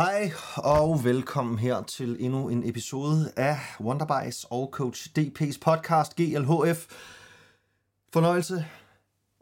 Hej 0.00 0.30
og 0.56 1.04
velkommen 1.04 1.58
her 1.58 1.82
til 1.82 2.16
endnu 2.20 2.48
en 2.48 2.68
episode 2.68 3.32
af 3.36 3.56
Wonderbites 3.80 4.46
og 4.50 4.68
Coach 4.72 5.08
DP's 5.18 5.58
podcast 5.64 6.16
GLHF. 6.16 6.80
Fornøjelse 8.12 8.54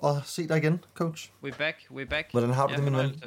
at 0.05 0.15
se 0.25 0.49
dig 0.49 0.57
igen, 0.59 0.85
coach. 0.95 1.31
We're 1.45 1.59
back, 1.59 1.77
we're 1.91 2.09
back. 2.09 2.31
Hvordan 2.31 2.51
har 2.51 2.67
du 2.67 2.75
det, 2.75 2.85
min 2.85 2.97
ven? 2.97 3.23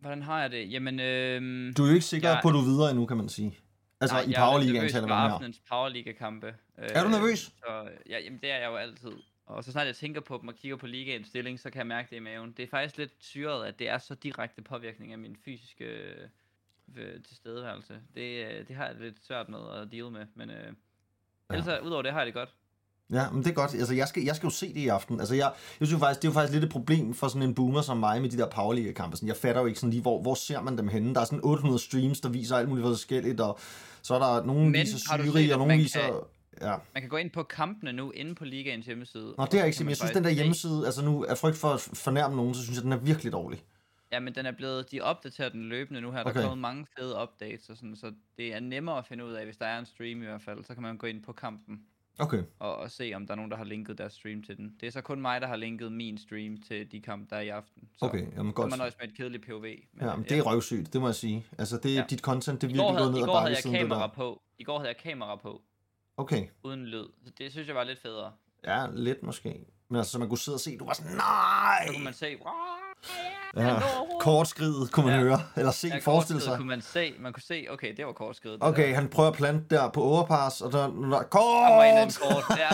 Hvordan 0.00 0.22
har 0.22 0.40
jeg 0.40 0.50
det? 0.50 0.72
Jamen, 0.72 1.00
øhm, 1.00 1.74
Du 1.76 1.82
er 1.82 1.88
jo 1.88 1.94
ikke 1.94 2.06
sikker 2.06 2.28
Jeg- 2.28 2.38
på, 2.42 2.48
at 2.48 2.52
du 2.54 2.58
er 2.58 2.64
videre 2.64 2.90
endnu, 2.90 3.06
kan 3.06 3.16
man 3.16 3.28
sige. 3.28 3.58
Altså 4.00 4.16
nej, 4.16 4.24
i 4.24 4.32
er 4.32 4.38
Powerligaen 4.44 4.88
taler 4.88 5.06
vi 5.06 5.12
om 5.12 5.18
her. 5.18 5.28
aftenens 5.28 5.60
Powerliga-kampe. 5.68 6.54
Er 6.78 7.02
du 7.04 7.08
nervøs? 7.08 7.38
Så, 7.38 7.88
ja, 8.08 8.18
jamen, 8.24 8.40
det 8.40 8.50
er 8.50 8.56
jeg 8.58 8.66
jo 8.70 8.76
altid. 8.76 9.12
Og 9.52 9.64
så 9.64 9.72
snart 9.72 9.86
jeg 9.86 9.96
tænker 9.96 10.20
på 10.20 10.38
dem 10.40 10.48
og 10.48 10.54
kigger 10.54 10.76
på 10.76 10.86
ligaens 10.86 11.26
stilling, 11.28 11.60
så 11.60 11.70
kan 11.70 11.78
jeg 11.78 11.86
mærke 11.86 12.10
det 12.10 12.16
i 12.16 12.20
maven. 12.20 12.52
Det 12.56 12.62
er 12.62 12.66
faktisk 12.70 12.98
lidt 12.98 13.12
syret, 13.18 13.64
at 13.66 13.78
det 13.78 13.88
er 13.88 13.98
så 13.98 14.14
direkte 14.14 14.62
påvirkning 14.62 15.12
af 15.12 15.18
min 15.18 15.36
fysiske 15.44 15.84
øh, 16.96 17.22
tilstedeværelse. 17.28 17.94
Det, 18.14 18.46
øh, 18.46 18.68
det 18.68 18.76
har 18.76 18.86
jeg 18.86 18.94
lidt 19.00 19.16
svært 19.26 19.48
med 19.48 19.58
at 19.82 19.92
deal 19.92 20.10
med, 20.10 20.26
men 20.34 20.50
øh, 20.50 20.72
ellers, 21.50 21.66
ja. 21.66 21.80
udover 21.80 22.02
det 22.02 22.12
har 22.12 22.18
jeg 22.20 22.26
det 22.26 22.34
godt. 22.34 22.54
Ja, 23.12 23.30
men 23.30 23.42
det 23.44 23.50
er 23.50 23.54
godt. 23.54 23.74
Altså, 23.74 23.94
jeg 23.94 24.08
skal, 24.08 24.22
jeg 24.22 24.36
skal 24.36 24.46
jo 24.46 24.50
se 24.50 24.68
det 24.68 24.80
i 24.80 24.88
aften. 24.88 25.20
Altså, 25.20 25.34
jeg, 25.34 25.52
jeg 25.80 25.88
synes 25.88 26.00
faktisk, 26.00 26.22
det 26.22 26.28
er 26.28 26.30
jo 26.30 26.34
faktisk 26.34 26.52
lidt 26.52 26.64
et 26.64 26.70
problem 26.70 27.14
for 27.14 27.28
sådan 27.28 27.42
en 27.42 27.54
boomer 27.54 27.80
som 27.82 27.96
mig 27.96 28.22
med 28.22 28.30
de 28.30 28.36
der 28.38 28.48
Powerliga-kampe. 28.48 29.16
Sådan, 29.16 29.28
jeg 29.28 29.36
fatter 29.36 29.60
jo 29.60 29.66
ikke 29.66 29.80
sådan 29.80 29.90
lige, 29.90 30.02
hvor, 30.02 30.22
hvor 30.22 30.34
ser 30.34 30.60
man 30.60 30.78
dem 30.78 30.88
henne. 30.88 31.14
Der 31.14 31.20
er 31.20 31.24
sådan 31.24 31.40
800 31.44 31.78
streams, 31.78 32.20
der 32.20 32.28
viser 32.28 32.56
alt 32.56 32.68
muligt 32.68 32.86
forskelligt, 32.86 33.40
og 33.40 33.58
så 34.02 34.14
er 34.14 34.18
der 34.18 34.44
nogen 34.46 34.70
Men 34.70 34.80
viser 34.80 35.10
har 35.10 35.16
du 35.16 35.22
Syri, 35.30 35.42
set, 35.44 35.52
og 35.52 35.58
nogen 35.58 35.78
viser... 35.78 36.00
kan- 36.00 36.14
Ja. 36.60 36.76
Man 36.94 37.02
kan 37.02 37.08
gå 37.08 37.16
ind 37.16 37.30
på 37.30 37.42
kampene 37.42 37.92
nu, 37.92 38.10
inde 38.10 38.34
på 38.34 38.44
ligaens 38.44 38.86
hjemmeside. 38.86 39.34
Nå, 39.38 39.44
det 39.44 39.54
er 39.54 39.60
så 39.60 39.66
ikke 39.66 39.78
man 39.84 39.88
jeg 39.88 39.96
synes, 39.96 40.12
den 40.12 40.24
der 40.24 40.30
hjemmeside, 40.30 40.86
altså 40.86 41.04
nu 41.04 41.24
er 41.24 41.34
frygt 41.34 41.56
for 41.56 41.68
at 41.68 41.80
fornærme 41.80 42.36
nogen, 42.36 42.54
så 42.54 42.62
synes 42.62 42.76
jeg, 42.76 42.84
den 42.84 42.92
er 42.92 42.96
virkelig 42.96 43.32
dårlig. 43.32 43.62
Ja, 44.12 44.20
men 44.20 44.34
den 44.34 44.46
er 44.46 44.52
blevet, 44.52 44.90
de 44.92 45.00
opdaterer 45.00 45.48
den 45.48 45.62
løbende 45.68 46.00
nu 46.00 46.10
her. 46.10 46.22
Der 46.22 46.30
Okay. 46.30 46.40
er 46.40 46.44
kommet 46.44 46.58
mange 46.58 46.86
fede 46.98 47.22
updates 47.22 47.68
og 47.70 47.76
sådan, 47.76 47.96
så 47.96 48.12
det 48.38 48.54
er 48.54 48.60
nemmere 48.60 48.98
at 48.98 49.06
finde 49.06 49.24
ud 49.26 49.32
af, 49.32 49.44
hvis 49.44 49.56
der 49.56 49.66
er 49.66 49.78
en 49.78 49.86
stream 49.86 50.22
i 50.22 50.24
hvert 50.26 50.42
fald, 50.42 50.64
så 50.64 50.74
kan 50.74 50.82
man 50.82 50.96
gå 50.96 51.06
ind 51.06 51.22
på 51.22 51.32
kampen 51.32 51.80
Okay. 52.18 52.42
og, 52.58 52.76
og 52.76 52.90
se, 52.90 53.12
om 53.14 53.26
der 53.26 53.32
er 53.32 53.36
nogen, 53.36 53.50
der 53.50 53.56
har 53.56 53.64
linket 53.64 53.98
deres 53.98 54.12
stream 54.12 54.42
til 54.42 54.56
den. 54.56 54.74
Det 54.80 54.86
er 54.86 54.90
så 54.90 55.00
kun 55.00 55.20
mig, 55.20 55.40
der 55.40 55.46
har 55.46 55.56
linket 55.56 55.92
min 55.92 56.18
stream 56.18 56.56
til 56.56 56.92
de 56.92 57.00
kampe, 57.00 57.26
der 57.30 57.36
er 57.36 57.40
i 57.40 57.48
aften. 57.48 57.88
Så 57.98 58.04
Okay, 58.06 58.18
jamen 58.18 58.34
så 58.36 58.42
godt. 58.42 58.64
kan 58.64 58.70
man 58.70 58.78
nøjes 58.78 58.94
med 59.00 59.08
et 59.08 59.16
kedeligt 59.16 59.46
POV. 59.46 59.60
Men, 59.60 59.78
Ja, 60.00 60.16
men 60.16 60.24
det 60.28 60.38
er 60.38 60.42
røvsygt, 60.42 60.92
det 60.92 61.00
må 61.00 61.08
jeg 61.08 61.14
sige. 61.14 61.46
Altså, 61.58 61.76
det, 61.82 61.94
Ja. 61.94 62.04
dit 62.10 62.18
content, 62.20 62.60
det 62.60 62.66
er 62.66 62.68
virkelig 62.68 62.96
gået 62.98 63.12
ned 63.12 63.20
ad 63.22 63.26
går 63.26 63.34
havde 63.34 63.44
bakke 63.44 63.48
jeg 63.48 63.56
siden 63.62 63.74
det 63.74 63.80
kamera 63.80 64.00
der. 64.02 64.08
på. 64.14 64.42
I 64.58 64.64
går 64.64 64.78
havde 64.78 64.88
jeg 64.88 64.96
kamera 64.96 65.36
på, 65.36 65.62
Okay, 66.22 66.46
uden 66.62 66.84
lyd. 66.86 67.04
Så 67.26 67.32
det 67.38 67.52
synes 67.52 67.68
jeg 67.68 67.76
var 67.76 67.84
lidt 67.84 68.02
federe. 68.02 68.32
ja, 68.66 68.86
lidt 68.94 69.22
måske. 69.22 69.64
Men 69.90 69.96
altså, 69.98 70.12
så 70.12 70.18
man 70.18 70.28
kunne 70.28 70.38
sidde 70.38 70.56
og 70.56 70.60
se, 70.60 70.78
du 70.78 70.84
var 70.84 70.92
sådan, 70.92 71.12
nej! 71.12 71.86
Så 71.86 71.92
kunne 71.92 72.04
man 72.04 72.14
se, 72.14 72.36
Ja, 73.56 73.80
kortskridet 74.20 74.92
kunne 74.92 75.06
man 75.06 75.14
Ja. 75.14 75.20
høre, 75.20 75.42
eller 75.56 75.70
se, 75.70 75.88
ja, 75.88 75.98
forestille 75.98 76.42
sig. 76.42 76.56
kunne 76.56 76.68
man 76.68 76.80
se, 76.82 77.14
man 77.20 77.32
kunne 77.32 77.42
se, 77.42 77.66
okay, 77.70 77.96
det 77.96 78.06
var 78.06 78.12
kortskridet. 78.12 78.60
det 78.60 78.68
Okay, 78.68 78.88
der. 78.88 78.94
han 78.94 79.08
prøver 79.08 79.28
at 79.30 79.34
plante 79.36 79.74
der 79.74 79.88
på 79.90 80.02
overpass, 80.02 80.60
og 80.60 80.72
der, 80.72 80.86
der 80.86 81.22
kort! 81.22 82.18
kort, 82.20 82.58
ja. 82.58 82.68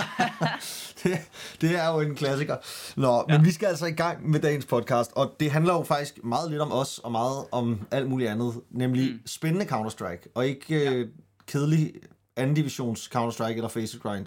det, 1.03 1.19
det 1.61 1.79
er 1.79 1.89
jo 1.93 2.01
en 2.01 2.15
klassiker. 2.15 2.57
Nå, 2.97 3.25
men 3.29 3.37
Ja. 3.37 3.43
vi 3.43 3.51
skal 3.51 3.67
altså 3.67 3.87
i 3.87 3.91
gang 3.93 4.31
med 4.31 4.41
dagens 4.41 4.67
podcast, 4.67 5.12
og 5.17 5.37
det 5.41 5.51
handler 5.51 5.75
jo 5.75 5.83
faktisk 5.83 6.25
meget 6.25 6.51
lidt 6.51 6.62
om 6.62 6.73
os, 6.73 6.99
og 6.99 7.12
meget 7.12 7.45
om 7.53 7.81
alt 7.91 8.09
muligt 8.09 8.31
andet, 8.31 8.61
nemlig 8.71 9.12
mm. 9.12 9.21
spændende 9.27 9.67
Counter-Strike, 9.67 10.33
og 10.35 10.47
ikke 10.47 10.85
ja. 10.85 10.91
øh, 10.93 11.09
kedelig 11.47 11.93
anden 12.39 12.56
divisions 12.56 13.11
Counter-Strike 13.17 13.55
eller 13.55 13.69
Face 13.69 13.98
Grind 13.98 14.27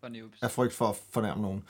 For 0.00 0.08
noobs. 0.08 0.42
af 0.42 0.50
frygt 0.50 0.72
for 0.74 0.88
at 0.88 0.96
fornærme 1.10 1.42
nogen 1.42 1.62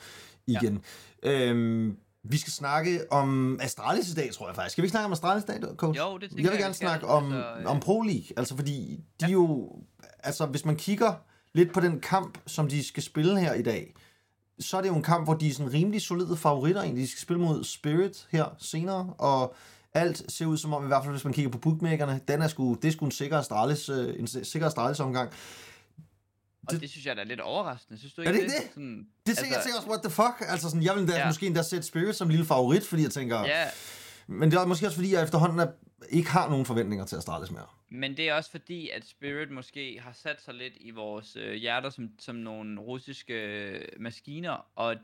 igen. 0.47 0.83
Ja. 1.23 1.41
Øhm, 1.49 1.97
vi 2.23 2.37
skal 2.37 2.53
snakke 2.53 3.11
om 3.11 3.59
Astralis 3.61 4.11
i 4.11 4.13
dag, 4.15 4.33
tror 4.33 4.47
jeg 4.47 4.55
faktisk. 4.55 4.71
Skal 4.71 4.81
vi 4.81 4.85
ikke 4.85 4.91
snakke 4.91 5.05
om 5.05 5.11
Astralis 5.11 5.43
i 5.43 5.47
dag, 5.47 5.61
coach? 5.77 5.97
Jo, 5.99 6.17
det 6.17 6.29
jeg 6.31 6.37
vil 6.37 6.43
jeg, 6.45 6.51
gerne 6.59 6.73
skal. 6.73 6.87
snakke 6.87 7.07
om, 7.07 7.33
Altså, 7.33 7.53
øh, 7.59 7.65
om 7.65 7.79
Pro 7.79 8.01
League, 8.01 8.25
altså 8.37 8.55
fordi 8.55 8.99
de 9.19 9.25
ja. 9.25 9.27
jo, 9.31 9.71
altså 10.19 10.45
hvis 10.45 10.65
man 10.65 10.75
kigger 10.75 11.13
lidt 11.53 11.73
på 11.73 11.79
den 11.79 11.99
kamp, 11.99 12.37
som 12.47 12.67
de 12.67 12.83
skal 12.83 13.03
spille 13.03 13.39
her 13.39 13.53
i 13.53 13.61
dag, 13.61 13.93
så 14.59 14.77
er 14.77 14.81
det 14.81 14.89
jo 14.89 14.95
en 14.95 15.03
kamp, 15.03 15.25
hvor 15.27 15.33
de 15.33 15.47
er 15.49 15.53
sådan 15.53 15.73
rimelig 15.73 16.01
solide 16.01 16.37
favoritter 16.37 16.81
egentlig. 16.81 17.01
De 17.03 17.07
skal 17.07 17.21
spille 17.21 17.41
mod 17.41 17.63
Spirit 17.63 18.27
her 18.31 18.45
senere, 18.59 19.13
og 19.17 19.55
alt 19.93 20.31
ser 20.31 20.45
ud 20.45 20.57
som 20.57 20.73
om, 20.73 20.83
i 20.83 20.87
hvert 20.87 21.03
fald 21.03 21.13
hvis 21.13 21.23
man 21.23 21.33
kigger 21.33 21.51
på 21.51 21.57
bookmakerne, 21.57 22.21
den 22.27 22.41
er 22.41 22.47
sgu, 22.47 22.73
det 22.81 22.87
er 22.87 22.91
sgu 22.91 23.05
en 23.05 23.11
sikker 23.11 23.37
Astralis, 23.37 23.89
øh, 23.89 24.19
en 24.19 24.27
sikker 24.27 24.67
Astralis 24.67 24.99
omgang. 24.99 25.33
Og 26.67 26.71
det, 26.71 26.81
det 26.81 26.89
synes 26.89 27.05
jeg 27.05 27.15
da 27.15 27.21
er 27.21 27.25
lidt 27.25 27.39
overraskende, 27.39 27.99
synes 27.99 28.13
du 28.13 28.21
Er 28.21 28.25
ikke 28.25 28.37
det 28.37 28.43
ikke 28.43 28.55
det? 28.57 28.69
Sådan, 28.73 29.07
Det 29.25 29.29
altså, 29.29 29.45
jeg 29.45 29.61
tænker 29.63 29.77
også, 29.77 29.89
what 29.89 30.01
the 30.01 30.09
fuck? 30.11 30.51
Altså 30.51 30.69
sådan, 30.69 30.83
jeg 30.83 30.95
vil 30.95 31.07
da. 31.07 31.17
Ja. 31.17 31.27
måske 31.27 31.45
endda 31.47 31.61
sætte 31.63 31.87
Spirit 31.87 32.15
som 32.15 32.29
lille 32.29 32.45
favorit, 32.45 32.83
fordi 32.85 33.03
jeg 33.03 33.11
tænker... 33.11 33.39
Ja, 33.39 33.65
Men 34.27 34.51
det 34.51 34.57
er 34.59 34.65
måske 34.65 34.85
også, 34.85 34.95
fordi 34.97 35.13
jeg 35.13 35.23
efterhånden 35.23 35.59
er, 35.59 35.67
ikke 36.09 36.29
har 36.29 36.49
nogen 36.49 36.65
forventninger 36.65 37.05
til 37.05 37.15
Astralis 37.15 37.51
mere. 37.51 37.65
men 37.89 38.17
det 38.17 38.29
er 38.29 38.33
også 38.33 38.51
fordi, 38.51 38.89
at 38.89 39.07
Spirit 39.07 39.51
måske 39.51 39.99
har 40.03 40.11
sat 40.13 40.41
sig 40.45 40.53
lidt 40.53 40.73
i 40.79 40.91
vores 40.91 41.35
øh, 41.35 41.53
hjerter 41.53 41.89
som, 41.89 42.09
som 42.19 42.35
nogle 42.35 42.81
russiske 42.81 43.33
øh, 43.33 43.81
maskiner, 43.99 44.65
og, 44.75 44.95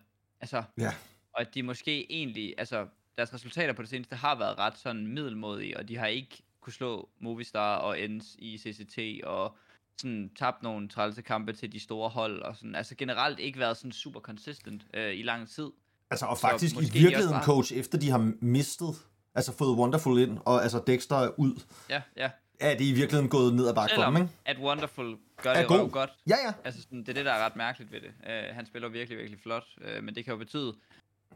altså, 0.41 0.63
Ja. 0.77 0.91
og 1.33 1.41
at 1.41 1.47
de 1.53 1.63
måske 1.63 2.11
egentlig, 2.13 2.53
altså 2.57 2.87
deres 3.19 3.33
resultater 3.33 3.73
på 3.73 3.81
det 3.81 3.89
seneste 3.89 4.15
har 4.15 4.35
været 4.35 4.57
ret 4.59 4.77
sådan 4.77 5.07
middelmodige, 5.07 5.77
og 5.77 5.87
de 5.87 5.97
har 5.97 6.07
ikke 6.07 6.43
kunne 6.61 6.73
slå 6.73 7.09
Movistar 7.19 7.75
og 7.77 7.99
Ends 7.99 8.35
i 8.39 8.57
CCT, 8.57 9.23
og 9.23 9.57
sådan 10.01 10.31
tabt 10.39 10.63
nogle 10.63 10.89
trælse 10.89 11.21
kampe 11.21 11.53
til 11.53 11.71
de 11.71 11.79
store 11.79 12.09
hold, 12.09 12.41
og 12.41 12.55
sådan, 12.55 12.75
altså 12.75 12.95
generelt 12.95 13.39
ikke 13.39 13.59
været 13.59 13.77
sådan 13.77 13.91
super 13.91 14.19
consistent 14.19 14.85
øh, 14.93 15.13
i 15.15 15.21
lang 15.23 15.49
tid. 15.49 15.67
Altså, 16.11 16.25
og 16.25 16.37
faktisk 16.37 16.75
i 16.75 16.79
virkeligheden, 16.79 17.31
bare- 17.33 17.43
coach, 17.45 17.73
efter 17.73 17.97
de 17.97 18.09
har 18.09 18.31
mistet, 18.41 18.95
altså 19.35 19.53
fået 19.57 19.77
Wonderful 19.77 20.19
ind, 20.19 20.37
og 20.45 20.63
altså 20.63 20.83
Dexter 20.87 21.15
er 21.15 21.31
ud, 21.39 21.61
Ja, 21.89 22.01
ja. 22.17 22.29
er 22.59 22.77
det 22.77 22.85
i 22.85 22.91
virkeligheden 22.91 23.29
gået 23.29 23.53
ned 23.53 23.67
ad 23.67 23.75
bakke 23.75 23.95
for 23.95 24.03
dem, 24.03 24.15
ikke? 24.15 24.29
at 24.45 24.57
Wonderful 24.59 25.17
gør 25.43 25.49
Er 25.51 25.59
det 25.59 25.67
god. 25.67 25.89
godt. 25.89 26.09
Ja, 26.29 26.35
ja. 26.45 26.53
Altså, 26.63 26.81
sådan, 26.81 26.99
det 26.99 27.09
er 27.09 27.13
det, 27.13 27.25
der 27.25 27.31
er 27.31 27.45
ret 27.45 27.55
mærkeligt 27.55 27.91
ved 27.91 28.01
det. 28.01 28.11
Uh, 28.19 28.55
han 28.55 28.65
spiller 28.65 28.89
virkelig, 28.89 29.17
virkelig 29.17 29.39
flot, 29.39 29.65
uh, 29.77 30.03
men 30.03 30.15
det 30.15 30.25
kan 30.25 30.31
jo 30.31 30.37
betyde, 30.37 30.75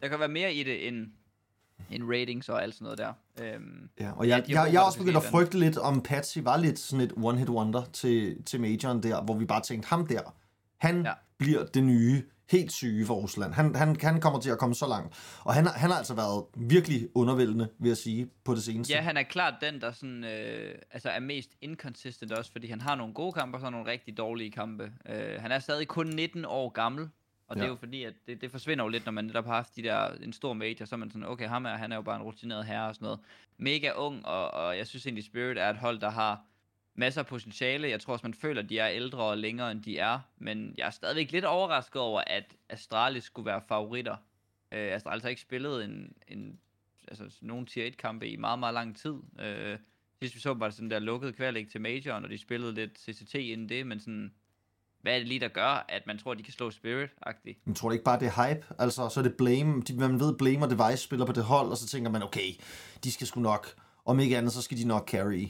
der 0.02 0.08
kan 0.08 0.20
være 0.20 0.28
mere 0.30 0.54
i 0.54 0.64
det 0.64 0.88
end, 0.88 1.08
end 1.92 2.04
ratings 2.04 2.50
og 2.50 2.64
alt 2.64 2.74
sådan 2.74 2.84
noget 2.84 2.98
der. 2.98 3.14
Um, 3.56 3.90
ja 4.00 4.12
og 4.12 4.28
jeg, 4.28 4.36
har 4.36 4.44
jeg, 4.48 4.74
jeg 4.74 4.80
er 4.80 4.86
også 4.86 5.00
begyndt 5.00 5.18
at 5.18 5.24
frygte 5.24 5.60
lidt, 5.60 5.78
om 5.78 6.02
Patsy 6.02 6.38
var 6.42 6.58
lidt 6.58 6.80
sådan 6.80 7.06
et 7.06 7.12
one-hit 7.12 7.50
wonder 7.50 7.84
til, 7.94 8.44
til 8.44 8.62
majoren 8.62 9.04
der, 9.04 9.22
hvor 9.22 9.38
vi 9.38 9.46
bare 9.46 9.62
tænkte, 9.62 9.90
ham 9.90 10.08
der, 10.08 10.22
han 10.78 11.02
ja. 11.02 11.10
Ja. 11.10 11.14
bliver 11.38 11.66
det 11.66 11.84
nye, 11.84 12.24
helt 12.52 12.72
syge 12.72 13.06
for 13.06 13.14
Rusland. 13.14 13.54
Han, 13.54 13.76
han, 13.76 13.98
han 14.02 14.22
kommer 14.22 14.40
til 14.40 14.50
at 14.50 14.58
komme 14.58 14.76
så 14.76 14.88
langt. 14.88 15.40
Og 15.44 15.54
han, 15.54 15.68
han 15.68 15.90
har 15.90 15.98
altså 15.98 16.14
været 16.14 16.46
virkelig 16.56 17.10
undervældende, 17.16 17.70
vil 17.80 17.88
jeg 17.88 17.98
sige, 17.98 18.30
på 18.44 18.56
det 18.56 18.64
seneste. 18.64 18.94
ja, 18.94 19.02
han 19.02 19.18
er 19.18 19.24
klart 19.24 19.54
den, 19.62 19.82
der 19.82 19.92
sådan, 19.92 20.24
uh, 20.24 20.80
altså 20.92 21.10
er 21.10 21.20
mest 21.20 21.50
inconsistent 21.62 22.32
også, 22.32 22.52
fordi 22.52 22.68
han 22.68 22.82
har 22.82 22.96
nogle 22.96 23.14
gode 23.14 23.34
kampe 23.34 23.58
og 23.58 23.62
så 23.62 23.70
nogle 23.70 23.92
rigtig 23.92 24.18
dårlige 24.18 24.52
kampe. 24.52 24.92
Uh, 25.10 25.42
han 25.42 25.52
er 25.52 25.60
stadig 25.60 25.88
kun 25.88 26.08
19 26.08 26.46
år 26.46 26.70
gammel, 26.70 27.10
og 27.48 27.56
det 27.56 27.62
Ja. 27.62 27.66
er 27.66 27.70
jo 27.70 27.76
fordi, 27.76 28.04
at 28.04 28.14
det, 28.28 28.42
det 28.42 28.52
forsvinder 28.52 28.84
jo 28.86 28.90
lidt, 28.90 29.06
når 29.06 29.12
man 29.12 29.26
netop 29.26 29.46
har 29.46 29.54
haft 29.56 29.76
de 29.76 29.84
der, 29.84 30.08
en 30.16 30.34
stor 30.34 30.54
major, 30.54 30.86
så 30.86 30.96
er 30.96 30.98
man 30.98 31.12
sådan, 31.12 31.28
okay, 31.28 31.48
ham 31.48 31.66
er, 31.66 31.70
han 31.70 31.92
er 31.92 31.96
jo 31.96 32.02
bare 32.02 32.16
en 32.16 32.22
rutineret 32.24 32.66
herre 32.66 32.88
og 32.88 32.96
sådan 32.96 33.06
noget. 33.06 33.20
Mega 33.58 33.92
ung, 33.96 34.26
og, 34.26 34.52
og 34.52 34.78
jeg 34.78 34.88
synes 34.88 35.06
egentlig, 35.06 35.24
Spirit 35.24 35.58
er 35.58 35.70
et 35.70 35.78
hold, 35.78 36.00
der 36.00 36.10
har 36.10 36.46
masser 36.96 37.22
af 37.22 37.28
potentiale. 37.28 37.90
Jeg 37.90 38.00
tror 38.02 38.14
også, 38.14 38.28
man 38.28 38.34
føler, 38.34 38.62
at 38.64 38.70
de 38.70 38.80
er 38.80 38.90
ældre 38.90 39.24
og 39.24 39.38
længere, 39.38 39.72
end 39.72 39.84
de 39.84 39.98
er. 39.98 40.20
Men 40.38 40.76
jeg 40.78 40.86
er 40.88 40.92
stadigvæk 40.92 41.32
lidt 41.32 41.46
overrasket 41.46 42.02
over, 42.02 42.22
at 42.28 42.56
Astralis 42.70 43.24
skulle 43.24 43.46
være 43.46 43.62
favoritter. 43.68 44.16
Øh, 44.72 44.94
Astralis 44.94 45.24
har 45.24 45.30
ikke 45.30 45.42
spillet 45.42 45.86
en, 45.86 46.14
en 46.28 46.60
altså, 47.08 47.38
nogen 47.42 47.66
tier 47.66 47.92
1-kampe 47.92 48.28
i 48.30 48.36
meget, 48.36 48.60
meget 48.60 48.74
lang 48.74 48.98
tid. 48.98 49.16
Øh, 49.40 49.78
sidst 50.22 50.36
vi 50.36 50.40
så 50.40 50.54
var 50.54 50.66
det 50.68 50.76
sådan 50.76 50.90
der 50.92 51.00
lukket 51.00 51.36
kvalig 51.36 51.70
til 51.70 51.82
Majoren, 51.82 52.24
og 52.24 52.30
de 52.30 52.38
spillede 52.38 52.74
lidt 52.74 53.00
CCT 53.00 53.36
inden 53.36 53.70
det, 53.70 53.88
men 53.88 54.00
sådan, 54.00 54.34
hvad 55.04 55.14
er 55.14 55.18
det 55.18 55.28
lige, 55.28 55.40
der 55.40 55.48
gør, 55.48 55.86
at 55.90 56.02
man 56.08 56.18
tror, 56.18 56.34
de 56.34 56.44
kan 56.44 56.54
slå 56.54 56.70
Spirit-agtigt? 56.72 57.62
Men 57.66 57.76
tror 57.76 57.90
du 57.90 57.94
ikke 57.94 58.04
bare, 58.06 58.20
det 58.20 58.32
er 58.36 58.48
hype? 58.48 58.66
Altså, 58.80 59.10
så 59.10 59.20
er 59.20 59.24
det 59.24 59.34
Blame. 59.38 59.82
De, 59.82 59.94
man 59.98 60.20
ved, 60.20 60.34
Blame 60.38 60.66
og 60.66 60.70
Device 60.70 61.04
spiller 61.04 61.26
på 61.26 61.32
det 61.32 61.44
hold, 61.44 61.70
og 61.70 61.78
så 61.78 61.88
tænker 61.88 62.12
man, 62.12 62.24
okay, 62.24 62.50
de 63.04 63.12
skal 63.12 63.28
sgu 63.28 63.40
nok. 63.42 63.74
Om 64.06 64.20
ikke 64.20 64.38
andet, 64.38 64.54
så 64.54 64.62
skal 64.62 64.78
de 64.78 64.86
nok 64.86 65.10
carry. 65.10 65.48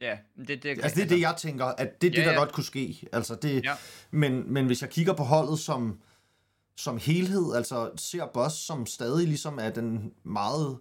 Ja, 0.00 0.18
det, 0.48 0.62
det, 0.62 0.66
Altså, 0.68 0.94
det 0.94 1.04
er 1.04 1.08
det, 1.08 1.20
jeg 1.20 1.34
tænker, 1.38 1.64
at 1.64 2.00
det 2.02 2.06
er 2.06 2.10
det, 2.10 2.18
Ja, 2.18 2.24
der 2.24 2.32
ja. 2.32 2.38
godt 2.38 2.52
kunne 2.52 2.64
ske. 2.64 3.08
Altså, 3.12 3.34
det, 3.34 3.64
Ja. 3.64 3.74
men, 4.10 4.52
men 4.52 4.66
hvis 4.66 4.82
jeg 4.82 4.90
kigger 4.90 5.12
på 5.12 5.22
holdet 5.24 5.58
som, 5.58 6.00
som 6.76 6.98
helhed, 6.98 7.54
altså 7.56 7.90
ser 7.96 8.26
Boss 8.26 8.56
som 8.56 8.86
stadig 8.86 9.26
ligesom 9.28 9.58
er 9.62 9.70
den 9.70 10.12
meget 10.24 10.78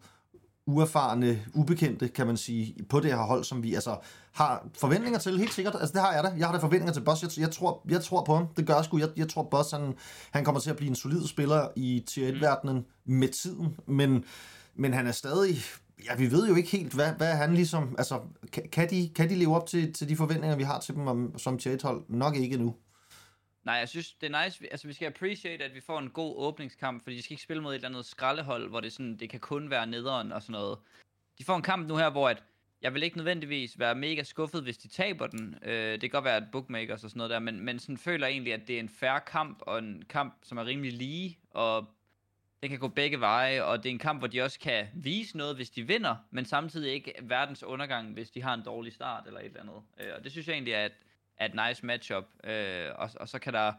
uerfarne, 0.67 1.39
ubekendte, 1.53 2.07
kan 2.07 2.27
man 2.27 2.37
sige, 2.37 2.75
på 2.89 2.99
det 2.99 3.11
her 3.11 3.17
hold, 3.17 3.43
som 3.43 3.63
vi 3.63 3.73
altså 3.73 3.97
har 4.31 4.67
forventninger 4.77 5.19
til, 5.19 5.37
helt 5.37 5.53
sikkert. 5.53 5.75
Altså, 5.79 5.93
det 5.93 6.01
har 6.01 6.13
jeg 6.13 6.23
da. 6.23 6.33
Jeg 6.37 6.47
har 6.47 6.53
da 6.53 6.59
forventninger 6.59 6.93
til 6.93 7.01
Boss. 7.01 7.23
Jeg, 7.23 7.39
jeg, 7.39 7.51
tror, 7.51 7.81
jeg 7.89 8.03
tror 8.03 8.23
på 8.23 8.35
ham. 8.35 8.47
Det 8.57 8.67
gør 8.67 8.75
jeg 8.75 8.85
sgu. 8.85 8.97
Jeg, 8.97 9.09
jeg 9.17 9.29
tror, 9.29 9.43
Boss, 9.43 9.71
han, 9.71 9.93
han 10.31 10.43
kommer 10.43 10.61
til 10.61 10.69
at 10.69 10.75
blive 10.75 10.89
en 10.89 10.95
solid 10.95 11.27
spiller 11.27 11.67
i 11.75 12.03
tier 12.07 12.31
1-verdenen 12.31 12.85
med 13.05 13.27
tiden, 13.27 13.75
men, 13.85 14.23
men 14.75 14.93
han 14.93 15.07
er 15.07 15.11
stadig... 15.11 15.57
Ja, 16.05 16.15
vi 16.15 16.31
ved 16.31 16.47
jo 16.47 16.55
ikke 16.55 16.69
helt, 16.69 16.93
hvad, 16.93 17.11
hvad 17.17 17.35
han 17.35 17.53
ligesom... 17.53 17.95
Altså, 17.97 18.19
kan, 18.51 18.63
kan, 18.71 18.89
de, 18.89 19.09
kan 19.15 19.29
de 19.29 19.35
leve 19.35 19.55
op 19.55 19.67
til, 19.67 19.93
til 19.93 20.09
de 20.09 20.15
forventninger, 20.15 20.55
vi 20.55 20.63
har 20.63 20.79
til 20.79 20.95
dem 20.95 21.07
om, 21.07 21.37
som 21.37 21.57
tier 21.57 21.77
1-hold? 21.77 22.03
Nok 22.09 22.35
ikke 22.35 22.57
nu. 22.57 22.73
Nej, 23.67 23.75
jeg 23.75 23.89
synes, 23.89 24.13
det 24.13 24.33
er 24.33 24.43
nice. 24.43 24.67
Altså, 24.71 24.87
vi 24.87 24.93
skal 24.93 25.07
appreciate, 25.07 25.65
at 25.65 25.75
vi 25.75 25.81
får 25.81 25.99
en 25.99 26.09
god 26.09 26.35
åbningskamp, 26.37 27.03
fordi 27.03 27.15
de 27.15 27.21
skal 27.21 27.33
ikke 27.33 27.43
spille 27.43 27.63
mod 27.63 27.71
et 27.71 27.75
eller 27.75 27.89
andet 27.89 28.05
skraldehold, 28.05 28.69
hvor 28.69 28.79
det, 28.79 28.93
sådan, 28.93 29.17
det 29.17 29.29
kan 29.29 29.39
kun 29.39 29.69
være 29.69 29.87
nederen 29.87 30.31
og 30.31 30.41
sådan 30.41 30.51
noget. 30.51 30.77
de 31.37 31.43
får 31.43 31.55
en 31.55 31.61
kamp 31.61 31.87
nu 31.87 31.95
her, 31.97 32.09
hvor 32.09 32.29
at, 32.29 32.43
jeg 32.81 32.93
vil 32.93 33.03
ikke 33.03 33.17
nødvendigvis 33.17 33.79
være 33.79 33.95
mega 33.95 34.23
skuffet, 34.23 34.63
hvis 34.63 34.77
de 34.77 34.87
taber 34.87 35.27
den. 35.27 35.55
Øh, 35.61 35.91
det 35.91 36.01
kan 36.01 36.09
godt 36.09 36.23
være, 36.23 36.35
at 36.35 36.51
bookmakers 36.51 37.03
og 37.03 37.09
sådan 37.09 37.17
noget 37.17 37.31
der, 37.31 37.39
men, 37.39 37.59
men 37.59 37.79
sådan 37.79 37.97
føler 37.97 38.27
egentlig, 38.27 38.53
at 38.53 38.67
det 38.67 38.75
er 38.75 38.79
en 38.79 38.89
fair 38.89 39.19
kamp, 39.19 39.61
og 39.61 39.79
en 39.79 40.03
kamp, 40.09 40.33
som 40.43 40.57
er 40.57 40.65
rimelig 40.65 40.93
lige, 40.93 41.39
og 41.51 41.85
den 42.61 42.69
kan 42.69 42.79
gå 42.79 42.87
begge 42.87 43.19
veje, 43.19 43.63
og 43.63 43.83
det 43.83 43.89
er 43.89 43.93
en 43.93 43.99
kamp, 43.99 44.21
hvor 44.21 44.27
de 44.27 44.41
også 44.41 44.59
kan 44.59 44.87
vise 44.93 45.37
noget, 45.37 45.55
hvis 45.55 45.69
de 45.69 45.87
vinder, 45.87 46.15
men 46.31 46.45
samtidig 46.45 46.93
ikke 46.93 47.13
verdens 47.21 47.63
undergang, 47.63 48.13
hvis 48.13 48.29
de 48.31 48.41
har 48.41 48.53
en 48.53 48.63
dårlig 48.63 48.93
start 48.93 49.27
eller 49.27 49.39
et 49.39 49.45
eller 49.45 49.61
andet. 49.61 49.81
Øh, 49.99 50.13
og 50.17 50.23
det 50.23 50.31
synes 50.31 50.47
jeg 50.47 50.53
egentlig 50.53 50.73
er 50.73 50.85
et, 50.85 50.93
er 51.37 51.45
et 51.45 51.67
nice 51.67 51.85
matchup. 51.85 52.25
Øh, 52.43 52.89
og, 52.95 53.09
og 53.19 53.29
så 53.29 53.39
kan 53.39 53.53
der, 53.53 53.73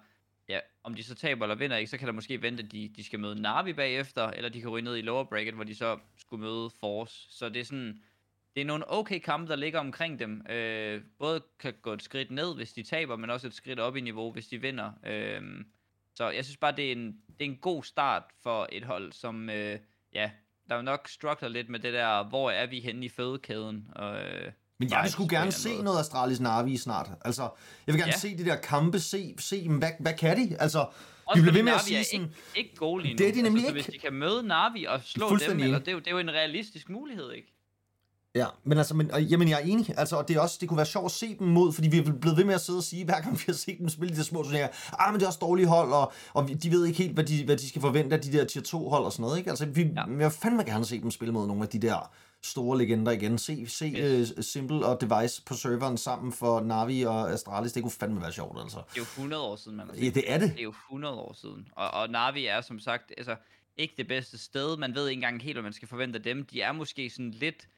ja, 0.48 0.60
om 0.82 0.94
de 0.94 1.02
så 1.02 1.14
taber 1.14 1.44
eller 1.44 1.56
vinder 1.56 1.76
ikke, 1.76 1.90
så 1.90 1.98
kan 1.98 2.06
der 2.06 2.12
måske 2.12 2.42
vente, 2.42 2.62
at 2.62 2.72
de, 2.72 2.92
de 2.96 3.04
skal 3.04 3.20
møde 3.20 3.42
Navi 3.42 3.72
bagefter, 3.72 4.26
eller 4.26 4.50
de 4.50 4.60
kan 4.60 4.70
ryge 4.70 4.84
ned 4.84 4.96
i 4.96 5.02
lower 5.02 5.24
bracket, 5.24 5.54
hvor 5.54 5.64
de 5.64 5.74
så 5.74 5.98
skulle 6.16 6.44
møde 6.44 6.70
Force. 6.80 7.26
Så 7.30 7.48
det 7.48 7.60
er 7.60 7.64
sådan, 7.64 8.02
det 8.54 8.60
er 8.60 8.66
nogle 8.66 8.90
okay 8.90 9.18
kampe, 9.18 9.50
der 9.50 9.56
ligger 9.56 9.80
omkring 9.80 10.18
dem. 10.18 10.46
Øh, 10.50 11.02
både 11.18 11.42
kan 11.58 11.74
gå 11.82 11.92
et 11.92 12.02
skridt 12.02 12.30
ned, 12.30 12.54
hvis 12.54 12.72
de 12.72 12.82
taber, 12.82 13.16
men 13.16 13.30
også 13.30 13.46
et 13.46 13.54
skridt 13.54 13.80
op 13.80 13.96
i 13.96 14.00
niveau, 14.00 14.32
hvis 14.32 14.48
de 14.48 14.60
vinder. 14.60 14.92
Øh, 15.06 15.64
så 16.14 16.30
jeg 16.30 16.44
synes 16.44 16.56
bare, 16.56 16.76
det 16.76 16.88
er 16.88 16.92
en, 16.92 17.06
det 17.06 17.46
er 17.46 17.50
en 17.50 17.56
god 17.56 17.82
start 17.82 18.22
for 18.42 18.68
et 18.72 18.84
hold, 18.84 19.12
som, 19.12 19.50
øh, 19.50 19.78
ja, 20.12 20.30
der 20.68 20.76
jo 20.76 20.82
nok 20.82 21.08
struggler 21.08 21.48
lidt 21.48 21.68
med 21.68 21.78
det 21.78 21.92
der, 21.92 22.24
hvor 22.24 22.50
er 22.50 22.66
vi 22.66 22.80
henne 22.80 23.06
i 23.06 23.08
fødekæden. 23.08 23.90
Og, 23.94 24.22
øh, 24.22 24.52
men 24.78 24.90
jeg 24.90 25.00
vil 25.02 25.12
sgu 25.12 25.26
gerne 25.30 25.52
se 25.52 25.68
noget, 25.68 25.84
noget 25.84 26.00
Astralis 26.00 26.40
Navi 26.40 26.76
snart. 26.76 27.10
Altså, 27.24 27.42
jeg 27.86 27.94
vil 27.94 28.00
gerne 28.00 28.12
ja. 28.12 28.18
se 28.18 28.38
de 28.38 28.44
der 28.44 28.56
kampe, 28.56 29.00
se, 29.00 29.34
se 29.38 29.68
hvad, 29.68 29.90
hvad 30.00 30.12
kan 30.12 30.36
de? 30.36 30.56
Altså, 30.60 30.78
også 31.24 31.38
de 31.38 31.42
bliver 31.42 31.52
ved 31.52 31.62
med 31.62 31.72
at 31.72 31.80
sige 31.80 32.04
sådan... 32.04 32.20
Ikke, 32.20 32.34
ikke 32.56 32.76
gode 32.76 33.02
lige 33.02 33.14
nu. 33.14 33.18
Det 33.18 33.28
er 33.28 33.32
de 33.32 33.42
nemlig 33.42 33.64
altså, 33.64 33.76
ikke. 33.76 33.90
Hvis 33.90 34.00
de 34.00 34.06
kan 34.06 34.12
møde 34.14 34.42
Navi 34.42 34.84
og 34.84 35.00
slå 35.04 35.38
dem, 35.48 35.60
eller, 35.60 35.78
det, 35.78 35.88
er 35.88 35.92
jo, 35.92 35.98
det 35.98 36.06
er 36.06 36.10
jo 36.10 36.18
en 36.18 36.30
realistisk 36.30 36.90
mulighed, 36.90 37.32
ikke? 37.32 37.54
Ja, 38.34 38.46
men 38.64 38.78
altså, 38.78 38.94
men, 38.94 39.10
og, 39.10 39.22
jamen 39.22 39.48
jeg 39.48 39.60
er 39.60 39.64
enig, 39.64 39.94
altså, 39.96 40.16
og 40.16 40.28
det, 40.28 40.36
er 40.36 40.40
også, 40.40 40.58
det 40.60 40.68
kunne 40.68 40.76
være 40.76 40.86
sjovt 40.86 41.04
at 41.04 41.10
se 41.10 41.38
dem 41.38 41.46
mod, 41.46 41.72
fordi 41.72 41.88
vi 41.88 41.98
er 41.98 42.02
blevet 42.02 42.36
ved 42.36 42.44
med 42.44 42.54
at 42.54 42.60
sidde 42.60 42.76
og 42.76 42.82
sige, 42.82 43.04
hver 43.04 43.20
gang 43.20 43.32
vi 43.38 43.42
har 43.46 43.52
set 43.52 43.78
dem 43.78 43.88
spille 43.88 44.12
de 44.12 44.18
der 44.18 44.24
små 44.24 44.42
turneringer, 44.42 44.68
ah, 44.98 45.12
men 45.12 45.20
det 45.20 45.24
er 45.24 45.28
også 45.28 45.38
dårlige 45.38 45.66
hold, 45.66 45.92
og, 45.92 46.12
og 46.34 46.48
de 46.62 46.70
ved 46.70 46.86
ikke 46.86 46.98
helt, 46.98 47.14
hvad 47.14 47.24
de, 47.24 47.44
hvad 47.44 47.56
de 47.56 47.68
skal 47.68 47.80
forvente 47.80 48.16
af 48.16 48.22
de 48.22 48.32
der 48.32 48.44
tier 48.44 48.62
2 48.62 48.88
hold 48.88 49.04
og 49.04 49.12
sådan 49.12 49.22
noget, 49.22 49.38
ikke? 49.38 49.50
Altså, 49.50 49.66
vi, 49.66 49.82
ja. 49.82 50.04
jeg 50.04 50.18
vil 50.18 50.30
fandme 50.30 50.64
gerne 50.64 50.84
se 50.84 51.00
dem 51.00 51.10
spille 51.10 51.32
mod 51.32 51.46
nogle 51.46 51.62
af 51.62 51.68
de 51.68 51.78
der 51.78 52.10
store 52.42 52.78
legender 52.78 53.12
igen. 53.12 53.38
Se, 53.38 53.66
se 53.66 53.86
yes. 53.86 54.32
uh, 54.36 54.44
Simple 54.44 54.86
og 54.86 55.00
Device 55.00 55.42
på 55.46 55.54
serveren 55.54 55.98
sammen 55.98 56.32
for 56.32 56.60
Navi 56.60 57.02
og 57.02 57.32
Astralis, 57.32 57.72
det 57.72 57.82
kunne 57.82 57.92
fandme 57.92 58.20
være 58.20 58.32
sjovt, 58.32 58.60
altså. 58.60 58.76
Det 58.76 58.96
er 58.96 59.00
jo 59.00 59.02
100 59.02 59.42
år 59.42 59.56
siden, 59.56 59.76
man 59.76 59.86
har 59.86 59.94
set. 59.94 60.04
Ja, 60.04 60.10
det 60.10 60.32
er 60.32 60.38
det. 60.38 60.50
Det 60.50 60.58
er 60.58 60.62
jo 60.62 60.74
100 60.88 61.14
år 61.14 61.32
siden, 61.32 61.68
og, 61.72 61.90
og 61.90 62.10
Navi 62.10 62.46
er 62.46 62.60
som 62.60 62.78
sagt, 62.78 63.12
altså, 63.16 63.36
ikke 63.76 63.94
det 63.96 64.08
bedste 64.08 64.38
sted, 64.38 64.76
man 64.76 64.94
ved 64.94 65.08
ikke 65.08 65.18
engang 65.18 65.42
helt, 65.42 65.54
hvad 65.54 65.62
man 65.62 65.72
skal 65.72 65.88
forvente 65.88 66.16
af 66.16 66.22
dem. 66.22 66.46
De 66.46 66.60
er 66.60 66.72
måske 66.72 67.10
sådan 67.10 67.30
lidt... 67.30 67.68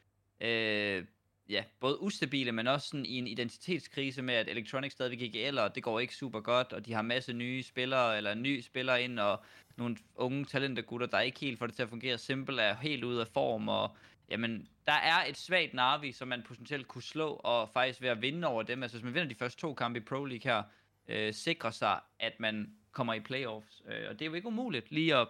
Øh, 0.41 1.03
ja, 1.51 1.63
både 1.79 2.01
ustabile, 2.01 2.51
men 2.51 2.67
også 2.67 2.87
sådan 2.87 3.05
i 3.05 3.17
en 3.17 3.27
identitetskrise 3.27 4.21
med, 4.21 4.33
at 4.33 4.49
Electronic 4.49 4.91
stadigvæk 4.91 5.21
ikke 5.21 5.43
eller 5.43 5.67
det 5.67 5.83
går 5.83 5.99
ikke 5.99 6.15
super 6.15 6.39
godt, 6.39 6.73
og 6.73 6.85
de 6.85 6.93
har 6.93 7.01
masse 7.01 7.33
nye 7.33 7.63
spillere, 7.63 8.17
eller 8.17 8.33
nye 8.33 8.61
spillere 8.61 9.03
ind, 9.03 9.19
og 9.19 9.43
nogle 9.77 9.97
unge 10.15 10.45
talentergutter, 10.45 11.07
der 11.07 11.19
ikke 11.19 11.39
helt 11.39 11.59
får 11.59 11.67
det 11.67 11.75
til 11.75 11.83
at 11.83 11.89
fungere. 11.89 12.17
Simple 12.17 12.61
er 12.61 12.75
helt 12.75 13.03
ude 13.03 13.21
af 13.21 13.27
form, 13.27 13.69
og 13.69 13.95
jamen, 14.29 14.67
der 14.85 14.93
er 14.93 15.25
et 15.25 15.37
svagt 15.37 15.73
Navi, 15.73 16.11
som 16.11 16.27
man 16.27 16.43
potentielt 16.43 16.87
kunne 16.87 17.03
slå, 17.03 17.27
og 17.29 17.69
faktisk 17.69 18.01
ved 18.01 18.09
at 18.09 18.21
vinde 18.21 18.47
over 18.47 18.63
dem, 18.63 18.83
altså 18.83 18.97
hvis 18.97 19.03
man 19.03 19.13
vinder 19.13 19.29
de 19.29 19.35
første 19.35 19.61
to 19.61 19.73
kampe 19.73 19.99
i 19.99 20.03
Pro 20.03 20.25
League 20.25 20.51
her, 20.51 20.63
øh, 21.07 21.33
sikrer 21.33 21.71
sig, 21.71 21.99
at 22.19 22.39
man 22.39 22.75
kommer 22.91 23.13
i 23.13 23.19
playoffs. 23.19 23.81
Øh, 23.87 24.09
og 24.09 24.19
det 24.19 24.21
er 24.21 24.29
jo 24.29 24.33
ikke 24.33 24.47
umuligt 24.47 24.91
lige 24.91 25.15
at 25.15 25.27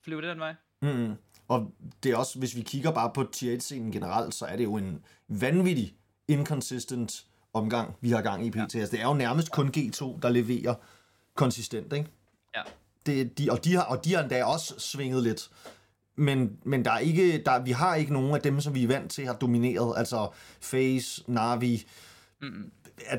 flyve 0.00 0.22
den 0.22 0.38
vej. 0.38 0.54
Mm. 0.82 1.14
Og 1.48 1.72
det 2.02 2.12
er 2.12 2.16
også, 2.16 2.38
hvis 2.38 2.56
vi 2.56 2.60
kigger 2.60 2.90
bare 2.90 3.10
på 3.14 3.24
tier 3.32 3.56
1-scenen 3.56 3.92
generelt, 3.92 4.34
så 4.34 4.44
er 4.44 4.56
det 4.56 4.64
jo 4.64 4.76
en 4.76 5.04
vanvittig 5.28 5.94
inconsistent 6.28 7.26
omgang, 7.52 7.96
vi 8.00 8.10
har 8.10 8.22
gang 8.22 8.46
i 8.46 8.50
PT. 8.50 8.56
Ja. 8.56 8.60
Altså, 8.62 8.96
det 8.96 9.00
er 9.00 9.06
jo 9.06 9.14
nærmest 9.14 9.50
kun 9.50 9.72
G2, 9.76 10.20
der 10.22 10.28
leverer 10.28 10.74
konsistent, 11.34 11.92
ikke? 11.92 12.08
Ja. 12.56 12.62
Det, 13.06 13.38
de, 13.38 13.50
og, 13.50 13.64
de 13.64 13.74
har, 13.74 13.82
og 13.82 14.04
de 14.04 14.14
har 14.14 14.22
endda 14.22 14.44
også 14.44 14.74
svinget 14.78 15.22
lidt. 15.22 15.50
Men, 16.16 16.58
men 16.64 16.84
der 16.84 16.90
er 16.90 16.98
ikke, 16.98 17.42
der, 17.46 17.62
vi 17.62 17.70
har 17.70 17.94
ikke 17.94 18.12
nogen 18.12 18.34
af 18.34 18.40
dem, 18.40 18.60
som 18.60 18.74
vi 18.74 18.84
er 18.84 18.88
vant 18.88 19.10
til 19.10 19.26
har 19.26 19.34
domineret. 19.34 19.94
Altså 19.96 20.28
Face, 20.60 21.24
Navi, 21.26 21.86
mm 22.42 22.70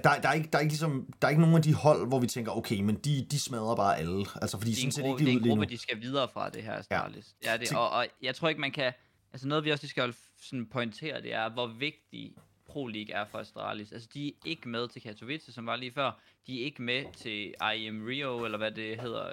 der, 0.04 0.22
der, 0.22 0.30
er 0.30 0.34
ikke, 0.34 0.50
der, 0.52 0.58
er 0.58 0.62
ikke 0.62 0.72
ligesom, 0.72 1.14
der 1.22 1.28
er 1.28 1.30
ikke 1.30 1.42
nogen 1.42 1.56
af 1.56 1.62
de 1.62 1.74
hold, 1.74 2.08
hvor 2.08 2.20
vi 2.20 2.28
tænker, 2.28 2.52
okay, 2.52 2.80
men 2.80 2.96
de, 2.96 3.28
de 3.32 3.40
smadrer 3.40 3.76
bare 3.76 3.98
alle. 3.98 4.26
Altså, 4.42 4.58
fordi 4.58 4.72
det 4.72 4.88
er 4.88 4.92
sådan 4.92 5.06
en, 5.06 5.12
gruppe, 5.12 5.26
det 5.26 5.34
er 5.34 5.38
en 5.38 5.50
gruppe, 5.50 5.66
de 5.66 5.78
skal 5.78 6.02
videre 6.02 6.28
fra 6.34 6.50
det 6.50 6.64
her 6.64 6.82
Starlist. 6.82 7.36
Ja. 7.44 7.52
ja 7.52 7.58
det, 7.58 7.74
og, 7.74 7.90
og, 7.90 8.08
jeg 8.22 8.36
tror 8.36 8.50
ikke, 8.50 8.62
man 8.62 8.72
kan... 8.72 8.94
Altså 9.34 9.48
noget, 9.48 9.64
vi 9.64 9.72
også 9.72 9.88
skal 9.88 10.14
sådan 10.42 10.66
pointere, 10.66 11.22
det 11.22 11.34
er, 11.34 11.50
hvor 11.50 11.68
vigtig 11.68 12.36
Pro 12.72 12.88
League 12.88 13.16
er 13.16 13.26
for 13.26 13.40
Astralis. 13.40 13.92
Altså, 13.92 14.10
de 14.14 14.28
er 14.28 14.32
ikke 14.46 14.70
med 14.70 14.88
til 14.88 15.02
Katowice, 15.02 15.52
som 15.52 15.66
var 15.66 15.76
lige 15.76 15.92
før. 15.92 16.22
De 16.48 16.62
er 16.62 16.66
ikke 16.66 16.82
med 16.82 17.06
til 17.18 17.54
IM 17.76 18.06
Rio, 18.06 18.46
eller 18.46 18.58
hvad 18.58 18.72
det 18.72 19.02
hedder, 19.02 19.28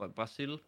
øh, 0.00 0.10
Brasil. 0.10 0.58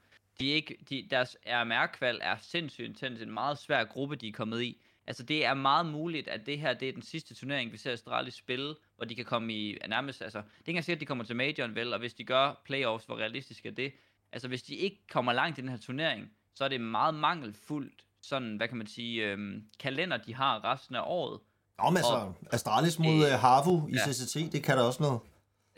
De 0.40 0.50
er 0.50 0.54
ikke, 0.54 0.78
de, 0.90 1.06
deres 1.10 1.36
RMR-kval 1.46 2.18
er 2.22 2.36
sindssygt 2.40 2.88
intens, 2.88 3.20
en 3.20 3.30
meget 3.30 3.58
svær 3.58 3.84
gruppe, 3.84 4.16
de 4.16 4.28
er 4.28 4.32
kommet 4.32 4.62
i. 4.62 4.82
Altså, 5.08 5.22
det 5.22 5.44
er 5.44 5.54
meget 5.54 5.86
muligt, 5.86 6.28
at 6.28 6.46
det 6.46 6.58
her 6.58 6.74
det 6.74 6.88
er 6.88 6.92
den 6.92 7.02
sidste 7.02 7.34
turnering, 7.34 7.72
vi 7.72 7.76
ser 7.76 7.92
Astralis 7.92 8.34
spille, 8.34 8.74
hvor 8.96 9.04
de 9.04 9.14
kan 9.14 9.24
komme 9.24 9.52
i 9.52 9.78
nærmest, 9.88 10.22
altså, 10.22 10.38
det 10.38 10.44
er 10.44 10.68
ikke 10.68 10.78
engang 10.78 10.90
at 10.90 11.00
de 11.00 11.06
kommer 11.06 11.24
til 11.24 11.36
majoren 11.36 11.74
vel, 11.74 11.92
og 11.92 11.98
hvis 11.98 12.14
de 12.14 12.24
gør 12.24 12.62
playoffs, 12.64 13.06
hvor 13.06 13.16
realistisk 13.16 13.66
er 13.66 13.70
det, 13.70 13.92
altså, 14.32 14.48
hvis 14.48 14.62
de 14.62 14.74
ikke 14.74 15.06
kommer 15.10 15.32
langt 15.32 15.58
i 15.58 15.60
den 15.60 15.68
her 15.68 15.76
turnering, 15.76 16.30
så 16.54 16.64
er 16.64 16.68
det 16.68 16.80
meget 16.80 17.14
mangelfuldt, 17.14 18.04
sådan, 18.22 18.56
hvad 18.56 18.68
kan 18.68 18.76
man 18.76 18.86
sige, 18.86 19.24
øhm, 19.24 19.64
kalender, 19.78 20.16
de 20.16 20.34
har 20.34 20.64
resten 20.64 20.94
af 20.94 21.02
året. 21.04 21.40
Nå, 21.82 21.90
men 21.90 21.96
altså, 21.96 22.32
Astralis 22.52 22.98
mod 22.98 23.26
øh, 23.26 23.38
Harvo 23.40 23.88
i 23.88 23.92
ja. 23.92 24.12
CCT, 24.12 24.52
det 24.52 24.62
kan 24.62 24.76
der 24.76 24.82
også 24.82 25.02
noget. 25.02 25.20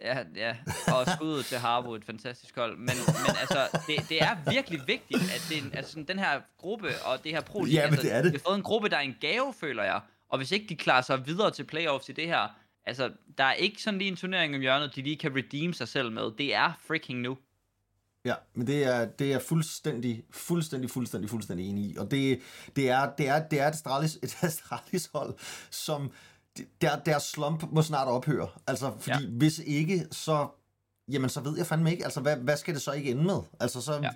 Ja, 0.02 0.18
ja. 0.36 0.56
Og 0.86 1.06
skuddet 1.16 1.44
til 1.44 1.58
Harbo, 1.58 1.94
et 1.94 2.04
fantastisk 2.04 2.56
hold. 2.56 2.76
Men, 2.76 2.96
men 3.06 3.36
altså, 3.40 3.78
det, 3.86 4.08
det 4.08 4.22
er 4.22 4.50
virkelig 4.50 4.80
vigtigt, 4.86 5.22
at 5.22 5.46
det, 5.48 5.76
altså, 5.76 6.04
den 6.08 6.18
her 6.18 6.40
gruppe 6.58 6.88
og 7.04 7.24
det 7.24 7.32
her 7.32 7.40
pro 7.40 7.64
ja, 7.64 7.80
altså, 7.80 8.02
det 8.02 8.12
er 8.12 8.22
det. 8.22 8.32
Vi 8.32 8.36
har 8.36 8.50
fået 8.50 8.56
en 8.56 8.62
gruppe, 8.62 8.88
der 8.88 8.96
er 8.96 9.00
en 9.00 9.16
gave, 9.20 9.54
føler 9.60 9.82
jeg. 9.82 10.00
Og 10.28 10.38
hvis 10.38 10.52
ikke 10.52 10.66
de 10.68 10.76
klarer 10.76 11.02
sig 11.02 11.26
videre 11.26 11.50
til 11.50 11.64
playoffs 11.64 12.08
i 12.08 12.12
det 12.12 12.26
her, 12.26 12.48
altså, 12.86 13.10
der 13.38 13.44
er 13.44 13.52
ikke 13.52 13.82
sådan 13.82 13.98
lige 13.98 14.08
en 14.08 14.16
turnering 14.16 14.54
om 14.54 14.60
hjørnet, 14.60 14.96
de 14.96 15.02
lige 15.02 15.16
kan 15.16 15.36
redeem 15.36 15.72
sig 15.72 15.88
selv 15.88 16.12
med. 16.12 16.30
Det 16.38 16.54
er 16.54 16.72
freaking 16.86 17.20
nu. 17.20 17.38
Ja, 18.24 18.34
men 18.54 18.66
det 18.66 18.84
er, 18.84 19.04
det 19.04 19.32
er 19.32 19.38
fuldstændig, 19.38 20.24
fuldstændig, 20.30 20.90
fuldstændig, 20.90 21.30
fuldstændig 21.30 21.68
enig 21.68 21.84
i. 21.84 21.96
Og 21.96 22.10
det, 22.10 22.40
det, 22.76 22.90
er, 22.90 23.12
det, 23.18 23.28
er, 23.28 23.48
det 23.48 23.60
er 23.60 23.68
et 23.68 23.72
Astralis, 23.72 24.18
et 24.22 24.36
Astralis 24.42 25.10
hold, 25.14 25.34
som 25.70 26.12
der, 26.80 26.98
deres 26.98 27.22
slump 27.22 27.64
må 27.72 27.82
snart 27.82 28.08
ophøre. 28.08 28.48
Altså, 28.66 28.92
fordi 28.98 29.24
ja. 29.24 29.30
hvis 29.30 29.58
ikke, 29.58 30.06
så, 30.10 30.48
jamen, 31.08 31.30
så 31.30 31.40
ved 31.40 31.56
jeg 31.56 31.66
fandme 31.66 31.90
ikke, 31.90 32.04
altså, 32.04 32.20
hvad, 32.20 32.36
hvad 32.36 32.56
skal 32.56 32.74
det 32.74 32.82
så 32.82 32.92
ikke 32.92 33.10
ende 33.10 33.24
med? 33.24 33.40
Altså, 33.60 33.80
så, 33.80 34.00
ja. 34.02 34.10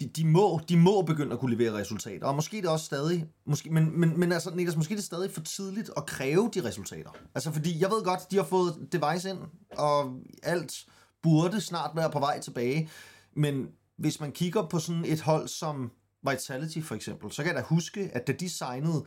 de, 0.00 0.08
de, 0.08 0.26
må, 0.26 0.60
de 0.68 0.76
må 0.76 1.02
begynde 1.02 1.32
at 1.32 1.38
kunne 1.38 1.56
levere 1.56 1.80
resultater, 1.80 2.26
og 2.26 2.34
måske 2.34 2.56
det 2.56 2.66
også 2.66 2.84
stadig, 2.84 3.26
måske, 3.46 3.70
men, 3.70 4.00
men, 4.00 4.20
men 4.20 4.32
altså, 4.32 4.50
Niklas, 4.50 4.76
måske 4.76 4.94
det 4.94 5.00
er 5.00 5.04
stadig 5.04 5.30
for 5.30 5.40
tidligt 5.40 5.90
at 5.96 6.06
kræve 6.06 6.50
de 6.54 6.64
resultater. 6.64 7.10
Altså, 7.34 7.52
fordi 7.52 7.80
jeg 7.80 7.90
ved 7.90 8.04
godt, 8.04 8.30
de 8.30 8.36
har 8.36 8.44
fået 8.44 8.88
device 8.92 9.30
ind, 9.30 9.38
og 9.70 10.20
alt 10.42 10.86
burde 11.22 11.60
snart 11.60 11.90
være 11.94 12.10
på 12.10 12.18
vej 12.18 12.40
tilbage, 12.40 12.90
men 13.36 13.68
hvis 13.96 14.20
man 14.20 14.32
kigger 14.32 14.68
på 14.68 14.78
sådan 14.78 15.04
et 15.04 15.20
hold 15.20 15.48
som 15.48 15.90
Vitality 16.30 16.80
for 16.80 16.94
eksempel, 16.94 17.32
så 17.32 17.42
kan 17.42 17.54
jeg 17.54 17.62
da 17.62 17.66
huske, 17.68 18.10
at 18.12 18.26
da 18.26 18.32
de 18.32 18.50
signede 18.50 19.04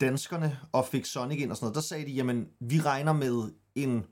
danskerne 0.00 0.58
og 0.72 0.86
fik 0.86 1.04
Sonic 1.04 1.40
ind 1.40 1.50
og 1.50 1.56
sådan 1.56 1.64
noget, 1.64 1.74
der 1.74 1.80
sagde 1.80 2.06
de, 2.06 2.10
jamen, 2.10 2.46
vi 2.60 2.80
regner 2.80 3.12
med 3.12 3.52
en 3.74 4.04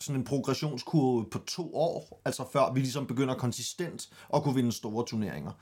sådan 0.00 0.20
en 0.20 0.24
progressionskurve 0.24 1.24
på 1.30 1.38
to 1.38 1.74
år, 1.74 2.22
altså 2.24 2.44
før 2.52 2.72
vi 2.72 2.80
ligesom 2.80 3.06
begynder 3.06 3.34
konsistent 3.34 4.08
at 4.34 4.42
kunne 4.42 4.54
vinde 4.54 4.72
store 4.72 5.06
turneringer. 5.06 5.52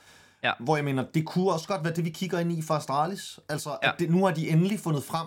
Ja. 0.42 0.52
Hvor 0.60 0.76
jeg 0.76 0.84
mener, 0.84 1.04
det 1.14 1.26
kunne 1.26 1.52
også 1.52 1.68
godt 1.68 1.84
være 1.84 1.94
det, 1.94 2.04
vi 2.04 2.10
kigger 2.10 2.38
ind 2.38 2.52
i 2.52 2.62
for 2.62 2.75
Astralis. 2.75 3.40
Altså, 3.48 3.70
ja. 3.82 3.92
at 3.92 3.94
det, 3.98 4.10
nu 4.10 4.25
har 4.25 4.34
de 4.34 4.48
endelig 4.48 4.80
fundet 4.80 5.04
frem 5.04 5.26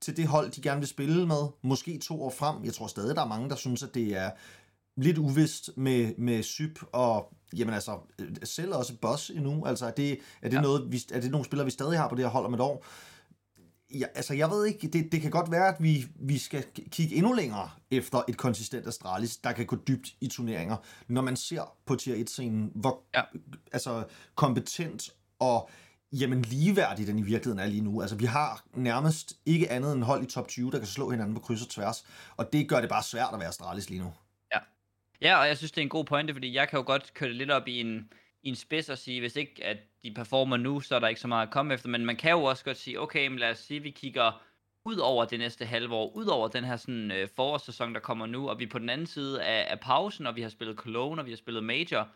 til 0.00 0.16
det 0.16 0.26
hold, 0.26 0.50
de 0.50 0.62
gerne 0.62 0.80
vil 0.80 0.88
spille 0.88 1.26
med, 1.26 1.48
måske 1.62 1.98
to 1.98 2.22
år 2.22 2.30
frem. 2.30 2.64
Jeg 2.64 2.74
tror 2.74 2.86
stadig, 2.86 3.16
der 3.16 3.22
er 3.22 3.28
mange, 3.28 3.50
der 3.50 3.56
synes, 3.56 3.82
at 3.82 3.94
det 3.94 4.16
er 4.16 4.30
lidt 4.96 5.18
uvist 5.18 5.70
med, 5.76 6.14
med 6.18 6.42
Syb 6.42 6.78
og 6.92 7.32
jamen 7.56 7.74
altså, 7.74 7.98
selv 8.44 8.74
også 8.74 8.94
Boss 9.02 9.30
endnu. 9.30 9.64
Altså, 9.66 9.86
er 9.86 9.90
det, 9.90 10.18
er 10.42 10.48
det, 10.48 10.56
ja. 10.56 10.60
noget, 10.60 10.92
vi, 10.92 11.02
er 11.12 11.20
det 11.20 11.30
nogle 11.30 11.44
spillere, 11.44 11.64
vi 11.64 11.70
stadig 11.70 11.98
har 11.98 12.08
på 12.08 12.14
det 12.14 12.24
her 12.24 12.30
hold 12.30 12.44
om 12.44 12.54
et 12.54 12.60
år? 12.60 12.84
Ja, 13.94 14.06
altså 14.14 14.34
jeg 14.34 14.50
ved 14.50 14.66
ikke, 14.66 14.88
det, 14.88 15.12
det 15.12 15.20
kan 15.20 15.30
godt 15.30 15.50
være, 15.50 15.68
at 15.68 15.76
vi, 15.82 16.04
vi 16.14 16.38
skal 16.38 16.64
kigge 16.90 17.16
endnu 17.16 17.32
længere 17.32 17.70
efter 17.90 18.22
et 18.28 18.36
konsistent 18.36 18.86
Astralis, 18.86 19.36
der 19.36 19.52
kan 19.52 19.66
gå 19.66 19.76
dybt 19.76 20.08
i 20.20 20.28
turneringer, 20.28 20.76
når 21.08 21.22
man 21.22 21.36
ser 21.36 21.76
på 21.86 21.96
tier 21.96 22.24
1-scenen, 22.24 22.72
hvor 22.74 23.02
ja. 23.14 23.22
altså, 23.72 24.04
kompetent 24.34 25.10
og 25.38 25.70
jamen 26.12 26.42
ligeværdig 26.42 27.06
den 27.06 27.18
i 27.18 27.22
virkeligheden 27.22 27.58
er 27.58 27.66
lige 27.66 27.80
nu. 27.80 28.00
Altså 28.00 28.16
vi 28.16 28.24
har 28.24 28.64
nærmest 28.74 29.32
ikke 29.46 29.70
andet 29.70 29.92
end 29.92 30.02
hold 30.02 30.22
i 30.22 30.26
top 30.26 30.48
20, 30.48 30.70
der 30.70 30.78
kan 30.78 30.86
slå 30.86 31.10
hinanden 31.10 31.34
på 31.34 31.40
kryds 31.40 31.62
og 31.62 31.68
tværs, 31.68 32.06
og 32.36 32.52
det 32.52 32.68
gør 32.68 32.80
det 32.80 32.88
bare 32.88 33.02
svært 33.02 33.30
at 33.32 33.38
være 33.38 33.48
Astralis 33.48 33.90
lige 33.90 34.02
nu. 34.02 34.12
Ja, 34.54 34.58
ja 35.20 35.40
og 35.40 35.48
jeg 35.48 35.56
synes, 35.56 35.72
det 35.72 35.78
er 35.78 35.82
en 35.82 35.88
god 35.88 36.04
pointe, 36.04 36.34
fordi 36.34 36.54
jeg 36.54 36.68
kan 36.68 36.76
jo 36.76 36.82
godt 36.86 37.14
køre 37.14 37.28
det 37.28 37.36
lidt 37.36 37.50
op 37.50 37.68
i 37.68 37.80
en 37.80 38.12
i 38.42 38.48
en 38.48 38.56
spids 38.56 38.88
og 38.88 38.98
sige, 38.98 39.20
hvis 39.20 39.36
ikke 39.36 39.64
at 39.64 39.78
de 40.02 40.14
performer 40.14 40.56
nu, 40.56 40.80
så 40.80 40.94
er 40.94 40.98
der 40.98 41.08
ikke 41.08 41.20
så 41.20 41.28
meget 41.28 41.46
at 41.46 41.52
komme 41.52 41.74
efter. 41.74 41.88
Men 41.88 42.06
man 42.06 42.16
kan 42.16 42.30
jo 42.30 42.44
også 42.44 42.64
godt 42.64 42.76
sige, 42.76 43.00
okay, 43.00 43.26
men 43.28 43.38
lad 43.38 43.50
os 43.50 43.58
sige, 43.58 43.78
at 43.78 43.84
vi 43.84 43.90
kigger 43.90 44.42
ud 44.84 44.96
over 44.96 45.24
det 45.24 45.38
næste 45.38 45.64
halve 45.66 45.94
år, 45.94 46.12
ud 46.14 46.26
over 46.26 46.48
den 46.48 46.64
her 46.64 46.76
sådan, 46.76 47.10
øh, 47.10 47.28
forårssæson, 47.36 47.94
der 47.94 48.00
kommer 48.00 48.26
nu, 48.26 48.48
og 48.48 48.58
vi 48.58 48.64
er 48.64 48.68
på 48.68 48.78
den 48.78 48.88
anden 48.88 49.06
side 49.06 49.42
af, 49.44 49.66
af 49.70 49.80
pausen, 49.80 50.26
og 50.26 50.36
vi 50.36 50.42
har 50.42 50.48
spillet 50.48 50.76
Cologne, 50.76 51.22
og 51.22 51.26
vi 51.26 51.30
har 51.30 51.36
spillet 51.36 51.64
Major, 51.64 52.08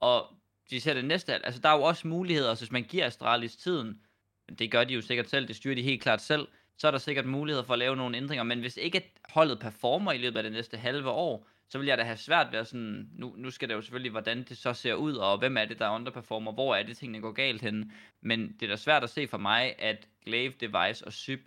og 0.00 0.36
de 0.70 0.80
ser 0.80 0.94
det 0.94 1.04
næste, 1.04 1.46
altså 1.46 1.60
der 1.60 1.68
er 1.68 1.76
jo 1.76 1.82
også 1.82 2.08
muligheder, 2.08 2.54
så 2.54 2.60
hvis 2.60 2.72
man 2.72 2.84
giver 2.84 3.06
Astralis 3.06 3.56
tiden, 3.56 4.00
det 4.58 4.70
gør 4.70 4.84
de 4.84 4.94
jo 4.94 5.00
sikkert 5.00 5.30
selv, 5.30 5.48
det 5.48 5.56
styrer 5.56 5.74
de 5.74 5.82
helt 5.82 6.02
klart 6.02 6.22
selv, 6.22 6.48
så 6.78 6.86
er 6.86 6.90
der 6.90 6.98
sikkert 6.98 7.26
muligheder 7.26 7.64
for 7.64 7.72
at 7.72 7.78
lave 7.78 7.96
nogle 7.96 8.16
ændringer, 8.16 8.42
men 8.42 8.60
hvis 8.60 8.76
ikke 8.76 9.12
holdet 9.28 9.58
performer 9.58 10.12
i 10.12 10.18
løbet 10.18 10.36
af 10.36 10.42
det 10.42 10.52
næste 10.52 10.76
halve 10.76 11.10
år, 11.10 11.48
så 11.72 11.78
vil 11.78 11.86
jeg 11.86 11.98
da 11.98 12.02
have 12.02 12.16
svært 12.16 12.52
ved 12.52 12.58
at 12.58 12.66
sådan, 12.66 13.08
nu, 13.12 13.34
nu 13.36 13.50
skal 13.50 13.68
det 13.68 13.74
jo 13.74 13.80
selvfølgelig, 13.80 14.10
hvordan 14.10 14.42
det 14.42 14.56
så 14.58 14.72
ser 14.72 14.94
ud, 14.94 15.14
og 15.14 15.38
hvem 15.38 15.56
er 15.56 15.64
det, 15.64 15.78
der 15.78 15.90
underperformer, 15.90 16.52
hvor 16.52 16.74
er 16.74 16.82
det, 16.82 16.96
tingene 16.96 17.20
går 17.20 17.32
galt 17.32 17.62
hen. 17.62 17.92
Men 18.20 18.56
det 18.60 18.62
er 18.62 18.70
da 18.70 18.76
svært 18.76 19.04
at 19.04 19.10
se 19.10 19.28
for 19.28 19.38
mig, 19.38 19.74
at 19.78 20.08
Glaive, 20.24 20.52
Device 20.60 21.06
og 21.06 21.12
Syb, 21.12 21.46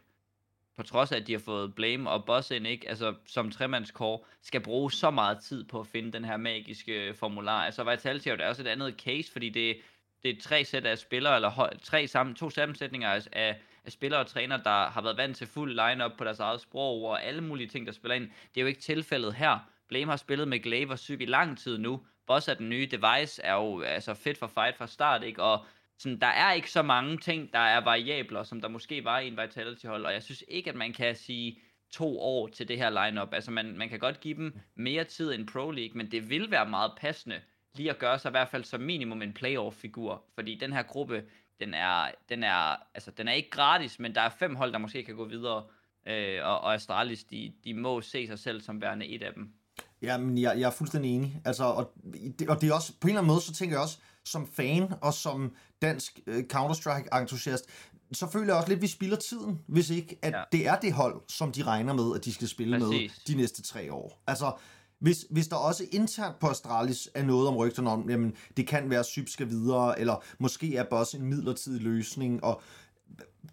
på 0.77 0.83
trods 0.83 1.11
af, 1.11 1.17
at 1.17 1.27
de 1.27 1.31
har 1.31 1.39
fået 1.39 1.75
Blame 1.75 2.09
og 2.09 2.25
Boss 2.25 2.51
ind, 2.51 2.67
ikke, 2.67 2.89
altså 2.89 3.15
som 3.25 3.51
tremandskår, 3.51 4.27
skal 4.41 4.61
bruge 4.61 4.91
så 4.91 5.11
meget 5.11 5.39
tid 5.39 5.63
på 5.63 5.79
at 5.79 5.87
finde 5.87 6.11
den 6.11 6.25
her 6.25 6.37
magiske 6.37 7.07
øh, 7.07 7.15
formular. 7.15 7.65
Altså 7.65 7.83
Vitality 7.83 8.27
er 8.27 8.35
jo 8.35 8.49
også 8.49 8.61
et 8.61 8.67
andet 8.67 8.95
case, 8.97 9.31
fordi 9.31 9.49
det, 9.49 9.77
det 10.23 10.37
er 10.37 10.41
tre 10.41 10.65
sæt 10.65 10.85
af 10.85 10.97
spillere, 10.97 11.35
eller 11.35 11.69
tre 11.83 12.07
sammen, 12.07 12.35
to 12.35 12.49
sammensætninger 12.49 13.09
af, 13.09 13.59
af 13.85 13.91
spillere 13.91 14.19
og 14.19 14.27
træner, 14.27 14.57
der 14.57 14.85
har 14.89 15.01
været 15.01 15.17
vant 15.17 15.37
til 15.37 15.47
fuld 15.47 15.71
line-up 15.71 16.11
på 16.17 16.23
deres 16.23 16.39
eget 16.39 16.61
sprog, 16.61 17.03
og 17.03 17.23
alle 17.23 17.41
mulige 17.41 17.67
ting, 17.67 17.85
der 17.85 17.93
spiller 17.93 18.15
ind. 18.15 18.23
Det 18.23 18.57
er 18.57 18.61
jo 18.61 18.67
ikke 18.67 18.81
tilfældet 18.81 19.33
her. 19.33 19.74
Blame 19.87 20.11
har 20.11 20.17
spillet 20.17 20.47
med 20.47 20.59
Glaive 20.59 20.97
syg 20.97 21.21
i 21.21 21.25
lang 21.25 21.57
tid 21.57 21.77
nu. 21.77 22.05
Boss 22.27 22.47
er 22.47 22.53
den 22.53 22.69
nye 22.69 22.87
device, 22.91 23.41
er 23.41 23.53
jo 23.53 23.81
altså 23.81 24.13
fedt 24.13 24.37
for 24.37 24.47
fight 24.47 24.77
fra 24.77 24.87
start, 24.87 25.23
ikke? 25.23 25.43
Og 25.43 25.65
sådan, 25.97 26.19
der 26.19 26.27
er 26.27 26.53
ikke 26.53 26.71
så 26.71 26.81
mange 26.81 27.17
ting, 27.17 27.53
der 27.53 27.59
er 27.59 27.81
variabler, 27.81 28.43
som 28.43 28.61
der 28.61 28.67
måske 28.67 29.03
var 29.03 29.19
i 29.19 29.27
en 29.27 29.37
Vitality-hold, 29.37 30.05
og 30.05 30.13
jeg 30.13 30.23
synes 30.23 30.43
ikke, 30.47 30.69
at 30.69 30.75
man 30.75 30.93
kan 30.93 31.15
sige 31.15 31.59
to 31.91 32.19
år 32.19 32.47
til 32.47 32.67
det 32.67 32.77
her 32.77 33.05
lineup. 33.05 33.33
Altså, 33.33 33.51
man, 33.51 33.77
man 33.77 33.89
kan 33.89 33.99
godt 33.99 34.19
give 34.19 34.35
dem 34.35 34.59
mere 34.75 35.03
tid 35.03 35.33
end 35.33 35.47
Pro 35.47 35.71
League, 35.71 35.97
men 35.97 36.11
det 36.11 36.29
vil 36.29 36.51
være 36.51 36.69
meget 36.69 36.91
passende 36.97 37.41
lige 37.75 37.89
at 37.89 37.99
gøre 37.99 38.19
sig 38.19 38.29
i 38.29 38.31
hvert 38.31 38.49
fald 38.49 38.63
som 38.63 38.81
minimum 38.81 39.21
en 39.21 39.33
playoff-figur, 39.33 40.25
fordi 40.35 40.55
den 40.55 40.73
her 40.73 40.83
gruppe, 40.83 41.23
den 41.59 41.73
er, 41.73 42.11
den 42.29 42.43
er, 42.43 42.75
altså, 42.93 43.11
den 43.11 43.27
er 43.27 43.33
ikke 43.33 43.49
gratis, 43.49 43.99
men 43.99 44.15
der 44.15 44.21
er 44.21 44.29
fem 44.29 44.55
hold, 44.55 44.71
der 44.71 44.77
måske 44.77 45.03
kan 45.03 45.15
gå 45.15 45.25
videre, 45.25 45.67
øh, 46.05 46.39
og, 46.43 46.61
og 46.61 46.73
Astralis, 46.73 47.23
de, 47.23 47.53
de 47.63 47.73
må 47.73 48.01
se 48.01 48.27
sig 48.27 48.39
selv 48.39 48.61
som 48.61 48.81
værende 48.81 49.05
et 49.05 49.23
af 49.23 49.33
dem. 49.33 49.53
Ja, 50.01 50.17
men 50.17 50.37
jeg, 50.37 50.59
jeg 50.59 50.67
er 50.67 50.71
fuldstændig 50.71 51.15
enig. 51.15 51.41
Altså, 51.45 51.63
og, 51.63 51.91
det, 52.39 52.49
og 52.49 52.61
det 52.61 52.69
er 52.69 52.73
også, 52.73 52.93
på 53.01 53.07
en 53.07 53.09
eller 53.09 53.21
anden 53.21 53.33
måde, 53.33 53.41
så 53.41 53.53
tænker 53.53 53.75
jeg 53.75 53.83
også, 53.83 53.97
som 54.25 54.47
fan 54.47 54.93
og 55.01 55.13
som 55.13 55.51
dansk 55.81 56.19
uh, 56.27 56.39
Counter-Strike-entusiast, 56.53 57.65
så 58.11 58.29
føler 58.31 58.47
jeg 58.47 58.55
også 58.55 58.69
lidt, 58.69 58.77
at 58.77 58.81
vi 58.81 58.87
spilder 58.87 59.17
tiden, 59.17 59.59
hvis 59.67 59.89
ikke 59.89 60.19
at 60.21 60.33
ja. 60.33 60.41
det 60.51 60.67
er 60.67 60.75
det 60.75 60.93
hold, 60.93 61.21
som 61.27 61.51
de 61.51 61.63
regner 61.63 61.93
med, 61.93 62.15
at 62.15 62.25
de 62.25 62.33
skal 62.33 62.47
spille 62.47 62.79
Præcis. 62.79 63.11
med 63.27 63.35
de 63.35 63.41
næste 63.41 63.61
tre 63.61 63.93
år. 63.93 64.23
Altså, 64.27 64.51
hvis, 64.99 65.25
hvis 65.29 65.47
der 65.47 65.55
også 65.55 65.85
internt 65.91 66.39
på 66.39 66.47
Astralis 66.47 67.09
er 67.13 67.23
noget 67.23 67.47
om 67.47 67.55
rygterne 67.55 67.89
om, 67.89 68.09
jamen, 68.09 68.33
det 68.57 68.67
kan 68.67 68.89
være, 68.89 68.99
at 68.99 69.05
Syb 69.05 69.29
skal 69.29 69.49
videre, 69.49 69.99
eller 69.99 70.23
måske 70.39 70.75
er 70.75 70.83
Boss 70.89 71.13
en 71.13 71.25
midlertidig 71.25 71.81
løsning, 71.81 72.43
og 72.43 72.61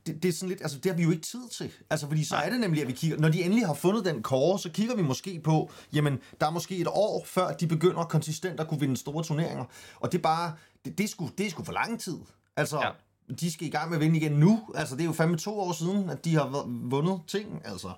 det, 0.06 0.23
det 0.23 0.28
er 0.28 0.32
sådan 0.32 0.49
lidt, 0.49 0.62
altså 0.62 0.78
det 0.78 0.90
har 0.90 0.97
vi 0.97 1.02
jo 1.02 1.11
ikke 1.11 1.23
tid 1.23 1.49
til. 1.49 1.73
Altså 1.90 2.09
fordi 2.09 2.25
så 2.25 2.37
er 2.37 2.50
det 2.50 2.61
nemlig, 2.61 2.82
at 2.82 2.88
vi 2.88 2.92
kigger, 2.92 3.18
når 3.18 3.28
de 3.28 3.44
endelig 3.44 3.66
har 3.66 3.75
fundet 3.75 4.04
den 4.04 4.23
kåre, 4.23 4.59
så 4.59 4.71
kigger 4.71 4.97
vi 4.97 5.02
måske 5.02 5.40
på, 5.44 5.71
jamen 5.92 6.21
der 6.40 6.47
er 6.47 6.50
måske 6.50 6.76
et 6.76 6.87
år, 6.90 7.25
før 7.25 7.52
de 7.52 7.66
begynder 7.66 8.04
konsistent 8.04 8.61
at 8.61 8.68
kunne 8.68 8.80
vinde 8.80 8.97
store 8.97 9.25
turneringer. 9.25 9.64
Og 10.00 10.12
det 10.12 10.18
er 10.18 10.23
bare, 10.23 10.54
det, 10.85 10.99
det, 10.99 11.04
er, 11.04 11.09
sgu, 11.09 11.30
det 11.38 11.47
er 11.47 11.50
sgu 11.50 11.64
for 11.64 11.73
lang 11.73 12.00
tid. 12.00 12.18
Altså, 12.56 12.80
ja. 12.80 12.90
de 13.35 13.52
skal 13.52 13.66
i 13.66 13.71
gang 13.71 13.90
med 13.90 13.99
at 13.99 14.04
vinde 14.04 14.16
igen 14.16 14.32
nu. 14.32 14.68
Altså 14.75 14.97
det 14.97 15.02
er 15.02 15.06
jo 15.06 15.12
fandme 15.12 15.38
to 15.38 15.61
år 15.61 15.73
siden, 15.73 16.11
at 16.11 16.25
de 16.25 16.35
har 16.35 16.66
vundet 16.66 17.21
ting, 17.26 17.62
altså. 17.64 17.92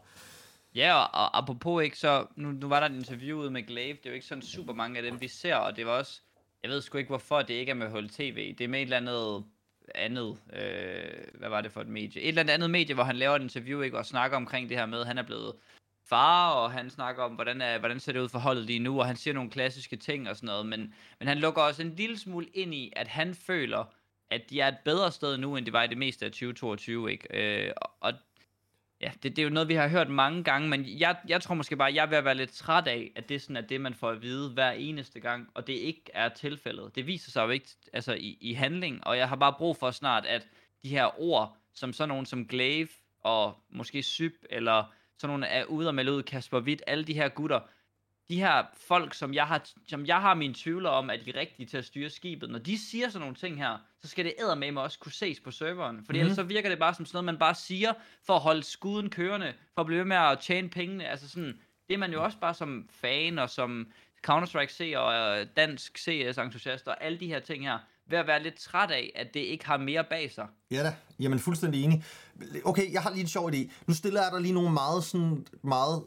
Ja, 0.74 0.94
og, 0.94 1.08
og 1.12 1.38
apropos 1.38 1.84
ikke, 1.84 1.98
så 1.98 2.26
nu, 2.36 2.50
nu 2.50 2.68
var 2.68 2.80
der 2.80 2.86
et 2.86 2.94
interview 2.94 3.50
med 3.50 3.66
Glaive, 3.66 3.96
det 3.96 4.06
er 4.06 4.10
jo 4.10 4.14
ikke 4.14 4.26
sådan 4.26 4.42
super 4.42 4.74
mange 4.74 4.96
af 4.96 5.02
dem, 5.02 5.20
vi 5.20 5.28
ser, 5.28 5.54
og 5.54 5.76
det 5.76 5.86
var 5.86 5.92
også, 5.92 6.20
jeg 6.62 6.70
ved 6.70 6.82
sgu 6.82 6.98
ikke 6.98 7.08
hvorfor 7.08 7.42
det 7.42 7.54
ikke 7.54 7.70
er 7.70 7.74
med 7.74 7.90
Hold 7.90 8.08
TV, 8.08 8.54
det 8.58 8.64
er 8.64 8.68
med 8.68 8.78
et 8.78 8.82
eller 8.82 8.96
andet 8.96 9.44
andet, 9.94 10.38
øh, 10.52 11.24
hvad 11.34 11.48
var 11.48 11.60
det 11.60 11.72
for 11.72 11.80
et 11.80 11.88
medie? 11.88 12.22
Et 12.22 12.38
eller 12.38 12.52
andet 12.52 12.70
medie, 12.70 12.94
hvor 12.94 13.04
han 13.04 13.16
laver 13.16 13.36
et 13.36 13.42
interview, 13.42 13.80
ikke, 13.80 13.98
og 13.98 14.06
snakker 14.06 14.36
omkring 14.36 14.68
det 14.68 14.78
her 14.78 14.86
med, 14.86 15.00
at 15.00 15.06
han 15.06 15.18
er 15.18 15.22
blevet 15.22 15.52
far, 16.08 16.50
og 16.52 16.72
han 16.72 16.90
snakker 16.90 17.22
om, 17.22 17.32
hvordan, 17.32 17.60
er, 17.60 17.78
hvordan 17.78 18.00
ser 18.00 18.12
det 18.12 18.20
ud 18.20 18.28
for 18.28 18.38
holdet 18.38 18.64
lige 18.64 18.78
nu, 18.78 19.00
og 19.00 19.06
han 19.06 19.16
siger 19.16 19.34
nogle 19.34 19.50
klassiske 19.50 19.96
ting 19.96 20.28
og 20.28 20.36
sådan 20.36 20.46
noget, 20.46 20.66
men, 20.66 20.94
men 21.18 21.28
han 21.28 21.38
lukker 21.38 21.62
også 21.62 21.82
en 21.82 21.94
lille 21.96 22.18
smule 22.18 22.46
ind 22.46 22.74
i, 22.74 22.92
at 22.96 23.08
han 23.08 23.34
føler, 23.34 23.84
at 24.30 24.50
de 24.50 24.60
er 24.60 24.68
et 24.68 24.78
bedre 24.84 25.12
sted 25.12 25.36
nu, 25.36 25.56
end 25.56 25.66
de 25.66 25.72
var 25.72 25.82
i 25.82 25.88
det 25.88 25.98
meste 25.98 26.24
af 26.24 26.30
2022, 26.30 27.12
ikke? 27.12 27.66
Øh, 27.66 27.72
og 28.00 28.12
Ja, 29.04 29.10
det, 29.22 29.36
det 29.36 29.38
er 29.38 29.42
jo 29.42 29.50
noget, 29.50 29.68
vi 29.68 29.74
har 29.74 29.88
hørt 29.88 30.10
mange 30.10 30.44
gange, 30.44 30.68
men 30.68 30.84
jeg, 30.98 31.16
jeg 31.28 31.42
tror 31.42 31.54
måske 31.54 31.76
bare, 31.76 31.88
at 31.88 31.94
jeg 31.94 32.10
vil 32.10 32.24
være 32.24 32.34
lidt 32.34 32.50
træt 32.50 32.86
af, 32.86 33.12
at 33.16 33.28
det 33.28 33.42
sådan 33.42 33.56
er 33.56 33.60
det, 33.60 33.80
man 33.80 33.94
får 33.94 34.10
at 34.10 34.22
vide 34.22 34.50
hver 34.50 34.70
eneste 34.70 35.20
gang, 35.20 35.48
og 35.54 35.66
det 35.66 35.72
ikke 35.72 36.02
er 36.14 36.28
tilfældet. 36.28 36.94
Det 36.94 37.06
viser 37.06 37.30
sig 37.30 37.44
jo 37.44 37.48
ikke 37.48 37.68
altså, 37.92 38.14
i, 38.14 38.38
i 38.40 38.52
handling, 38.52 39.06
og 39.06 39.18
jeg 39.18 39.28
har 39.28 39.36
bare 39.36 39.54
brug 39.58 39.76
for 39.76 39.90
snart, 39.90 40.26
at 40.26 40.48
de 40.82 40.88
her 40.88 41.20
ord, 41.20 41.56
som 41.74 41.92
sådan 41.92 42.08
nogen 42.08 42.26
som 42.26 42.46
Glaive 42.46 42.88
og 43.20 43.54
måske 43.70 44.02
Syb, 44.02 44.34
eller 44.50 44.92
sådan 45.18 45.32
nogle 45.32 45.46
er 45.46 45.64
ude 45.64 45.88
og 45.88 45.94
melde 45.94 46.12
ud, 46.12 46.22
Kasper 46.22 46.60
Witt, 46.60 46.82
alle 46.86 47.04
de 47.04 47.14
her 47.14 47.28
gutter, 47.28 47.60
de 48.28 48.36
her 48.36 48.64
folk, 48.88 49.14
som 49.14 49.34
jeg 49.34 49.46
har, 49.46 49.66
som 49.88 50.06
jeg 50.06 50.20
har 50.20 50.34
mine 50.34 50.54
tvivler 50.54 50.90
om, 50.90 51.10
at 51.10 51.20
de 51.24 51.30
er 51.30 51.40
rigtige 51.40 51.66
til 51.66 51.76
at 51.76 51.84
styre 51.84 52.10
skibet, 52.10 52.50
når 52.50 52.58
de 52.58 52.78
siger 52.90 53.08
sådan 53.08 53.20
nogle 53.20 53.34
ting 53.34 53.58
her, 53.58 53.78
så 54.02 54.08
skal 54.08 54.24
det 54.24 54.34
med 54.58 54.72
mig 54.72 54.82
også 54.82 54.98
kunne 54.98 55.12
ses 55.12 55.40
på 55.40 55.50
serveren. 55.50 55.96
Fordi 55.96 56.18
mm-hmm. 56.18 56.20
ellers 56.20 56.36
så 56.36 56.42
virker 56.42 56.68
det 56.68 56.78
bare 56.78 56.94
som 56.94 57.06
sådan 57.06 57.16
noget, 57.16 57.24
man 57.24 57.38
bare 57.38 57.54
siger, 57.54 57.92
for 58.26 58.34
at 58.34 58.40
holde 58.40 58.62
skuden 58.62 59.10
kørende, 59.10 59.52
for 59.74 59.80
at 59.80 59.86
blive 59.86 59.98
ved 59.98 60.06
med 60.06 60.16
at 60.16 60.38
tjene 60.38 60.68
pengene. 60.70 61.08
Altså 61.08 61.28
sådan, 61.28 61.58
det 61.88 61.94
er 61.94 61.98
man 61.98 62.12
jo 62.12 62.24
også 62.24 62.38
bare 62.38 62.54
som 62.54 62.88
fan, 62.90 63.38
og 63.38 63.50
som 63.50 63.86
Counter-Strike 64.26 64.72
seer, 64.72 64.98
og 64.98 65.46
dansk 65.56 65.98
CS-entusiast, 65.98 66.88
og 66.88 67.04
alle 67.04 67.20
de 67.20 67.26
her 67.26 67.40
ting 67.40 67.64
her, 67.64 67.78
ved 68.06 68.18
at 68.18 68.26
være 68.26 68.42
lidt 68.42 68.54
træt 68.54 68.90
af, 68.90 69.12
at 69.14 69.34
det 69.34 69.40
ikke 69.40 69.66
har 69.66 69.76
mere 69.76 70.04
bag 70.04 70.32
sig. 70.32 70.46
Ja 70.70 70.82
da, 70.82 70.94
jamen 71.20 71.38
fuldstændig 71.38 71.84
enig. 71.84 72.04
Okay, 72.64 72.92
jeg 72.92 73.02
har 73.02 73.10
lige 73.10 73.20
en 73.20 73.28
sjov 73.28 73.50
idé. 73.50 73.72
Nu 73.86 73.94
stiller 73.94 74.22
jeg 74.22 74.32
dig 74.32 74.40
lige 74.40 74.54
nogle 74.54 74.72
meget, 74.72 75.04
sådan, 75.04 75.46
meget 75.62 76.04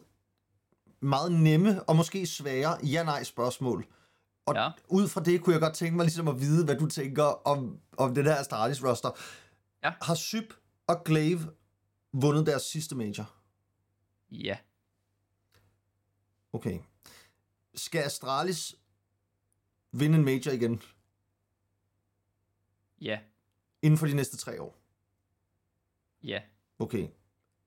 meget 0.99 1.31
nemme 1.31 1.83
og 1.83 1.95
måske 1.95 2.27
svære 2.27 2.77
ja-nej 2.85 3.23
spørgsmål. 3.23 3.87
Og 4.45 4.55
ja. 4.55 4.71
ud 4.87 5.07
fra 5.07 5.23
det 5.23 5.41
kunne 5.41 5.53
jeg 5.53 5.61
godt 5.61 5.73
tænke 5.73 5.95
mig 5.95 6.03
ligesom 6.05 6.27
at 6.27 6.39
vide, 6.39 6.65
hvad 6.65 6.75
du 6.75 6.87
tænker 6.87 7.23
om, 7.23 7.79
om 7.97 8.15
det 8.15 8.25
der 8.25 8.35
Astralis 8.35 8.83
roster. 8.83 9.11
Ja. 9.83 9.93
Har 10.01 10.15
Syb 10.15 10.53
og 10.87 11.03
Glaive 11.05 11.53
vundet 12.13 12.45
deres 12.45 12.61
sidste 12.61 12.95
major? 12.95 13.33
Ja. 14.31 14.57
Okay. 16.53 16.79
Skal 17.75 17.99
Astralis 17.99 18.75
vinde 19.91 20.17
en 20.17 20.25
major 20.25 20.51
igen? 20.51 20.81
Ja. 23.01 23.19
Inden 23.81 23.97
for 23.97 24.07
de 24.07 24.15
næste 24.15 24.37
tre 24.37 24.61
år? 24.61 24.77
Ja. 26.23 26.41
Okay. 26.79 27.07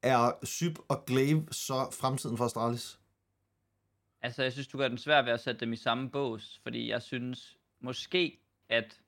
Er 0.03 0.33
Syb 0.43 0.79
og 0.89 1.05
Glaive 1.07 1.47
så 1.51 1.91
fremtiden 1.93 2.37
for 2.37 2.45
Astralis? 2.45 3.00
Altså, 4.23 4.43
jeg 4.43 4.53
synes, 4.53 4.69
du 4.69 4.79
gør 4.79 4.89
den 4.89 4.99
svært 4.99 5.25
ved 5.25 5.33
at 5.33 5.41
sætte 5.41 5.61
dem 5.61 5.73
i 5.73 5.77
samme 5.77 6.11
bås, 6.11 6.61
fordi 6.63 6.89
jeg 6.89 7.03
synes 7.03 7.59
måske, 7.81 8.41
at 8.69 9.01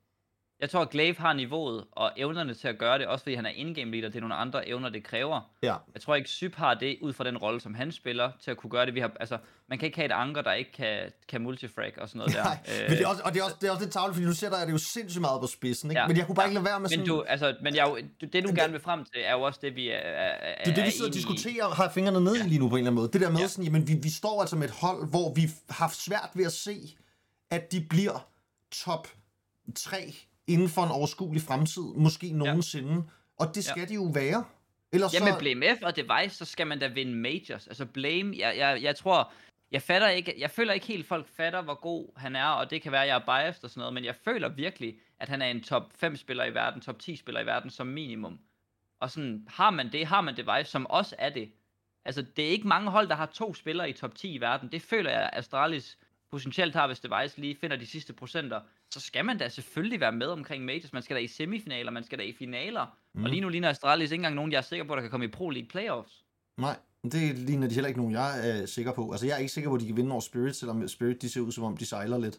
jeg 0.63 0.69
tror, 0.69 0.81
at 0.81 0.89
Glaive 0.89 1.15
har 1.17 1.33
niveauet 1.33 1.85
og 1.91 2.11
evnerne 2.17 2.53
til 2.53 2.67
at 2.67 2.77
gøre 2.77 2.99
det, 2.99 3.07
også 3.07 3.23
fordi 3.23 3.35
han 3.35 3.45
er 3.45 3.49
in-game 3.49 3.91
leader. 3.91 4.07
Det 4.07 4.15
er 4.15 4.19
nogle 4.19 4.35
andre 4.35 4.67
evner, 4.67 4.89
det 4.89 5.03
kræver. 5.03 5.41
Ja. 5.63 5.75
Jeg 5.93 6.01
tror 6.01 6.15
ikke, 6.15 6.29
Syb 6.29 6.55
har 6.55 6.73
det 6.73 6.97
ud 7.01 7.13
fra 7.13 7.23
den 7.23 7.37
rolle, 7.37 7.61
som 7.61 7.73
han 7.73 7.91
spiller, 7.91 8.31
til 8.43 8.51
at 8.51 8.57
kunne 8.57 8.69
gøre 8.69 8.85
det. 8.85 8.95
Vi 8.95 8.99
har, 8.99 9.11
altså, 9.19 9.37
man 9.69 9.79
kan 9.79 9.85
ikke 9.85 9.97
have 9.97 10.05
et 10.05 10.11
anker, 10.11 10.41
der 10.41 10.53
ikke 10.53 10.71
kan, 10.71 10.99
kan 11.27 11.41
multifrag 11.41 11.93
og 11.97 12.09
sådan 12.09 12.19
noget 12.19 12.35
Nej, 12.35 12.57
der. 12.65 12.81
men 12.81 12.97
det 12.97 13.01
er 13.01 13.07
også, 13.07 13.21
og 13.25 13.33
det 13.33 13.39
er 13.39 13.43
også, 13.43 13.55
det 13.61 13.67
er 13.67 13.71
også 13.71 13.83
lidt 13.83 13.93
tavligt, 13.93 14.15
fordi 14.15 14.25
nu 14.25 14.33
sætter 14.33 14.57
jeg 14.57 14.67
det 14.67 14.73
jo 14.73 14.77
sindssygt 14.77 15.21
meget 15.21 15.41
på 15.41 15.47
spidsen, 15.47 15.91
ikke? 15.91 16.01
Ja. 16.01 16.07
Men 16.07 16.17
jeg 16.17 16.25
kunne 16.25 16.35
bare 16.35 16.43
ja. 16.43 16.49
ikke 16.49 16.53
lade 16.53 16.65
være 16.65 16.79
med 16.79 16.89
sådan... 16.89 16.99
Men, 16.99 17.07
du, 17.07 17.21
altså, 17.21 17.55
men 17.61 17.75
jeg, 17.75 17.87
det, 18.21 18.43
du 18.43 18.53
gerne 18.55 18.71
vil 18.71 18.81
frem 18.81 19.05
til, 19.05 19.21
er 19.25 19.33
jo 19.33 19.41
også 19.41 19.59
det, 19.63 19.75
vi 19.75 19.89
er, 19.89 19.95
er 19.95 20.63
Det 20.63 20.71
er 20.71 20.75
det, 20.75 20.85
vi 20.85 20.91
sidder 20.91 21.07
og 21.07 21.13
diskuterer 21.13 21.65
og 21.65 21.75
har 21.75 21.89
fingrene 21.89 22.21
nede 22.23 22.37
ja. 22.37 22.45
lige 22.45 22.59
nu 22.59 22.69
på 22.69 22.75
en 22.75 22.79
eller 22.79 22.91
anden 22.91 23.01
måde. 23.01 23.09
Det 23.13 23.21
der 23.21 23.29
med 23.29 23.39
ja. 23.39 23.47
sådan, 23.47 23.63
jamen, 23.63 23.87
vi, 23.87 23.93
vi 23.93 24.09
står 24.09 24.41
altså 24.41 24.55
med 24.55 24.67
et 24.67 24.73
hold, 24.73 25.09
hvor 25.09 25.33
vi 25.33 25.49
har 25.69 25.89
svært 25.93 26.29
ved 26.33 26.45
at 26.45 26.53
se, 26.53 26.97
at 27.51 27.71
de 27.71 27.85
bliver 27.89 28.27
top 28.71 29.07
3 29.75 30.13
inden 30.47 30.69
for 30.69 30.81
en 30.81 30.91
overskuelig 30.91 31.41
fremtid, 31.41 31.83
måske 31.95 32.33
nogensinde. 32.33 32.93
Ja. 32.93 33.01
Og 33.45 33.55
det 33.55 33.63
skal 33.63 33.79
ja. 33.79 33.85
de 33.85 33.93
jo 33.93 34.11
være. 34.13 34.43
Ellers 34.91 35.13
ja, 35.13 35.19
så... 35.19 35.39
Blame 35.39 35.65
F 35.79 35.83
og 35.83 35.95
Device, 35.95 36.37
så 36.37 36.45
skal 36.45 36.67
man 36.67 36.79
da 36.79 36.87
vinde 36.87 37.15
majors. 37.15 37.67
Altså 37.67 37.85
Blame, 37.85 38.35
jeg, 38.37 38.57
jeg, 38.57 38.83
jeg 38.83 38.95
tror, 38.95 39.31
jeg 39.71 39.81
fatter 39.81 40.07
ikke, 40.07 40.35
jeg 40.37 40.51
føler 40.51 40.73
ikke 40.73 40.85
helt, 40.85 41.07
folk 41.07 41.27
fatter, 41.27 41.61
hvor 41.61 41.81
god 41.81 42.07
han 42.17 42.35
er, 42.35 42.45
og 42.45 42.69
det 42.69 42.81
kan 42.81 42.91
være, 42.91 43.01
at 43.01 43.07
jeg 43.07 43.15
er 43.15 43.25
biased 43.25 43.63
og 43.63 43.69
sådan 43.69 43.79
noget, 43.79 43.93
men 43.93 44.05
jeg 44.05 44.15
føler 44.15 44.49
virkelig, 44.49 44.95
at 45.19 45.29
han 45.29 45.41
er 45.41 45.45
en 45.45 45.63
top 45.63 45.93
5 45.95 46.15
spiller 46.15 46.45
i 46.45 46.53
verden, 46.53 46.81
top 46.81 46.99
10 46.99 47.15
spiller 47.15 47.41
i 47.41 47.45
verden 47.45 47.69
som 47.69 47.87
minimum. 47.87 48.39
Og 48.99 49.11
sådan, 49.11 49.47
har 49.49 49.69
man 49.69 49.91
det, 49.91 50.05
har 50.05 50.21
man 50.21 50.37
Device, 50.37 50.71
som 50.71 50.87
også 50.87 51.15
er 51.19 51.29
det. 51.29 51.51
Altså, 52.05 52.21
det 52.35 52.45
er 52.45 52.49
ikke 52.49 52.67
mange 52.67 52.91
hold, 52.91 53.07
der 53.07 53.15
har 53.15 53.25
to 53.25 53.53
spillere 53.53 53.89
i 53.89 53.93
top 53.93 54.15
10 54.15 54.33
i 54.33 54.41
verden. 54.41 54.71
Det 54.71 54.81
føler 54.81 55.11
jeg, 55.11 55.29
Astralis 55.33 55.97
potentielt 56.33 56.75
har, 56.75 56.87
hvis 56.87 56.99
Device 56.99 57.41
lige 57.41 57.55
finder 57.61 57.77
de 57.77 57.85
sidste 57.85 58.13
procenter, 58.13 58.61
så 58.91 58.99
skal 58.99 59.25
man 59.25 59.37
da 59.37 59.49
selvfølgelig 59.49 59.99
være 59.99 60.11
med 60.11 60.27
omkring 60.27 60.65
majors. 60.65 60.93
Man 60.93 61.03
skal 61.03 61.15
da 61.15 61.21
i 61.21 61.27
semifinaler, 61.27 61.91
man 61.91 62.03
skal 62.03 62.19
da 62.19 62.23
i 62.23 62.33
finaler. 62.33 62.85
Mm. 63.13 63.23
Og 63.23 63.29
lige 63.29 63.41
nu 63.41 63.49
ligner 63.49 63.69
Astralis 63.69 64.11
ikke 64.11 64.15
engang 64.15 64.35
nogen, 64.35 64.51
jeg 64.51 64.57
er 64.57 64.61
sikker 64.61 64.85
på, 64.85 64.95
der 64.95 65.01
kan 65.01 65.09
komme 65.09 65.25
i 65.25 65.29
Pro 65.29 65.49
League 65.49 65.69
Playoffs. 65.69 66.25
Nej, 66.57 66.77
det 67.11 67.39
ligner 67.39 67.67
de 67.67 67.73
heller 67.73 67.87
ikke 67.87 67.99
nogen, 67.99 68.13
jeg 68.13 68.49
er 68.49 68.65
sikker 68.65 68.93
på. 68.93 69.11
Altså, 69.11 69.25
jeg 69.25 69.33
er 69.33 69.37
ikke 69.37 69.51
sikker 69.51 69.69
på, 69.69 69.75
at 69.75 69.81
de 69.81 69.87
kan 69.87 69.97
vinde 69.97 70.11
over 70.11 70.21
Spirit, 70.21 70.55
selvom 70.55 70.87
Spirit 70.87 71.21
de 71.21 71.29
ser 71.29 71.41
ud, 71.41 71.51
som 71.51 71.63
om 71.63 71.77
de 71.77 71.85
sejler 71.85 72.17
lidt. 72.17 72.37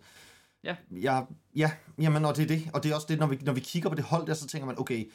Ja. 0.65 0.77
Jeg, 0.91 1.27
ja, 1.57 1.71
jamen, 1.99 2.25
og 2.25 2.37
det 2.37 2.43
er 2.43 2.47
det. 2.47 2.71
Og 2.75 2.83
det 2.83 2.91
er 2.91 2.95
også 2.95 3.07
det, 3.11 3.19
når 3.19 3.27
vi, 3.27 3.39
når 3.43 3.53
vi 3.53 3.61
kigger 3.61 3.89
på 3.89 3.95
det 3.95 4.05
hold 4.05 4.27
der, 4.27 4.35
så 4.35 4.47
tænker 4.47 4.67
man, 4.67 4.79
okay, 4.79 5.11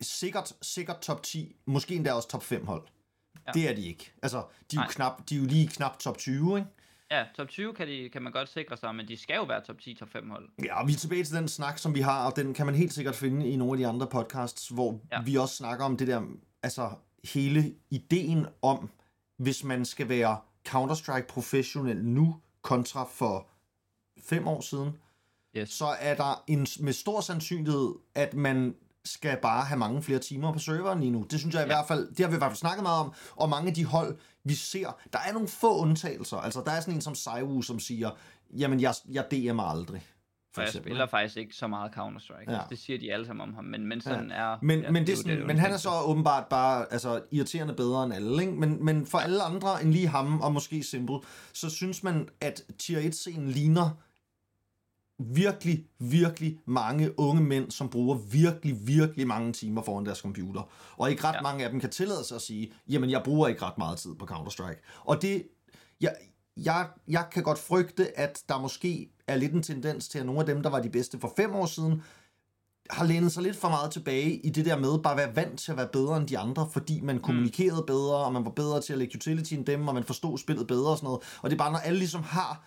sikkert, 0.00 0.52
sikkert 0.62 1.00
top 1.00 1.22
10, 1.22 1.56
måske 1.66 1.94
endda 1.94 2.12
også 2.12 2.28
top 2.28 2.42
5 2.42 2.66
hold. 2.66 2.82
Ja. 3.46 3.52
Det 3.52 3.70
er 3.70 3.74
de 3.74 3.86
ikke. 3.86 4.12
Altså, 4.22 4.44
de 4.70 4.76
er, 4.76 4.80
jo 4.80 4.88
knap, 4.90 5.28
de 5.28 5.34
er 5.34 5.38
jo 5.38 5.46
lige 5.46 5.68
knap 5.68 5.98
top 5.98 6.18
20, 6.18 6.58
ikke? 6.58 6.68
Ja, 7.10 7.24
top 7.36 7.48
20 7.48 7.74
kan, 7.74 7.88
de, 7.88 8.08
kan 8.12 8.22
man 8.22 8.32
godt 8.32 8.48
sikre 8.48 8.76
sig, 8.76 8.94
men 8.94 9.08
de 9.08 9.16
skal 9.16 9.36
jo 9.36 9.44
være 9.44 9.60
top 9.64 9.80
10, 9.80 9.94
top 9.94 10.08
5 10.08 10.30
hold. 10.30 10.48
Ja, 10.64 10.80
og 10.80 10.88
vi 10.88 10.92
er 10.92 10.96
tilbage 10.96 11.24
til 11.24 11.36
den 11.36 11.48
snak, 11.48 11.78
som 11.78 11.94
vi 11.94 12.00
har, 12.00 12.26
og 12.30 12.36
den 12.36 12.54
kan 12.54 12.66
man 12.66 12.74
helt 12.74 12.92
sikkert 12.92 13.14
finde 13.14 13.48
i 13.48 13.56
nogle 13.56 13.72
af 13.72 13.78
de 13.78 13.86
andre 13.86 14.06
podcasts, 14.06 14.68
hvor 14.68 15.00
ja. 15.12 15.22
vi 15.22 15.36
også 15.36 15.56
snakker 15.56 15.84
om 15.84 15.96
det 15.96 16.08
der, 16.08 16.22
altså 16.62 16.90
hele 17.24 17.74
ideen 17.90 18.46
om, 18.62 18.90
hvis 19.36 19.64
man 19.64 19.84
skal 19.84 20.08
være 20.08 20.38
Counter-Strike 20.68 21.26
professionel 21.26 22.04
nu, 22.04 22.36
kontra 22.62 23.04
for 23.04 23.48
fem 24.22 24.48
år 24.48 24.60
siden, 24.60 24.96
yes. 25.56 25.70
så 25.70 25.86
er 26.00 26.14
der 26.14 26.44
en, 26.46 26.66
med 26.80 26.92
stor 26.92 27.20
sandsynlighed, 27.20 27.94
at 28.14 28.34
man 28.34 28.74
skal 29.08 29.38
bare 29.42 29.64
have 29.64 29.78
mange 29.78 30.02
flere 30.02 30.18
timer 30.18 30.52
på 30.52 30.58
serveren 30.58 31.00
lige 31.00 31.10
nu. 31.10 31.26
Det 31.30 31.38
synes 31.40 31.54
jeg 31.54 31.62
i 31.62 31.66
ja. 31.66 31.68
hvert 31.68 31.88
fald, 31.88 32.08
det 32.08 32.20
har 32.20 32.28
vi 32.28 32.34
i 32.34 32.38
hvert 32.38 32.50
fald 32.50 32.56
snakket 32.56 32.82
meget 32.82 33.00
om, 33.00 33.12
og 33.36 33.48
mange 33.48 33.68
af 33.68 33.74
de 33.74 33.84
hold, 33.84 34.18
vi 34.44 34.54
ser, 34.54 34.98
der 35.12 35.18
er 35.28 35.32
nogle 35.32 35.48
få 35.48 35.78
undtagelser. 35.78 36.36
Altså, 36.36 36.62
der 36.66 36.72
er 36.72 36.80
sådan 36.80 36.94
en 36.94 37.00
som 37.00 37.14
Saiwu, 37.14 37.62
som 37.62 37.78
siger, 37.80 38.10
jamen, 38.56 38.80
jeg, 38.80 38.94
jeg 39.10 39.24
DM'er 39.32 39.70
aldrig. 39.70 40.06
For 40.54 40.62
jeg 40.62 40.72
spiller 40.72 41.06
faktisk 41.06 41.36
ikke 41.36 41.54
så 41.54 41.66
meget 41.66 41.92
Counter-Strike. 41.96 42.52
Ja. 42.52 42.60
Det 42.70 42.78
siger 42.78 42.98
de 42.98 43.12
alle 43.12 43.26
sammen 43.26 43.48
om 43.48 43.54
ham, 43.54 43.64
men, 43.64 43.86
men 43.86 44.00
sådan 44.00 44.30
ja. 44.30 44.36
er... 44.36 44.58
Men, 44.62 44.80
ja, 44.80 44.90
men, 44.90 45.06
det 45.06 45.12
er 45.12 45.16
sådan, 45.16 45.38
det, 45.38 45.46
men 45.46 45.58
han 45.58 45.72
er 45.72 45.76
så 45.76 45.90
åbenbart 46.06 46.46
bare 46.46 46.92
altså, 46.92 47.20
irriterende 47.30 47.74
bedre 47.74 48.04
end 48.04 48.14
alle, 48.14 48.42
ikke? 48.42 48.52
Men, 48.52 48.84
men 48.84 49.06
for 49.06 49.18
alle 49.18 49.42
andre 49.42 49.82
end 49.82 49.92
lige 49.92 50.08
ham, 50.08 50.40
og 50.40 50.52
måske 50.52 50.82
Simple, 50.82 51.18
så 51.52 51.70
synes 51.70 52.02
man, 52.02 52.28
at 52.40 52.62
Tier 52.78 53.00
1-scenen 53.00 53.50
ligner 53.50 53.90
virkelig, 55.18 55.86
virkelig 55.98 56.58
mange 56.66 57.20
unge 57.20 57.42
mænd, 57.42 57.70
som 57.70 57.88
bruger 57.88 58.16
virkelig, 58.16 58.86
virkelig 58.86 59.26
mange 59.26 59.52
timer 59.52 59.82
foran 59.82 60.06
deres 60.06 60.18
computer. 60.18 60.70
Og 60.96 61.10
ikke 61.10 61.24
ret 61.24 61.34
ja. 61.34 61.40
mange 61.40 61.64
af 61.64 61.70
dem 61.70 61.80
kan 61.80 61.90
tillade 61.90 62.24
sig 62.24 62.34
at 62.34 62.42
sige, 62.42 62.72
jamen 62.88 63.10
jeg 63.10 63.22
bruger 63.24 63.48
ikke 63.48 63.62
ret 63.62 63.78
meget 63.78 63.98
tid 63.98 64.14
på 64.14 64.26
Counter-Strike. 64.30 65.02
Og 65.04 65.22
det, 65.22 65.46
jeg, 66.00 66.14
jeg, 66.56 66.88
jeg 67.08 67.26
kan 67.32 67.42
godt 67.42 67.58
frygte, 67.58 68.18
at 68.18 68.42
der 68.48 68.60
måske 68.60 69.10
er 69.26 69.36
lidt 69.36 69.52
en 69.52 69.62
tendens 69.62 70.08
til, 70.08 70.18
at 70.18 70.26
nogle 70.26 70.40
af 70.40 70.46
dem, 70.46 70.62
der 70.62 70.70
var 70.70 70.80
de 70.80 70.90
bedste 70.90 71.18
for 71.20 71.32
fem 71.36 71.54
år 71.54 71.66
siden, 71.66 72.02
har 72.90 73.04
lænet 73.04 73.32
sig 73.32 73.42
lidt 73.42 73.56
for 73.56 73.68
meget 73.68 73.90
tilbage 73.90 74.36
i 74.36 74.50
det 74.50 74.64
der 74.64 74.78
med 74.78 74.98
bare 74.98 75.12
at 75.12 75.18
være 75.18 75.36
vant 75.36 75.60
til 75.60 75.70
at 75.70 75.76
være 75.76 75.88
bedre 75.92 76.16
end 76.16 76.28
de 76.28 76.38
andre, 76.38 76.68
fordi 76.72 77.00
man 77.00 77.16
mm. 77.16 77.22
kommunikerede 77.22 77.84
bedre, 77.86 78.16
og 78.16 78.32
man 78.32 78.44
var 78.44 78.50
bedre 78.50 78.80
til 78.80 78.92
at 78.92 78.98
lægge 78.98 79.16
utility 79.16 79.54
end 79.54 79.66
dem, 79.66 79.88
og 79.88 79.94
man 79.94 80.04
forstod 80.04 80.38
spillet 80.38 80.66
bedre 80.66 80.90
og 80.90 80.96
sådan 80.96 81.06
noget. 81.06 81.20
Og 81.42 81.50
det 81.50 81.56
er 81.56 81.58
bare, 81.58 81.72
når 81.72 81.78
alle 81.78 81.98
ligesom 81.98 82.22
har 82.22 82.64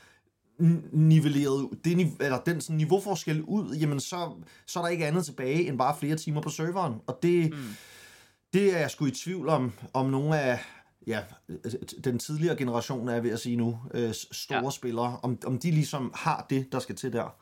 nivelleret 0.92 1.70
det, 1.84 2.12
eller 2.20 2.40
den 2.40 2.62
sådan 2.62 2.78
niveauforskel 2.78 3.42
ud, 3.42 3.76
jamen 3.76 4.00
så, 4.00 4.32
så 4.68 4.80
er 4.80 4.84
der 4.84 4.90
ikke 4.90 5.06
andet 5.06 5.26
tilbage 5.26 5.68
end 5.68 5.78
bare 5.78 5.98
flere 6.00 6.16
timer 6.16 6.42
på 6.42 6.50
serveren. 6.50 7.02
Og 7.08 7.20
det, 7.24 7.52
mm. 7.52 7.58
det 8.54 8.76
er 8.76 8.80
jeg 8.80 8.92
sgu 8.92 9.06
i 9.06 9.12
tvivl 9.12 9.50
om, 9.50 9.72
om 9.94 10.10
nogle 10.10 10.40
af 10.40 10.60
ja, 11.08 11.24
den 12.04 12.20
tidligere 12.20 12.56
generation, 12.56 13.10
er 13.10 13.20
ved 13.20 13.32
at 13.32 13.40
sige 13.40 13.56
nu, 13.56 13.80
øh, 13.94 14.14
store 14.32 14.64
ja. 14.64 14.70
spillere, 14.70 15.20
om, 15.24 15.40
om 15.46 15.60
de 15.60 15.72
ligesom 15.72 16.14
har 16.16 16.46
det, 16.50 16.72
der 16.72 16.80
skal 16.80 16.96
til 16.96 17.14
der. 17.14 17.36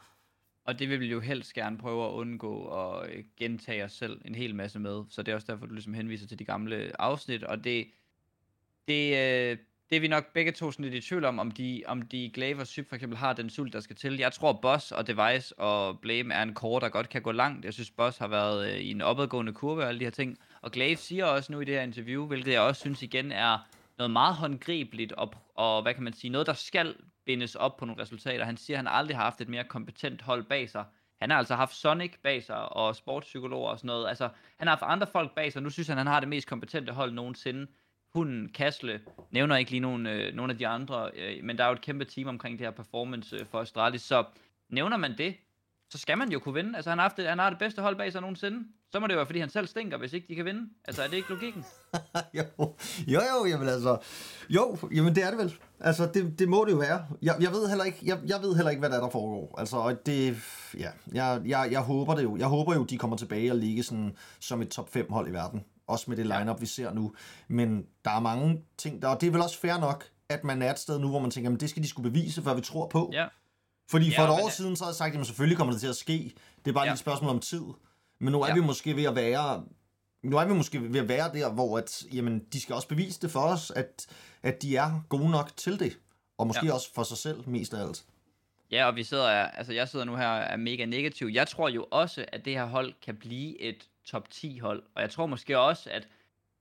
Og 0.66 0.80
det 0.80 0.90
vil 0.90 1.00
vi 1.00 1.08
jo 1.08 1.20
helst 1.20 1.54
gerne 1.54 1.78
prøve 1.78 2.06
at 2.06 2.12
undgå 2.12 2.68
at 2.68 3.10
øh, 3.10 3.24
gentage 3.38 3.84
os 3.84 3.92
selv 3.92 4.22
en 4.26 4.36
hel 4.36 4.56
masse 4.56 4.80
med. 4.80 5.04
Så 5.10 5.24
det 5.24 5.32
er 5.32 5.36
også 5.36 5.52
derfor, 5.52 5.66
du 5.66 5.74
ligesom 5.74 5.94
henviser 5.94 6.28
til 6.28 6.40
de 6.40 6.46
gamle 6.46 7.02
afsnit. 7.02 7.44
Og 7.44 7.64
det, 7.64 7.88
det, 8.88 9.18
øh, 9.18 9.58
det 9.90 9.96
er 9.96 10.00
vi 10.00 10.08
nok 10.08 10.34
begge 10.34 10.52
to 10.52 10.72
sådan 10.72 10.86
lidt 10.86 11.06
i 11.06 11.08
tvivl 11.08 11.26
om, 11.26 11.40
om 11.40 11.52
de, 11.52 11.84
om 11.88 12.02
de 12.02 12.32
Glaive 12.34 12.62
og 12.62 12.68
Syb 12.68 12.90
for 12.90 12.96
eksempel 12.96 13.18
har 13.18 13.34
den 13.34 13.50
sult, 13.50 13.74
der 13.74 13.80
skal 13.80 13.96
til. 13.96 14.18
Jeg 14.18 14.32
tror, 14.34 14.54
Boss 14.54 14.92
og 14.92 15.08
Device 15.08 15.60
og 15.60 16.00
Blame 16.00 16.34
er 16.34 16.44
en 16.44 16.54
core, 16.54 16.80
der 16.80 16.90
godt 16.90 17.10
kan 17.10 17.22
gå 17.22 17.32
langt. 17.32 17.66
Jeg 17.66 17.74
synes, 17.74 17.92
Boss 17.92 18.18
har 18.18 18.28
været 18.28 18.72
øh, 18.74 18.78
i 18.78 18.92
en 18.92 19.02
opadgående 19.02 19.54
kurve 19.54 19.82
og 19.82 19.88
alle 19.88 20.00
de 20.00 20.06
her 20.06 20.12
ting. 20.12 20.38
Og 20.62 20.72
Glaive 20.72 20.98
siger 20.98 21.26
også 21.26 21.52
nu 21.52 21.60
i 21.60 21.66
det 21.66 21.74
her 21.76 21.82
interview, 21.82 22.28
hvilket 22.28 22.52
jeg 22.52 22.62
også 22.62 22.82
synes 22.82 23.04
igen 23.04 23.32
er 23.32 23.68
noget 23.98 24.12
meget 24.12 24.36
håndgribeligt 24.36 25.12
og, 25.12 25.34
og 25.56 25.82
hvad 25.82 25.94
kan 25.94 26.04
man 26.04 26.14
sige, 26.14 26.32
noget, 26.32 26.48
der 26.48 26.54
skal 26.54 26.96
bindes 27.26 27.56
op 27.56 27.78
på 27.78 27.86
nogle 27.86 28.02
resultater. 28.02 28.46
Han 28.46 28.58
siger, 28.58 28.78
at 28.78 28.86
han 28.86 28.94
aldrig 29.00 29.18
har 29.18 29.24
haft 29.24 29.42
et 29.42 29.50
mere 29.50 29.64
kompetent 29.64 30.22
hold 30.22 30.44
bag 30.44 30.70
sig. 30.70 30.86
Han 31.22 31.30
har 31.30 31.38
altså 31.38 31.56
haft 31.56 31.76
Sonic 31.76 32.14
bag 32.24 32.44
sig 32.44 32.74
og 32.74 32.96
sportspsykologer 32.96 33.70
og 33.70 33.78
sådan 33.78 33.88
noget. 33.88 34.10
Altså, 34.10 34.30
han 34.58 34.68
har 34.68 34.76
haft 34.76 34.92
andre 34.92 35.08
folk 35.08 35.36
bag 35.36 35.52
sig, 35.52 35.60
og 35.60 35.64
nu 35.64 35.70
synes 35.70 35.88
han, 35.88 35.98
han 35.98 36.08
har 36.08 36.20
det 36.20 36.30
mest 36.30 36.48
kompetente 36.48 36.94
hold 36.94 37.12
nogensinde 37.14 37.68
hunden 38.14 38.50
Kasle 38.50 39.02
nævner 39.32 39.58
ikke 39.58 39.72
lige 39.72 39.82
nogen, 39.82 40.08
øh, 40.08 40.36
nogen 40.36 40.52
af 40.52 40.58
de 40.58 40.68
andre, 40.68 41.12
øh, 41.16 41.44
men 41.44 41.58
der 41.58 41.64
er 41.64 41.68
jo 41.68 41.74
et 41.74 41.82
kæmpe 41.82 42.06
team 42.06 42.28
omkring 42.28 42.60
det 42.60 42.68
her 42.68 42.72
performance 42.72 43.36
øh, 43.36 43.46
for 43.46 43.60
Astralis, 43.60 44.02
så 44.02 44.24
nævner 44.70 44.98
man 44.98 45.18
det, 45.18 45.36
så 45.92 45.98
skal 45.98 46.18
man 46.18 46.32
jo 46.32 46.40
kunne 46.40 46.54
vinde. 46.54 46.76
Altså 46.76 46.90
han 46.90 46.98
har, 47.00 47.04
haft 47.04 47.18
det, 47.18 47.28
han 47.28 47.40
har 47.40 47.50
det 47.50 47.60
bedste 47.60 47.82
hold 47.82 47.96
bag 47.96 48.12
sig 48.12 48.22
nogensinde. 48.22 48.68
Så 48.92 49.00
må 49.00 49.08
det 49.08 49.14
jo 49.14 49.18
være, 49.18 49.26
fordi 49.26 49.40
han 49.40 49.50
selv 49.50 49.68
stinker, 49.68 49.98
hvis 49.98 50.14
ikke 50.14 50.28
de 50.28 50.36
kan 50.36 50.46
vinde. 50.46 50.70
Altså 50.86 51.04
er 51.04 51.08
det 51.08 51.18
ikke 51.18 51.30
logikken? 51.30 51.66
jo, 52.38 52.44
jo, 53.08 53.20
jo, 53.20 53.46
jamen 53.46 53.68
altså, 53.68 53.98
jo, 54.50 54.78
jamen 54.96 55.16
det 55.16 55.24
er 55.24 55.30
det 55.30 55.40
vel. 55.40 55.56
Altså 55.80 56.10
det, 56.14 56.40
det 56.40 56.50
må 56.50 56.66
det 56.66 56.72
jo 56.72 56.78
være. 56.78 57.06
Jeg, 57.22 57.36
jeg 57.40 57.52
ved 57.52 57.70
heller 57.70 57.84
ikke, 57.86 58.00
jeg, 58.04 58.20
jeg 58.28 58.42
ved 58.42 58.56
heller 58.56 58.70
ikke, 58.70 58.80
hvad 58.80 58.90
der, 58.90 58.98
er, 58.98 59.02
der 59.02 59.10
foregår. 59.10 59.60
Altså 59.60 59.96
det, 60.06 60.38
ja, 60.80 60.90
jeg, 61.14 61.42
jeg, 61.46 61.68
jeg 61.72 61.82
håber 61.82 62.16
det 62.16 62.24
jo. 62.24 62.38
Jeg 62.38 62.48
håber 62.48 62.76
jo, 62.76 62.84
de 62.84 62.98
kommer 62.98 63.18
tilbage 63.18 63.52
og 63.52 63.58
ligge 63.58 63.84
sådan, 63.84 64.16
som 64.40 64.62
et 64.62 64.70
top 64.70 64.90
5 64.90 65.12
hold 65.12 65.28
i 65.28 65.34
verden 65.34 65.64
også 65.90 66.06
med 66.08 66.18
det 66.18 66.26
lineup 66.26 66.62
vi 66.62 66.66
ser 66.66 66.94
nu. 66.94 67.14
Men 67.48 67.86
der 68.06 68.12
er 68.12 68.20
mange 68.20 68.64
ting, 68.78 69.02
der, 69.02 69.08
og 69.08 69.22
det 69.22 69.28
er 69.28 69.32
vel 69.32 69.42
også 69.42 69.60
fair 69.60 69.78
nok, 69.78 70.06
at 70.30 70.44
man 70.44 70.62
er 70.62 70.72
et 70.72 70.80
sted 70.80 71.00
nu, 71.00 71.10
hvor 71.10 71.20
man 71.20 71.32
tænker, 71.32 71.50
men 71.50 71.60
det 71.60 71.70
skal 71.70 71.84
de 71.84 71.88
skulle 71.88 72.12
bevise, 72.12 72.44
før 72.44 72.54
vi 72.54 72.62
tror 72.62 72.88
på. 72.88 73.10
Ja. 73.14 73.26
Fordi 73.92 74.16
for 74.16 74.22
ja, 74.22 74.28
et 74.28 74.44
år 74.44 74.50
siden, 74.50 74.76
så 74.76 74.84
havde 74.84 74.92
jeg 74.92 74.96
sagt, 74.96 75.16
at 75.16 75.26
selvfølgelig 75.26 75.58
kommer 75.58 75.74
det 75.74 75.82
til 75.82 75.88
at 75.88 75.96
ske. 75.96 76.34
Det 76.66 76.72
er 76.72 76.74
bare 76.74 76.84
ja. 76.84 76.90
lige 76.90 76.94
et 76.94 77.00
spørgsmål 77.00 77.30
om 77.30 77.40
tid. 77.40 77.64
Men 78.20 78.32
nu 78.32 78.42
er 78.42 78.48
ja. 78.48 78.54
vi 78.54 78.60
måske 78.60 78.96
ved 78.96 79.04
at 79.04 79.16
være 79.16 79.64
nu 80.24 80.38
er 80.38 80.46
vi 80.46 80.54
måske 80.54 80.94
ved 80.94 81.00
at 81.00 81.10
være 81.10 81.34
der, 81.34 81.54
hvor 81.54 81.78
at, 81.78 82.04
jamen, 82.14 82.40
de 82.54 82.62
skal 82.62 82.76
også 82.76 82.88
bevise 82.88 83.22
det 83.22 83.32
for 83.32 83.40
os, 83.40 83.72
at, 83.72 84.08
at 84.44 84.62
de 84.62 84.78
er 84.78 85.06
gode 85.10 85.32
nok 85.32 85.52
til 85.58 85.80
det. 85.80 85.98
Og 86.38 86.48
måske 86.48 86.66
ja. 86.66 86.74
også 86.74 86.94
for 86.94 87.04
sig 87.04 87.18
selv, 87.18 87.50
mest 87.50 87.74
af 87.74 87.82
alt. 87.82 88.04
Ja, 88.72 88.86
og 88.86 88.96
vi 88.96 89.04
sidder, 89.04 89.28
altså 89.28 89.74
jeg 89.74 89.88
sidder 89.88 90.06
nu 90.06 90.16
her 90.16 90.28
er 90.28 90.58
mega 90.58 90.86
negativ. 90.86 91.30
Jeg 91.34 91.48
tror 91.48 91.70
jo 91.70 91.88
også, 91.92 92.26
at 92.28 92.46
det 92.46 92.54
her 92.54 92.66
hold 92.66 92.94
kan 93.02 93.16
blive 93.16 93.62
et 93.62 93.90
top 94.12 94.30
10 94.30 94.60
hold. 94.60 94.84
Og 94.96 95.02
jeg 95.02 95.10
tror 95.10 95.26
måske 95.26 95.60
også, 95.60 95.90
at 95.92 96.08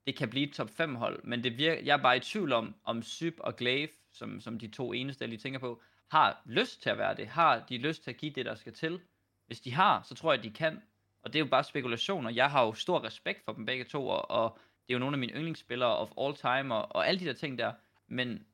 det 0.07 0.17
kan 0.17 0.31
blive 0.31 0.49
et 0.49 0.55
top 0.55 0.71
5 0.71 0.95
hold. 0.95 1.21
Men 1.25 1.45
det 1.45 1.59
virker, 1.59 1.83
jeg 1.83 1.93
er 1.99 2.03
bare 2.03 2.17
i 2.17 2.21
tvivl 2.21 2.53
om, 2.53 2.75
om 2.85 3.03
Syb 3.03 3.37
og 3.41 3.57
Glaive, 3.57 3.89
som, 4.13 4.41
som 4.41 4.59
de 4.59 4.69
to 4.69 4.93
eneste, 4.93 5.23
jeg 5.23 5.29
lige 5.29 5.39
tænker 5.39 5.59
på, 5.59 5.83
har 6.09 6.43
lyst 6.45 6.83
til 6.83 6.91
at 6.91 6.99
være 6.99 7.15
det. 7.15 7.27
Har 7.27 7.65
de 7.69 7.79
lyst 7.79 8.05
til 8.05 8.11
at 8.11 8.17
give 8.17 8.33
det, 8.33 8.47
der 8.47 8.55
skal 8.55 8.75
til? 8.75 9.01
Hvis 9.47 9.61
de 9.61 9.75
har, 9.75 10.03
så 10.03 10.15
tror 10.15 10.33
jeg, 10.33 10.39
at 10.39 10.45
de 10.45 10.51
kan. 10.51 10.83
Og 11.23 11.33
det 11.33 11.39
er 11.39 11.45
jo 11.45 11.51
bare 11.51 11.65
spekulationer. 11.65 12.31
Jeg 12.31 12.51
har 12.51 12.65
jo 12.65 12.73
stor 12.73 13.05
respekt 13.05 13.45
for 13.45 13.53
dem 13.53 13.67
begge 13.67 13.85
to, 13.85 14.09
og, 14.09 14.31
og 14.31 14.59
det 14.87 14.95
er 14.95 14.95
jo 14.95 14.99
nogle 14.99 15.15
af 15.15 15.19
mine 15.19 15.33
yndlingsspillere 15.33 15.97
of 15.97 16.11
all 16.19 16.35
time, 16.35 16.75
og, 16.75 16.97
og 16.97 17.09
alle 17.09 17.21
de 17.21 17.25
der 17.25 17.33
ting 17.33 17.59
der. 17.59 17.73
Men, 18.07 18.47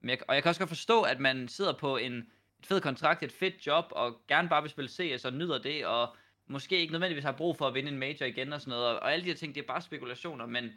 men 0.00 0.10
jeg, 0.10 0.18
og 0.28 0.34
jeg 0.34 0.42
kan 0.42 0.48
også 0.48 0.60
godt 0.60 0.68
forstå, 0.68 1.02
at 1.02 1.20
man 1.20 1.48
sidder 1.48 1.72
på 1.72 1.96
en 1.96 2.26
et 2.64 2.68
fed 2.68 2.80
kontrakt, 2.80 3.22
et 3.22 3.32
fedt 3.32 3.66
job, 3.66 3.84
og 3.90 4.20
gerne 4.28 4.48
bare 4.48 4.62
vil 4.62 4.70
spille 4.70 4.90
CS 4.90 5.24
og 5.24 5.32
nyder 5.32 5.58
det, 5.58 5.86
og 5.86 6.16
måske 6.46 6.80
ikke 6.80 6.92
nødvendigvis 6.92 7.24
har 7.24 7.32
brug 7.32 7.56
for 7.56 7.66
at 7.66 7.74
vinde 7.74 7.88
en 7.88 7.98
major 7.98 8.26
igen 8.26 8.52
og 8.52 8.60
sådan 8.60 8.70
noget, 8.70 8.86
og, 8.86 8.94
og 8.94 9.12
alle 9.12 9.24
de 9.24 9.30
her 9.30 9.36
ting, 9.36 9.54
det 9.54 9.62
er 9.62 9.66
bare 9.66 9.82
spekulationer, 9.82 10.46
men 10.46 10.72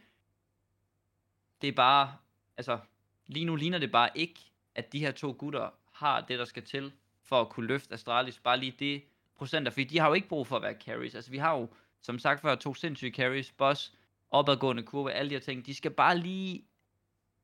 det 1.61 1.67
er 1.67 1.71
bare, 1.71 2.15
altså, 2.57 2.79
lige 3.27 3.45
nu 3.45 3.55
ligner 3.55 3.77
det 3.77 3.91
bare 3.91 4.09
ikke, 4.15 4.39
at 4.75 4.93
de 4.93 4.99
her 4.99 5.11
to 5.11 5.35
gutter 5.39 5.69
har 5.91 6.21
det, 6.21 6.39
der 6.39 6.45
skal 6.45 6.63
til, 6.63 6.91
for 7.23 7.41
at 7.41 7.49
kunne 7.49 7.67
løfte 7.67 7.93
Astralis, 7.93 8.39
bare 8.39 8.59
lige 8.59 8.75
det 8.79 9.03
procenter, 9.35 9.71
fordi 9.71 9.83
de 9.83 9.99
har 9.99 10.07
jo 10.07 10.13
ikke 10.13 10.27
brug 10.27 10.47
for 10.47 10.55
at 10.55 10.61
være 10.61 10.75
carries, 10.85 11.15
altså 11.15 11.31
vi 11.31 11.37
har 11.37 11.57
jo, 11.57 11.67
som 12.01 12.19
sagt 12.19 12.41
før, 12.41 12.55
to 12.55 12.73
sindssyge 12.73 13.11
carries, 13.11 13.51
boss, 13.51 13.93
opadgående 14.29 14.83
kurve, 14.83 15.11
alle 15.11 15.29
de 15.29 15.35
her 15.35 15.39
ting, 15.39 15.65
de 15.65 15.75
skal 15.75 15.91
bare 15.91 16.17
lige 16.17 16.66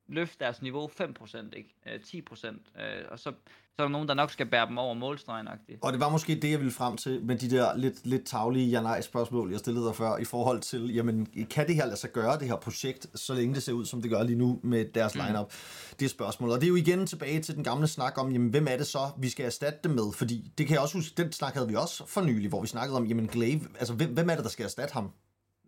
løfte 0.07 0.35
deres 0.39 0.61
niveau 0.61 0.87
5%, 0.87 1.55
ikke? 1.57 1.75
Øh, 1.87 1.99
10%, 1.99 2.81
øh, 2.81 3.05
og 3.11 3.19
så, 3.19 3.23
så 3.23 3.31
er 3.77 3.83
der 3.83 3.87
nogen, 3.87 4.07
der 4.07 4.13
nok 4.13 4.31
skal 4.31 4.45
bære 4.45 4.67
dem 4.67 4.77
over 4.77 4.93
målstregen 4.93 5.47
-agtigt. 5.47 5.77
Og 5.81 5.93
det 5.93 5.99
var 5.99 6.09
måske 6.09 6.35
det, 6.35 6.51
jeg 6.51 6.59
ville 6.59 6.73
frem 6.73 6.97
til 6.97 7.25
med 7.25 7.37
de 7.37 7.49
der 7.49 7.77
lidt, 7.77 8.05
lidt 8.05 8.25
taglige 8.25 8.69
ja-nej-spørgsmål, 8.69 9.51
jeg 9.51 9.59
stillede 9.59 9.85
dig 9.85 9.95
før, 9.95 10.17
i 10.17 10.25
forhold 10.25 10.61
til, 10.61 10.93
jamen, 10.93 11.25
kan 11.49 11.67
det 11.67 11.75
her 11.75 11.85
lade 11.85 11.97
sig 11.97 12.11
gøre, 12.11 12.39
det 12.39 12.47
her 12.47 12.55
projekt, 12.55 13.19
så 13.19 13.33
længe 13.33 13.55
det 13.55 13.63
ser 13.63 13.73
ud, 13.73 13.85
som 13.85 14.01
det 14.01 14.11
gør 14.11 14.23
lige 14.23 14.37
nu 14.37 14.59
med 14.63 14.85
deres 14.85 15.15
mm. 15.15 15.21
lineup? 15.25 15.53
Det 15.99 16.05
er 16.05 16.09
spørgsmålet. 16.09 16.55
Og 16.55 16.61
det 16.61 16.67
er 16.67 16.69
jo 16.69 16.75
igen 16.75 17.07
tilbage 17.07 17.41
til 17.41 17.55
den 17.55 17.63
gamle 17.63 17.87
snak 17.87 18.17
om, 18.17 18.31
jamen, 18.31 18.49
hvem 18.49 18.67
er 18.69 18.77
det 18.77 18.87
så, 18.87 19.11
vi 19.17 19.29
skal 19.29 19.45
erstatte 19.45 19.79
dem 19.83 19.91
med? 19.91 20.13
Fordi 20.13 20.51
det 20.57 20.67
kan 20.67 20.73
jeg 20.73 20.81
også 20.81 20.97
huske, 20.97 21.23
den 21.23 21.31
snak 21.31 21.53
havde 21.53 21.67
vi 21.67 21.75
også 21.75 22.05
for 22.07 22.21
nylig, 22.21 22.49
hvor 22.49 22.61
vi 22.61 22.67
snakkede 22.67 22.97
om, 22.97 23.05
jamen, 23.05 23.27
Glaive, 23.27 23.61
altså, 23.79 23.93
hvem, 23.93 24.13
hvem 24.13 24.29
er 24.29 24.35
det, 24.35 24.43
der 24.43 24.49
skal 24.49 24.63
erstatte 24.63 24.93
ham? 24.93 25.11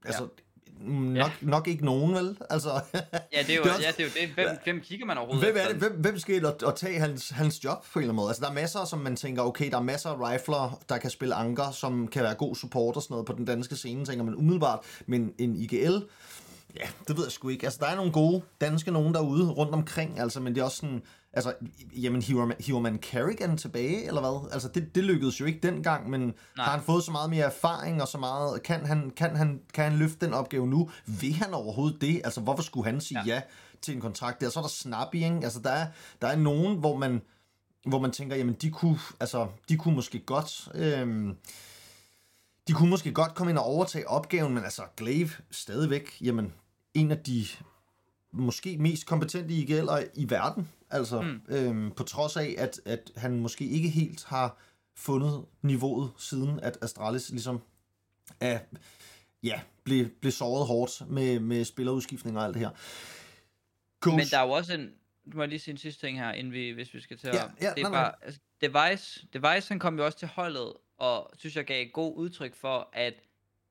Altså, 0.05 0.23
ja 0.23 0.29
nok, 0.81 1.17
ja. 1.17 1.31
nok 1.41 1.67
ikke 1.67 1.85
nogen, 1.85 2.13
vel? 2.15 2.37
Altså, 2.49 2.69
ja, 3.33 3.41
det 3.41 3.49
er 3.49 3.55
jo 3.55 3.63
det 3.63 3.69
er 3.69 3.73
også, 3.73 3.81
ja, 3.81 3.91
det, 3.91 3.99
er 3.99 4.03
jo 4.03 4.27
det. 4.27 4.29
Hvem, 4.33 4.47
hvem 4.63 4.81
kigger 4.81 5.05
man 5.05 5.17
overhovedet 5.17 5.53
hvem, 5.53 5.63
er 5.63 5.67
det, 5.67 5.77
hvem, 5.77 5.91
hvem 5.91 6.19
skal 6.19 6.45
at, 6.45 6.63
at 6.67 6.75
tage 6.75 6.99
hans, 6.99 7.29
hans 7.29 7.63
job 7.63 7.85
på 7.93 7.99
en 7.99 8.03
eller 8.03 8.09
anden 8.09 8.15
måde? 8.15 8.29
Altså, 8.29 8.41
der 8.41 8.49
er 8.49 8.53
masser, 8.53 8.85
som 8.85 8.99
man 8.99 9.15
tænker, 9.15 9.41
okay, 9.41 9.71
der 9.71 9.77
er 9.77 9.81
masser 9.81 10.09
af 10.09 10.31
rifler, 10.31 10.79
der 10.89 10.97
kan 10.97 11.09
spille 11.09 11.35
anker, 11.35 11.71
som 11.71 12.07
kan 12.07 12.23
være 12.23 12.35
god 12.35 12.55
support 12.55 12.95
og 12.95 13.01
sådan 13.01 13.13
noget 13.13 13.25
på 13.25 13.33
den 13.33 13.45
danske 13.45 13.75
scene, 13.75 14.05
tænker 14.05 14.23
man 14.23 14.35
umiddelbart. 14.35 14.79
Men 15.05 15.33
en 15.37 15.55
IGL, 15.55 15.97
ja, 16.75 16.87
det 17.07 17.17
ved 17.17 17.23
jeg 17.23 17.31
sgu 17.31 17.49
ikke. 17.49 17.65
Altså, 17.65 17.79
der 17.81 17.87
er 17.87 17.95
nogle 17.95 18.11
gode 18.11 18.41
danske 18.61 18.91
nogen 18.91 19.13
derude 19.13 19.51
rundt 19.51 19.73
omkring, 19.73 20.19
altså, 20.19 20.39
men 20.39 20.55
det 20.55 20.61
er 20.61 20.65
også 20.65 20.77
sådan, 20.77 21.01
altså, 21.33 21.53
jamen, 21.95 22.21
hiver 22.21 22.45
man, 22.45 22.57
hiver 22.59 22.79
man 22.79 22.97
Carrigan 22.97 23.57
tilbage, 23.57 24.07
eller 24.07 24.21
hvad? 24.21 24.53
Altså, 24.53 24.67
det, 24.67 24.95
det 24.95 25.03
lykkedes 25.03 25.39
jo 25.39 25.45
ikke 25.45 25.67
dengang, 25.67 26.09
men 26.09 26.21
Nej. 26.21 26.33
har 26.65 26.71
han 26.71 26.81
fået 26.81 27.03
så 27.03 27.11
meget 27.11 27.29
mere 27.29 27.45
erfaring, 27.45 28.01
og 28.01 28.07
så 28.07 28.17
meget, 28.17 28.63
kan 28.63 28.85
han, 28.85 29.11
kan 29.15 29.35
han, 29.35 29.61
kan 29.73 29.83
han 29.83 29.99
løfte 29.99 30.25
den 30.25 30.33
opgave 30.33 30.67
nu? 30.67 30.89
Vil 31.05 31.33
han 31.33 31.53
overhovedet 31.53 32.01
det? 32.01 32.21
Altså, 32.23 32.41
hvorfor 32.41 32.63
skulle 32.63 32.91
han 32.91 33.01
sige 33.01 33.21
ja, 33.25 33.33
ja 33.33 33.41
til 33.81 33.95
en 33.95 34.01
kontrakt 34.01 34.41
der? 34.41 34.49
Så 34.49 34.59
er 34.59 34.63
der 34.63 34.69
Snappy, 34.69 35.15
ikke? 35.15 35.39
Altså, 35.43 35.59
der 35.59 35.71
er, 35.71 35.87
der 36.21 36.27
er 36.27 36.35
nogen, 36.35 36.77
hvor 36.77 36.97
man, 36.97 37.21
hvor 37.87 37.99
man 37.99 38.11
tænker, 38.11 38.35
jamen, 38.35 38.55
de 38.61 38.69
kunne, 38.69 38.99
altså, 39.19 39.47
de 39.69 39.77
kunne 39.77 39.95
måske 39.95 40.19
godt... 40.19 40.69
Øhm, 40.75 41.37
de 42.67 42.73
kunne 42.73 42.89
måske 42.89 43.11
godt 43.11 43.35
komme 43.35 43.51
ind 43.51 43.57
og 43.57 43.65
overtage 43.65 44.07
opgaven, 44.07 44.53
men 44.53 44.63
altså 44.63 44.81
Glaive 44.97 45.29
stadigvæk, 45.51 46.17
jamen, 46.21 46.53
en 46.95 47.11
af 47.11 47.17
de 47.17 47.45
måske 48.31 48.77
mest 48.77 49.05
kompetente 49.05 49.53
IGL'er 49.53 50.05
i 50.13 50.29
verden. 50.29 50.69
Altså, 50.89 51.21
mm. 51.21 51.41
øhm, 51.47 51.91
på 51.91 52.03
trods 52.03 52.37
af, 52.37 52.55
at, 52.57 52.81
at 52.85 53.11
han 53.15 53.39
måske 53.39 53.65
ikke 53.65 53.89
helt 53.89 54.25
har 54.25 54.57
fundet 54.95 55.45
niveauet, 55.61 56.11
siden 56.17 56.59
at 56.59 56.77
Astralis 56.81 57.29
ligesom 57.29 57.61
er, 58.39 58.59
ja, 59.43 59.61
blev, 59.83 60.09
blev 60.09 60.31
såret 60.31 60.67
hårdt 60.67 61.09
med, 61.09 61.39
med 61.39 61.65
spillerudskiftning 61.65 62.37
og 62.37 62.43
alt 62.43 62.53
det 62.53 62.61
her. 62.61 62.69
Coach. 63.99 64.15
Men 64.15 64.25
der 64.25 64.37
er 64.37 64.43
jo 64.43 64.51
også 64.51 64.73
en, 64.73 64.93
du 65.31 65.37
må 65.37 65.45
lige 65.45 65.59
sige 65.59 65.71
en 65.71 65.77
sidste 65.77 66.07
ting 66.07 66.19
her, 66.19 66.31
inden 66.31 66.53
vi, 66.53 66.69
hvis 66.69 66.93
vi 66.93 67.01
skal 67.01 67.17
til. 67.17 67.29
Ja, 67.33 67.43
ja, 67.61 67.73
det 67.75 67.83
er 67.83 67.89
nej, 67.89 67.91
bare, 67.91 68.11
nej. 68.11 68.15
Altså, 68.21 68.39
Device, 68.61 69.27
Device, 69.33 69.69
han 69.69 69.79
kom 69.79 69.97
jo 69.97 70.05
også 70.05 70.17
til 70.17 70.27
holdet, 70.27 70.73
og 70.97 71.31
synes 71.37 71.55
jeg 71.55 71.65
gav 71.65 71.85
et 71.85 71.93
god 71.93 72.17
udtryk 72.17 72.55
for, 72.55 72.89
at 72.93 73.13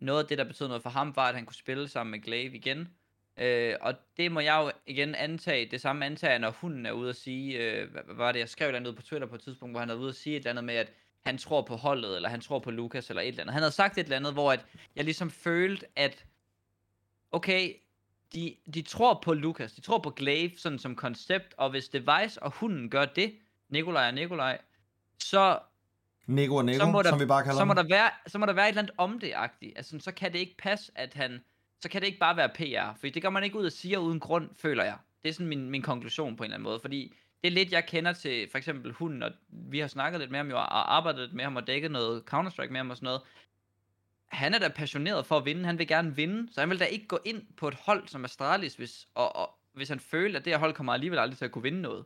noget 0.00 0.22
af 0.22 0.28
det, 0.28 0.38
der 0.38 0.44
betød 0.44 0.68
noget 0.68 0.82
for 0.82 0.90
ham, 0.90 1.16
var, 1.16 1.28
at 1.28 1.34
han 1.34 1.46
kunne 1.46 1.54
spille 1.54 1.88
sammen 1.88 2.10
med 2.10 2.20
Glaive 2.20 2.56
igen. 2.56 2.88
Øh, 3.36 3.74
og 3.80 3.94
det 4.16 4.32
må 4.32 4.40
jeg 4.40 4.56
jo 4.64 4.72
igen 4.86 5.14
antage, 5.14 5.70
det 5.70 5.80
samme 5.80 6.06
antager, 6.06 6.38
når 6.38 6.50
hunden 6.50 6.86
er 6.86 6.92
ude 6.92 7.10
at 7.10 7.16
sige, 7.16 7.58
øh, 7.58 7.90
hvad 7.90 8.02
var 8.08 8.32
det, 8.32 8.38
jeg 8.38 8.48
skrev 8.48 8.68
et 8.68 8.74
andet 8.74 8.96
på 8.96 9.02
Twitter 9.02 9.28
på 9.28 9.34
et 9.34 9.40
tidspunkt, 9.40 9.72
hvor 9.72 9.80
han 9.80 9.90
er 9.90 9.94
ude 9.94 10.08
at 10.08 10.14
sige 10.14 10.36
et 10.36 10.40
eller 10.40 10.50
andet 10.50 10.64
med, 10.64 10.74
at 10.74 10.92
han 11.26 11.38
tror 11.38 11.62
på 11.62 11.76
holdet, 11.76 12.16
eller 12.16 12.28
han 12.28 12.40
tror 12.40 12.58
på 12.58 12.70
Lukas, 12.70 13.10
eller 13.10 13.22
et 13.22 13.28
eller 13.28 13.42
andet. 13.42 13.52
Han 13.52 13.62
havde 13.62 13.74
sagt 13.74 13.98
et 13.98 14.04
eller 14.04 14.16
andet, 14.16 14.32
hvor 14.32 14.52
at 14.52 14.66
jeg 14.96 15.04
ligesom 15.04 15.30
følte, 15.30 15.86
at 15.96 16.24
okay, 17.32 17.72
de, 18.34 18.56
de 18.74 18.82
tror 18.82 19.20
på 19.24 19.34
Lukas, 19.34 19.72
de 19.72 19.80
tror 19.80 19.98
på 19.98 20.10
Glaive 20.10 20.52
sådan 20.56 20.78
som 20.78 20.96
koncept, 20.96 21.54
og 21.58 21.70
hvis 21.70 21.88
Device 21.88 22.42
og 22.42 22.50
hunden 22.50 22.90
gør 22.90 23.04
det, 23.04 23.34
Nikolaj 23.68 24.06
og 24.08 24.14
Nikolaj, 24.14 24.58
så 25.18 25.58
Nico 26.26 26.54
og 26.54 26.64
Nico, 26.64 26.78
så 26.78 26.86
må 26.86 27.02
der, 27.02 27.08
som 27.08 27.20
vi 27.20 27.26
bare 27.26 27.42
kalder 27.42 27.58
så 27.58 27.64
må 27.64 27.74
der 27.74 27.82
være, 27.82 28.10
Så 28.26 28.38
må 28.38 28.46
der 28.46 28.52
være 28.52 28.64
et 28.64 28.68
eller 28.68 28.82
andet 28.82 28.94
om 28.98 29.18
det 29.18 29.32
-agtigt. 29.32 29.72
Altså, 29.76 29.98
så 30.00 30.12
kan 30.12 30.32
det 30.32 30.38
ikke 30.38 30.56
passe, 30.56 30.92
at 30.94 31.14
han 31.14 31.40
så 31.84 31.88
kan 31.90 32.00
det 32.00 32.06
ikke 32.06 32.18
bare 32.18 32.36
være 32.36 32.48
PR, 32.48 32.98
for 33.00 33.08
det 33.08 33.22
gør 33.22 33.30
man 33.30 33.44
ikke 33.44 33.58
ud 33.58 33.66
og 33.66 33.72
siger 33.72 33.98
uden 33.98 34.20
grund, 34.20 34.48
føler 34.56 34.84
jeg. 34.84 34.96
Det 35.22 35.28
er 35.28 35.32
sådan 35.32 35.46
min, 35.46 35.70
min 35.70 35.82
konklusion 35.82 36.36
på 36.36 36.42
en 36.42 36.46
eller 36.46 36.56
anden 36.56 36.64
måde, 36.64 36.80
fordi 36.80 37.14
det 37.42 37.48
er 37.48 37.52
lidt, 37.52 37.72
jeg 37.72 37.86
kender 37.86 38.12
til 38.12 38.48
for 38.50 38.58
eksempel 38.58 38.92
hunden, 38.92 39.22
og 39.22 39.30
vi 39.48 39.78
har 39.78 39.88
snakket 39.88 40.20
lidt 40.20 40.30
med 40.30 40.38
ham 40.38 40.50
jo, 40.50 40.56
og 40.56 40.96
arbejdet 40.96 41.20
lidt 41.20 41.34
med 41.34 41.44
ham, 41.44 41.56
og 41.56 41.66
dækket 41.66 41.90
noget 41.90 42.22
Counter-Strike 42.32 42.70
med 42.70 42.76
ham 42.76 42.90
og 42.90 42.96
sådan 42.96 43.04
noget. 43.04 43.20
Han 44.26 44.54
er 44.54 44.58
da 44.58 44.68
passioneret 44.68 45.26
for 45.26 45.36
at 45.36 45.44
vinde, 45.44 45.64
han 45.64 45.78
vil 45.78 45.88
gerne 45.88 46.16
vinde, 46.16 46.52
så 46.52 46.60
han 46.60 46.70
vil 46.70 46.80
da 46.80 46.84
ikke 46.84 47.06
gå 47.06 47.18
ind 47.24 47.42
på 47.56 47.68
et 47.68 47.74
hold 47.74 48.08
som 48.08 48.24
Astralis, 48.24 48.74
hvis, 48.74 49.08
og, 49.14 49.36
og, 49.36 49.50
hvis 49.72 49.88
han 49.88 50.00
føler, 50.00 50.38
at 50.38 50.44
det 50.44 50.52
her 50.52 50.58
hold 50.58 50.74
kommer 50.74 50.92
alligevel 50.92 51.18
aldrig 51.18 51.38
til 51.38 51.44
at 51.44 51.50
kunne 51.50 51.62
vinde 51.62 51.82
noget. 51.82 52.04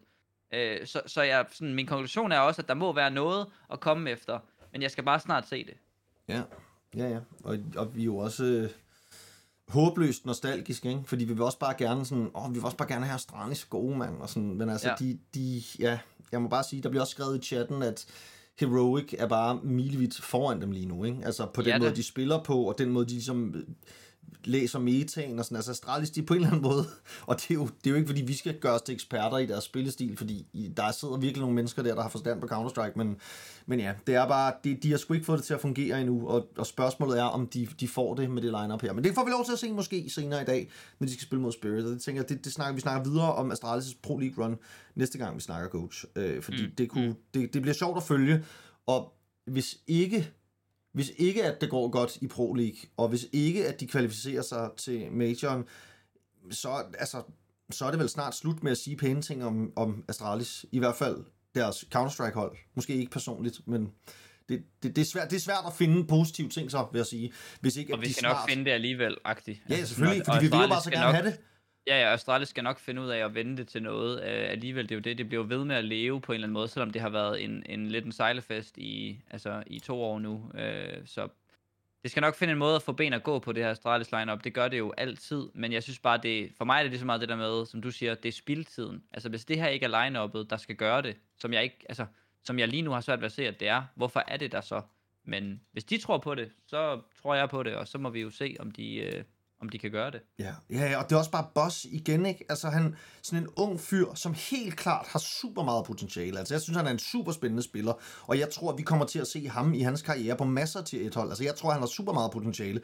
Øh, 0.53 0.87
så 0.87 1.03
så 1.07 1.23
jeg, 1.23 1.47
sådan, 1.51 1.75
min 1.75 1.87
konklusion 1.87 2.33
er 2.33 2.39
også, 2.39 2.63
at 2.63 2.69
der 2.69 2.75
må 2.75 2.93
være 2.93 3.11
noget 3.11 3.47
at 3.73 3.81
komme 3.81 4.11
efter, 4.11 4.39
men 4.73 4.83
jeg 4.83 4.91
skal 4.91 5.05
bare 5.05 5.21
snart 5.21 5.49
se 5.49 5.65
det. 5.65 5.75
Ja, 6.29 6.43
ja, 6.97 7.09
ja. 7.09 7.21
Og, 7.45 7.59
og 7.77 7.97
vi 7.97 8.01
er 8.01 8.05
jo 8.05 8.17
også... 8.17 8.45
Øh 8.45 8.71
håbløst 9.69 10.27
nostalgisk, 10.27 10.85
ikke? 10.85 11.01
Fordi 11.05 11.25
vi 11.25 11.33
vil 11.33 11.43
også 11.43 11.59
bare 11.59 11.75
gerne 11.79 12.07
sådan, 12.07 12.31
åh, 12.35 12.49
vi 12.51 12.55
vil 12.55 12.65
også 12.65 12.77
bare 12.77 12.89
gerne 12.89 13.05
have 13.05 13.15
Astralis 13.15 13.65
gode, 13.65 13.99
mand, 13.99 14.21
og 14.21 14.29
sådan, 14.29 14.55
men 14.55 14.71
altså, 14.71 14.89
ja. 14.89 14.95
de, 14.99 15.19
de, 15.35 15.63
ja, 15.79 15.99
jeg 16.33 16.43
må 16.43 16.49
bare 16.49 16.65
sige, 16.65 16.83
der 16.83 16.89
bliver 16.89 17.03
også 17.03 17.11
skrevet 17.11 17.39
i 17.39 17.47
chatten, 17.47 17.83
at 17.83 18.07
Heroic 18.59 19.15
er 19.19 19.27
bare 19.27 19.61
milevidt 19.63 20.23
foran 20.23 20.61
dem 20.61 20.71
lige 20.71 20.87
nu, 20.87 21.05
ikke? 21.05 21.19
Altså, 21.25 21.47
på 21.55 21.63
den 21.63 21.69
ja, 21.71 21.79
måde, 21.79 21.97
de 21.97 22.03
spiller 22.03 22.43
på, 22.43 22.63
og 22.63 22.79
den 22.79 22.91
måde, 22.91 23.07
de 23.07 23.11
ligesom 23.11 23.55
læser 24.45 24.79
metaen 24.79 25.39
og 25.39 25.45
sådan, 25.45 25.57
altså 25.57 25.71
Astralis, 25.71 26.11
de 26.11 26.23
på 26.23 26.35
en 26.35 26.41
eller 26.41 26.49
anden 26.49 26.63
måde, 26.63 26.85
og 27.27 27.37
det 27.37 27.51
er, 27.51 27.55
jo, 27.55 27.67
det 27.67 27.87
er 27.87 27.91
jo 27.91 27.97
ikke, 27.97 28.07
fordi 28.07 28.23
vi 28.23 28.35
skal 28.35 28.59
gøre 28.59 28.75
os 28.75 28.83
til 28.83 28.93
eksperter 28.93 29.39
i 29.39 29.47
deres 29.47 29.65
spillestil, 29.65 30.17
fordi 30.17 30.47
der 30.77 30.91
sidder 30.91 31.17
virkelig 31.17 31.41
nogle 31.41 31.55
mennesker 31.55 31.83
der, 31.83 31.95
der 31.95 32.03
har 32.03 32.09
forstand 32.09 32.41
på 32.41 32.47
Counter-Strike, 32.47 32.93
men, 32.97 33.17
men 33.67 33.81
ja, 33.81 33.93
det 34.07 34.15
er 34.15 34.29
bare, 34.29 34.53
de, 34.65 34.75
de 34.75 34.91
har 34.91 34.99
sgu 34.99 35.15
ikke 35.15 35.27
fået 35.27 35.39
det 35.39 35.47
til 35.47 35.55
at 35.55 35.61
fungere 35.61 36.01
endnu, 36.01 36.29
og, 36.29 36.49
og 36.59 36.67
spørgsmålet 36.67 37.19
er, 37.19 37.25
om 37.25 37.47
de, 37.47 37.69
de 37.81 37.89
får 37.89 38.15
det 38.15 38.31
med 38.31 38.43
det 38.43 38.55
lineup 38.63 38.83
her. 38.83 38.93
Men 38.93 39.05
det 39.05 39.15
får 39.15 39.25
vi 39.25 39.31
lov 39.31 39.45
til 39.45 39.53
at 39.53 39.59
se 39.59 39.73
måske 39.73 40.11
senere 40.11 40.43
i 40.43 40.45
dag, 40.45 40.71
når 40.99 41.07
de 41.07 41.13
skal 41.13 41.23
spille 41.23 41.43
mod 41.43 41.53
Spirit, 41.53 41.85
og 41.85 41.91
det 41.91 42.03
tænker 42.03 42.23
jeg, 42.23 42.29
det, 42.29 42.45
det 42.45 42.53
snakker, 42.53 42.75
vi 42.75 42.81
snakker 42.81 43.11
videre 43.11 43.35
om 43.35 43.53
Astralis' 43.53 43.99
Pro 44.03 44.19
League 44.19 44.45
run 44.45 44.57
næste 44.95 45.19
gang, 45.19 45.37
vi 45.37 45.41
snakker 45.41 45.69
coach, 45.69 46.05
øh, 46.17 46.43
fordi 46.43 46.67
mm. 46.67 46.73
det, 46.79 46.89
kunne, 46.89 47.09
mm. 47.09 47.15
det, 47.35 47.55
det 47.55 47.63
bliver 47.63 47.75
sjovt 47.75 47.97
at 47.97 48.03
følge, 48.03 48.45
og 48.87 49.13
hvis 49.47 49.79
ikke 49.87 50.33
hvis 50.99 51.13
ikke 51.17 51.45
at 51.45 51.61
det 51.61 51.71
går 51.71 51.89
godt 51.89 52.19
i 52.21 52.27
Pro 52.27 52.55
League, 52.55 52.79
og 52.97 53.09
hvis 53.09 53.27
ikke 53.33 53.69
at 53.69 53.81
de 53.81 53.87
kvalificerer 53.87 54.43
sig 54.43 54.71
til 54.77 55.13
majoren, 55.13 55.65
så, 56.51 56.85
altså, 56.99 57.23
så 57.71 57.85
er 57.85 57.91
det 57.91 58.01
vel 58.01 58.09
snart 58.09 58.35
slut 58.35 58.63
med 58.63 58.73
at 58.73 58.79
sige 58.79 58.97
pæne 58.97 59.23
ting 59.23 59.45
om, 59.45 59.73
om 59.77 60.05
Astralis. 60.09 60.67
I 60.73 60.79
hvert 60.79 60.97
fald 60.97 61.17
deres 61.55 61.85
Counter-Strike-hold. 61.95 62.57
Måske 62.75 62.95
ikke 62.95 63.11
personligt, 63.11 63.61
men 63.67 63.93
det, 64.49 64.63
det, 64.83 64.97
det, 64.97 65.03
er 65.03 65.07
svært, 65.07 65.31
det 65.31 65.37
er 65.37 65.41
svært 65.41 65.65
at 65.67 65.73
finde 65.73 66.07
positive 66.07 66.49
ting, 66.49 66.71
så 66.71 66.87
vil 66.93 66.99
jeg 66.99 67.07
sige. 67.07 67.33
Hvis 67.61 67.77
ikke, 67.77 67.95
og 67.95 68.01
vi 68.01 68.13
skal 68.13 68.21
snart... 68.21 68.37
nok 68.37 68.49
finde 68.49 68.65
det 68.65 68.71
alligevel, 68.71 69.17
agtigt. 69.25 69.61
Ja, 69.71 69.85
selvfølgelig, 69.85 70.23
fordi 70.27 70.39
vi 70.45 70.51
vil 70.51 70.69
bare 70.69 70.83
så 70.83 70.91
gerne 70.91 71.05
nok... 71.05 71.15
have 71.15 71.27
det. 71.27 71.41
Ja, 71.87 72.01
ja, 72.01 72.13
Astralis 72.13 72.49
skal 72.49 72.65
nok 72.65 72.79
finde 72.79 73.03
ud 73.03 73.09
af 73.09 73.25
at 73.25 73.35
vende 73.35 73.57
det 73.57 73.69
til 73.69 73.83
noget. 73.83 74.19
Uh, 74.19 74.51
alligevel, 74.51 74.89
det 74.89 74.91
er 74.95 74.97
jo 74.97 75.01
det, 75.01 75.19
det 75.19 75.29
bliver 75.29 75.45
ved 75.45 75.65
med 75.65 75.77
at 75.77 75.85
leve 75.85 76.21
på 76.21 76.33
en 76.33 76.35
eller 76.35 76.47
anden 76.47 76.55
måde, 76.55 76.69
selvom 76.69 76.91
det 76.91 77.03
har 77.03 77.09
været 77.09 77.45
en, 77.45 77.63
en 77.67 77.89
lidt 77.89 78.05
en 78.05 78.13
sejlefest 78.13 78.79
i, 78.79 79.21
altså, 79.31 79.63
i 79.67 79.79
to 79.79 80.03
år 80.03 80.19
nu. 80.19 80.51
Uh, 80.55 81.07
så 81.07 81.29
det 82.03 82.11
skal 82.11 82.21
nok 82.21 82.35
finde 82.35 82.53
en 82.53 82.59
måde 82.59 82.77
at 82.77 82.83
få 82.83 82.93
ben 82.93 83.13
at 83.13 83.23
gå 83.23 83.39
på 83.39 83.53
det 83.53 83.65
her 83.65 83.71
Astralis 83.71 84.13
lineup. 84.13 84.45
Det 84.45 84.55
gør 84.55 84.69
det 84.69 84.79
jo 84.79 84.95
altid, 84.97 85.49
men 85.55 85.73
jeg 85.73 85.83
synes 85.83 85.99
bare, 85.99 86.19
det, 86.23 86.53
for 86.57 86.65
mig 86.65 86.79
er 86.79 86.83
det 86.83 86.91
lige 86.91 87.01
så 87.01 87.07
meget 87.07 87.21
det 87.21 87.29
der 87.29 87.37
med, 87.37 87.67
som 87.67 87.83
du 87.83 87.91
siger, 87.91 88.15
det 88.15 88.29
er 88.29 88.33
spildtiden. 88.33 89.05
Altså 89.13 89.29
hvis 89.29 89.45
det 89.45 89.59
her 89.59 89.69
ikke 89.69 89.87
er 89.87 90.09
lineup'et, 90.09 90.47
der 90.51 90.57
skal 90.57 90.77
gøre 90.77 91.03
det, 91.03 91.17
som 91.37 91.53
jeg 91.53 91.63
ikke, 91.63 91.77
altså, 91.89 92.07
som 92.45 92.59
jeg 92.59 92.69
lige 92.69 92.83
nu 92.83 92.91
har 92.91 93.01
svært 93.01 93.21
ved 93.21 93.27
at 93.27 93.33
se, 93.33 93.49
at 93.49 93.61
det 93.61 93.69
er, 93.69 93.83
hvorfor 93.95 94.25
er 94.29 94.37
det 94.37 94.53
der 94.53 94.61
så? 94.61 94.83
Men 95.25 95.61
hvis 95.73 95.85
de 95.85 95.99
tror 95.99 96.19
på 96.19 96.35
det, 96.35 96.53
så 96.67 97.01
tror 97.23 97.35
jeg 97.35 97.49
på 97.49 97.63
det, 97.63 97.75
og 97.75 97.89
så 97.89 97.99
må 97.99 98.11
vi 98.11 98.21
jo 98.21 98.31
se, 98.31 98.57
om 98.61 98.71
de, 98.71 98.95
øh, 98.95 99.25
om 99.61 99.69
de 99.69 99.79
kan 99.79 99.91
gøre 99.91 100.11
det. 100.11 100.21
Ja, 100.39 100.55
ja, 100.71 100.99
og 100.99 101.05
det 101.05 101.13
er 101.15 101.19
også 101.19 101.31
bare 101.31 101.47
Boss 101.55 101.85
igen, 101.85 102.27
ikke? 102.27 102.45
Altså 102.49 102.69
han, 102.69 102.95
sådan 103.23 103.43
en 103.43 103.49
ung 103.57 103.81
fyr, 103.81 104.15
som 104.15 104.35
helt 104.35 104.77
klart 104.77 105.07
har 105.07 105.19
super 105.19 105.63
meget 105.63 105.85
potentiale. 105.85 106.39
Altså 106.39 106.55
jeg 106.55 106.61
synes, 106.61 106.77
han 106.77 106.87
er 106.87 106.91
en 106.91 106.99
super 106.99 107.33
spændende 107.33 107.63
spiller, 107.63 107.93
og 108.27 108.39
jeg 108.39 108.51
tror, 108.51 108.77
vi 108.77 108.83
kommer 108.83 109.07
til 109.07 109.19
at 109.19 109.27
se 109.27 109.49
ham 109.49 109.75
i 109.75 109.81
hans 109.81 110.03
karriere 110.03 110.37
på 110.37 110.45
masser 110.45 110.83
til 110.83 111.07
et 111.07 111.15
hold. 111.15 111.29
Altså 111.29 111.45
jeg 111.45 111.55
tror, 111.55 111.71
han 111.71 111.81
har 111.81 111.87
super 111.87 112.13
meget 112.13 112.31
potentiale. 112.31 112.81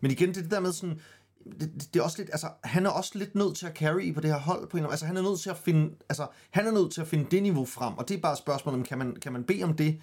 Men 0.00 0.10
igen, 0.10 0.28
det 0.28 0.36
er 0.36 0.42
det 0.42 0.50
der 0.50 0.60
med 0.60 0.72
sådan, 0.72 1.00
det, 1.44 1.60
det, 1.60 1.94
det, 1.94 2.00
er 2.00 2.04
også 2.04 2.18
lidt, 2.18 2.30
altså, 2.32 2.48
han 2.64 2.86
er 2.86 2.90
også 2.90 3.12
lidt 3.14 3.34
nødt 3.34 3.56
til 3.56 3.66
at 3.66 3.72
carry 3.76 4.14
på 4.14 4.20
det 4.20 4.30
her 4.30 4.38
hold 4.38 4.68
på 4.68 4.76
en 4.76 4.86
Altså, 4.86 5.06
han 5.06 5.16
er 5.16 5.22
nødt 5.22 5.40
til 5.40 5.50
at 5.50 5.56
finde, 5.56 5.94
altså, 6.08 6.26
han 6.50 6.66
er 6.66 6.70
nødt 6.70 6.92
til 6.92 7.00
at 7.00 7.06
finde 7.06 7.30
det 7.30 7.42
niveau 7.42 7.64
frem, 7.64 7.94
og 7.94 8.08
det 8.08 8.16
er 8.16 8.20
bare 8.20 8.36
spørgsmålet 8.36 8.78
om, 8.78 8.84
kan 8.84 8.98
man, 8.98 9.16
kan 9.22 9.32
man 9.32 9.44
bede 9.44 9.64
om 9.64 9.74
det 9.74 10.00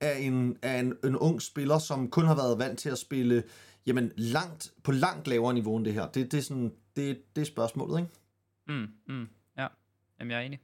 af 0.00 0.18
en, 0.18 0.56
af 0.62 0.78
en, 0.78 0.94
en 1.04 1.16
ung 1.16 1.42
spiller, 1.42 1.78
som 1.78 2.10
kun 2.10 2.24
har 2.24 2.34
været 2.34 2.58
vant 2.58 2.78
til 2.78 2.88
at 2.88 2.98
spille 2.98 3.42
jamen 3.86 4.12
langt, 4.16 4.72
på 4.82 4.92
langt 4.92 5.28
lavere 5.28 5.54
niveau 5.54 5.76
end 5.76 5.84
det 5.84 5.94
her. 5.94 6.08
Det, 6.08 6.32
det, 6.32 6.38
er, 6.38 6.42
sådan, 6.42 6.74
det, 6.96 7.36
det 7.36 7.42
er 7.42 7.46
spørgsmålet, 7.46 7.98
ikke? 7.98 8.10
Mm, 8.66 9.14
mm, 9.14 9.28
ja, 9.58 9.66
jamen 10.18 10.30
jeg 10.30 10.38
er 10.38 10.46
enig. 10.46 10.60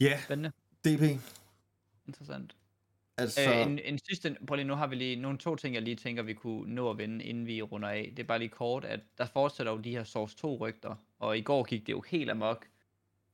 Ja, 0.00 0.06
yeah. 0.06 0.22
Spændende. 0.22 0.52
DP. 0.84 1.22
Interessant. 2.06 2.56
Altså... 3.18 3.50
Øh, 3.50 3.66
en, 3.66 3.78
en 3.78 3.98
sidste, 4.08 4.36
prøv 4.46 4.56
lige, 4.56 4.66
nu 4.66 4.74
har 4.74 4.86
vi 4.86 4.96
lige 4.96 5.16
nogle 5.16 5.38
to 5.38 5.56
ting, 5.56 5.74
jeg 5.74 5.82
lige 5.82 5.96
tænker, 5.96 6.22
vi 6.22 6.34
kunne 6.34 6.74
nå 6.74 6.90
at 6.90 6.98
vende, 6.98 7.24
inden 7.24 7.46
vi 7.46 7.62
runder 7.62 7.88
af. 7.88 8.12
Det 8.16 8.22
er 8.22 8.26
bare 8.26 8.38
lige 8.38 8.48
kort, 8.48 8.84
at 8.84 9.00
der 9.18 9.26
fortsætter 9.26 9.72
jo 9.72 9.78
de 9.78 9.90
her 9.90 10.04
Source 10.04 10.36
2 10.36 10.56
rygter, 10.60 10.94
og 11.18 11.38
i 11.38 11.40
går 11.40 11.64
gik 11.64 11.86
det 11.86 11.92
jo 11.92 12.00
helt 12.00 12.30
amok, 12.30 12.66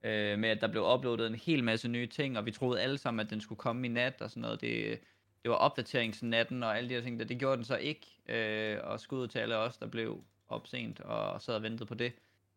øh, 0.05 0.39
med 0.39 0.49
at 0.49 0.61
der 0.61 0.69
blev 0.69 0.83
uploadet 0.95 1.27
en 1.27 1.35
hel 1.35 1.65
masse 1.65 1.89
nye 1.89 2.07
ting, 2.07 2.39
og 2.39 2.47
vi 2.47 2.51
troede 2.51 2.81
alle 2.81 2.99
sammen, 2.99 3.27
at 3.27 3.31
den 3.31 3.41
skulle 3.41 3.59
komme 3.59 3.87
i 3.87 3.91
nat 3.91 4.23
og 4.23 4.31
sådan 4.31 4.41
noget. 4.41 4.61
Det, 4.61 5.01
det 5.49 5.53
var 5.53 5.59
opdateringsnatten 5.59 6.63
og 6.63 6.79
alle 6.79 6.89
de 6.89 6.95
her 6.95 7.03
ting, 7.03 7.19
der, 7.19 7.25
det 7.25 7.39
gjorde 7.39 7.57
den 7.57 7.65
så 7.65 7.77
ikke, 7.77 8.07
øh, 8.29 8.79
og 8.83 9.01
skud 9.01 9.29
til 9.29 9.39
alle 9.39 9.57
os, 9.57 9.77
der 9.77 9.87
blev 9.87 10.25
opsent 10.49 11.01
og 11.01 11.43
sad 11.43 11.55
og 11.55 11.63
ventede 11.63 11.87
på 11.87 11.95
det. 11.95 12.13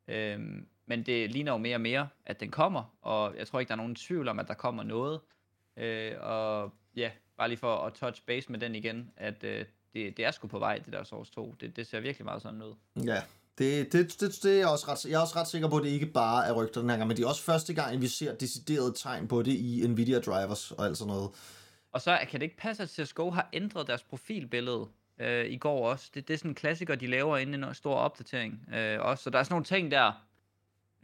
Øh, 0.07 0.39
men 0.85 1.03
det 1.05 1.31
ligner 1.31 1.51
jo 1.51 1.57
mere 1.57 1.75
og 1.75 1.81
mere, 1.81 2.07
at 2.25 2.39
den 2.39 2.51
kommer, 2.51 2.95
og 3.01 3.35
jeg 3.37 3.47
tror 3.47 3.59
ikke, 3.59 3.67
der 3.67 3.73
er 3.73 3.77
nogen 3.77 3.95
tvivl 3.95 4.27
om, 4.27 4.39
at 4.39 4.47
der 4.47 4.53
kommer 4.53 4.83
noget. 4.83 5.19
Øh, 5.77 6.13
og 6.19 6.71
ja, 6.95 7.11
bare 7.37 7.47
lige 7.47 7.57
for 7.57 7.75
at 7.75 7.93
touch 7.93 8.25
base 8.25 8.51
med 8.51 8.59
den 8.59 8.75
igen, 8.75 9.11
at 9.17 9.43
øh, 9.43 9.65
det, 9.93 10.17
det 10.17 10.25
er 10.25 10.31
sgu 10.31 10.47
på 10.47 10.59
vej, 10.59 10.77
det 10.77 10.93
der 10.93 11.03
Source 11.03 11.31
2. 11.31 11.55
Det, 11.61 11.75
det 11.75 11.87
ser 11.87 11.99
virkelig 11.99 12.25
meget 12.25 12.41
sådan 12.41 12.63
ud. 12.63 12.73
Ja, 13.05 13.21
det, 13.57 13.93
det, 13.93 14.19
det, 14.19 14.43
det 14.43 14.61
er 14.61 14.67
også 14.67 14.85
ret, 14.87 15.05
jeg 15.05 15.17
er 15.17 15.21
også 15.21 15.35
ret 15.35 15.47
sikker 15.47 15.69
på, 15.69 15.77
at 15.77 15.83
det 15.83 15.89
ikke 15.89 16.05
bare 16.05 16.47
er 16.47 16.53
rygter 16.53 16.81
den 16.81 16.89
her 16.89 16.97
gang, 16.97 17.07
men 17.07 17.17
det 17.17 17.23
er 17.23 17.27
også 17.27 17.43
første 17.43 17.73
gang, 17.73 18.01
vi 18.01 18.07
ser 18.07 18.35
deciderede 18.35 18.93
tegn 18.97 19.27
på 19.27 19.41
det 19.41 19.51
i 19.51 19.87
Nvidia 19.87 20.19
drivers 20.19 20.71
og 20.71 20.85
alt 20.85 20.97
sådan 20.97 21.13
noget. 21.13 21.29
Og 21.91 22.01
så 22.01 22.19
kan 22.29 22.39
det 22.39 22.45
ikke 22.45 22.57
passe, 22.57 22.83
at 22.83 22.89
CSGO 22.89 23.29
har 23.29 23.49
ændret 23.53 23.87
deres 23.87 24.03
profilbillede 24.03 24.87
øh, 25.19 25.45
i 25.45 25.57
går 25.57 25.89
også. 25.89 26.11
Det, 26.13 26.27
det 26.27 26.33
er 26.33 26.37
sådan 26.37 26.51
en 26.51 26.55
klassiker, 26.55 26.95
de 26.95 27.07
laver 27.07 27.37
inden 27.37 27.63
en 27.63 27.73
stor 27.73 27.95
opdatering 27.95 28.69
øh, 28.75 28.99
også. 29.01 29.23
Så 29.23 29.29
der 29.29 29.39
er 29.39 29.43
sådan 29.43 29.53
nogle 29.53 29.65
ting 29.65 29.91
der. 29.91 30.11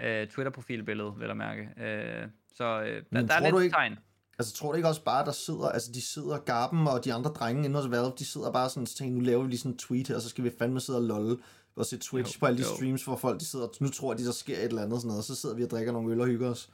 Øh, 0.02 0.28
Twitter-profilbillede, 0.28 1.14
vil 1.18 1.28
jeg 1.28 1.38
mærke. 1.38 1.62
Øh, 1.62 2.28
så 2.56 2.82
øh, 2.82 3.04
der, 3.14 3.22
der 3.22 3.34
er 3.34 3.52
lidt 3.52 3.64
ikke, 3.64 3.74
tegn. 3.74 4.00
Altså, 4.40 4.54
tror 4.54 4.72
du 4.72 4.76
ikke 4.76 4.88
også 4.88 5.04
bare, 5.04 5.26
der 5.26 5.32
sidder, 5.32 5.70
altså 5.70 5.92
de 5.92 6.02
sidder, 6.02 6.38
Garben 6.38 6.88
og 6.88 7.06
de 7.06 7.14
andre 7.14 7.32
drenge 7.32 7.66
inde 7.66 7.82
hos 7.82 7.92
Valve, 7.92 8.14
de 8.20 8.26
sidder 8.26 8.52
bare 8.52 8.70
sådan 8.70 8.84
og 8.84 8.90
tænker, 8.90 9.16
nu 9.16 9.20
laver 9.20 9.44
vi 9.44 9.50
lige 9.50 9.60
sådan 9.60 9.72
en 9.72 9.78
tweet 9.78 10.08
her, 10.08 10.16
og 10.16 10.22
så 10.22 10.30
skal 10.30 10.44
vi 10.44 10.52
fandme 10.60 10.80
sidde 10.80 11.00
og 11.00 11.04
lolle 11.04 11.38
og 11.76 11.86
se 11.86 11.98
Twitch 11.98 12.36
jo, 12.36 12.40
på 12.40 12.46
alle 12.46 12.58
de 12.58 12.64
jo. 12.70 12.76
streams, 12.76 13.04
hvor 13.04 13.16
folk 13.16 13.40
de 13.40 13.46
sidder, 13.46 13.68
nu 13.80 13.90
tror 13.90 14.14
de, 14.14 14.26
der 14.26 14.32
sker 14.32 14.58
et 14.58 14.64
eller 14.64 14.82
andet 14.82 15.00
sådan 15.00 15.08
noget, 15.08 15.20
og 15.20 15.24
så 15.24 15.36
sidder 15.36 15.56
vi 15.56 15.64
og 15.64 15.70
drikker 15.70 15.92
nogle 15.92 16.12
øl 16.12 16.22
og 16.22 16.28
hygger 16.28 16.50
os. 16.50 16.70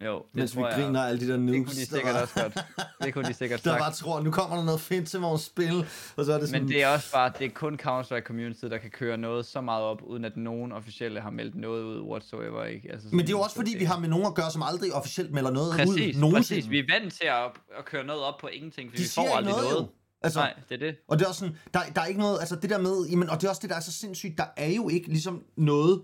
Jo, 0.00 0.18
det 0.18 0.26
Mens 0.32 0.56
vi 0.56 0.62
griner 0.62 1.02
alle 1.02 1.20
de 1.20 1.28
der 1.28 1.36
noobs. 1.36 1.56
Det 1.56 1.66
kunne 1.66 1.80
de 1.80 1.86
sikkert 1.86 2.16
også 2.22 2.42
godt. 2.42 2.64
Det 3.02 3.14
kunne 3.14 3.28
de 3.28 3.34
sikkert 3.42 3.64
Der 3.64 3.78
bare 3.78 3.92
tror, 3.92 4.20
nu 4.20 4.30
kommer 4.30 4.56
der 4.56 4.64
noget 4.64 4.80
fedt 4.80 5.08
til 5.08 5.20
vores 5.20 5.42
spil. 5.42 5.86
Og 6.16 6.24
så 6.24 6.32
er 6.32 6.38
det 6.38 6.48
sådan... 6.48 6.62
Men 6.62 6.68
det 6.68 6.82
er 6.82 6.88
også 6.88 7.12
bare, 7.12 7.32
det 7.38 7.44
er 7.44 7.50
kun 7.50 7.78
Counter-Strike 7.82 8.26
Community, 8.26 8.64
der 8.64 8.78
kan 8.78 8.90
køre 8.90 9.16
noget 9.16 9.46
så 9.46 9.60
meget 9.60 9.84
op, 9.84 10.02
uden 10.02 10.24
at 10.24 10.36
nogen 10.36 10.72
officielle 10.72 11.20
har 11.20 11.30
meldt 11.30 11.54
noget 11.54 11.82
ud 11.82 12.00
whatsoever. 12.00 12.64
Ikke? 12.64 12.92
Altså 12.92 13.08
Men 13.10 13.18
det 13.20 13.26
er 13.26 13.30
jo 13.30 13.40
også 13.40 13.56
fordi, 13.56 13.74
vi 13.78 13.84
har 13.84 13.98
med 13.98 14.08
nogen 14.08 14.26
at 14.26 14.34
gøre, 14.34 14.50
som 14.50 14.62
aldrig 14.62 14.92
officielt 14.92 15.32
melder 15.32 15.50
noget 15.50 15.72
præcis, 15.72 16.16
ud. 16.16 16.20
Nogensinde. 16.20 16.60
Præcis, 16.60 16.70
vi 16.70 16.78
er 16.78 16.84
vant 17.00 17.12
til 17.12 17.26
at, 17.26 17.44
at 17.78 17.84
køre 17.84 18.04
noget 18.04 18.22
op 18.22 18.34
på 18.40 18.48
ingenting, 18.52 18.90
for 18.90 18.96
de 18.96 19.02
vi 19.02 19.08
får 19.14 19.36
aldrig 19.36 19.54
noget. 19.54 19.70
noget. 19.72 19.88
Altså, 20.22 20.38
Nej, 20.38 20.54
det 20.68 20.74
er 20.74 20.86
det. 20.86 20.96
Og 21.08 21.18
det 21.18 21.24
er 21.24 21.28
også 21.28 21.38
sådan, 21.38 21.56
der, 21.74 21.80
der 21.94 22.00
er 22.00 22.06
ikke 22.06 22.20
noget, 22.20 22.40
altså 22.40 22.56
det 22.56 22.70
der 22.70 22.78
med, 22.78 23.06
jamen, 23.10 23.30
og 23.30 23.40
det 23.40 23.46
er 23.46 23.50
også 23.50 23.60
det, 23.62 23.70
der 23.70 23.76
er 23.76 23.80
så 23.80 23.92
sindssygt, 23.92 24.38
der 24.38 24.44
er 24.56 24.70
jo 24.70 24.88
ikke 24.88 25.08
ligesom 25.08 25.42
noget, 25.56 26.02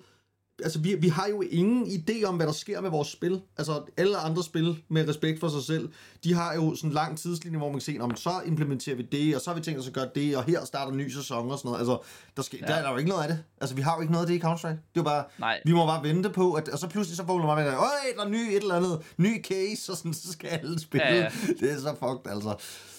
altså 0.65 0.79
vi, 0.79 0.95
vi 0.95 1.09
har 1.09 1.29
jo 1.29 1.41
ingen 1.41 1.87
idé 1.87 2.25
om, 2.25 2.37
hvad 2.37 2.47
der 2.47 2.53
sker 2.53 2.81
med 2.81 2.91
vores 2.91 3.09
spil. 3.09 3.41
Altså 3.59 3.83
alle 3.97 4.17
andre 4.17 4.43
spil 4.43 4.83
med 4.89 5.09
respekt 5.09 5.41
for 5.41 5.49
sig 5.49 5.63
selv, 5.63 5.89
de 6.25 6.35
har 6.35 6.55
jo 6.55 6.75
sådan 6.75 6.91
en 6.91 6.95
lang 6.95 7.19
tidslinje, 7.19 7.59
hvor 7.59 7.69
man 7.69 7.75
kan 7.75 7.81
se, 7.81 7.97
om 8.01 8.17
så 8.17 8.31
implementerer 8.47 8.97
vi 8.97 9.03
det, 9.03 9.37
og 9.37 9.41
så 9.41 9.51
har 9.51 9.55
vi 9.55 9.63
tænkt 9.63 9.81
os 9.81 9.87
at 9.89 9.93
gøre 9.93 10.09
det, 10.15 10.37
og 10.37 10.45
her 10.45 10.65
starter 10.65 10.93
en 10.93 10.99
ny 10.99 11.09
sæson 11.09 11.51
og 11.51 11.59
sådan 11.59 11.69
noget. 11.69 11.79
Altså, 11.79 11.99
der, 12.37 12.43
skal, 12.43 12.59
ja. 12.63 12.67
der, 12.67 12.81
der 12.81 12.89
er 12.89 12.93
jo 12.93 12.97
ikke 12.97 13.11
noget 13.11 13.23
af 13.23 13.29
det. 13.29 13.45
Altså 13.61 13.77
vi 13.77 13.83
har 13.83 13.95
jo 13.97 14.01
ikke 14.01 14.13
noget 14.13 14.25
af 14.25 14.29
det 14.29 14.35
i 14.35 14.47
Counter-Strike. 14.47 14.69
Det 14.69 14.97
er 14.97 15.01
jo 15.01 15.03
bare, 15.03 15.25
Nej. 15.39 15.61
vi 15.65 15.73
må 15.73 15.87
bare 15.87 16.03
vente 16.03 16.31
på, 16.31 16.53
at, 16.53 16.69
og 16.69 16.79
så 16.79 16.89
pludselig 16.89 17.17
så 17.17 17.23
vågner 17.23 17.47
man 17.47 17.65
med, 17.65 17.73
øj, 17.73 17.87
der 18.17 18.25
er 18.25 18.29
ny 18.29 18.37
et 18.37 18.57
eller 18.57 18.75
andet, 18.75 19.03
ny 19.17 19.45
case, 19.45 19.93
og 19.93 19.97
sådan, 19.97 20.15
så 20.15 20.33
skal 20.33 20.49
alle 20.49 20.81
spille. 20.81 21.07
Ja, 21.07 21.17
ja. 21.17 21.31
Det 21.61 21.73
er 21.73 21.79
så 21.79 21.95
fucked, 21.95 22.33
altså. 22.33 22.55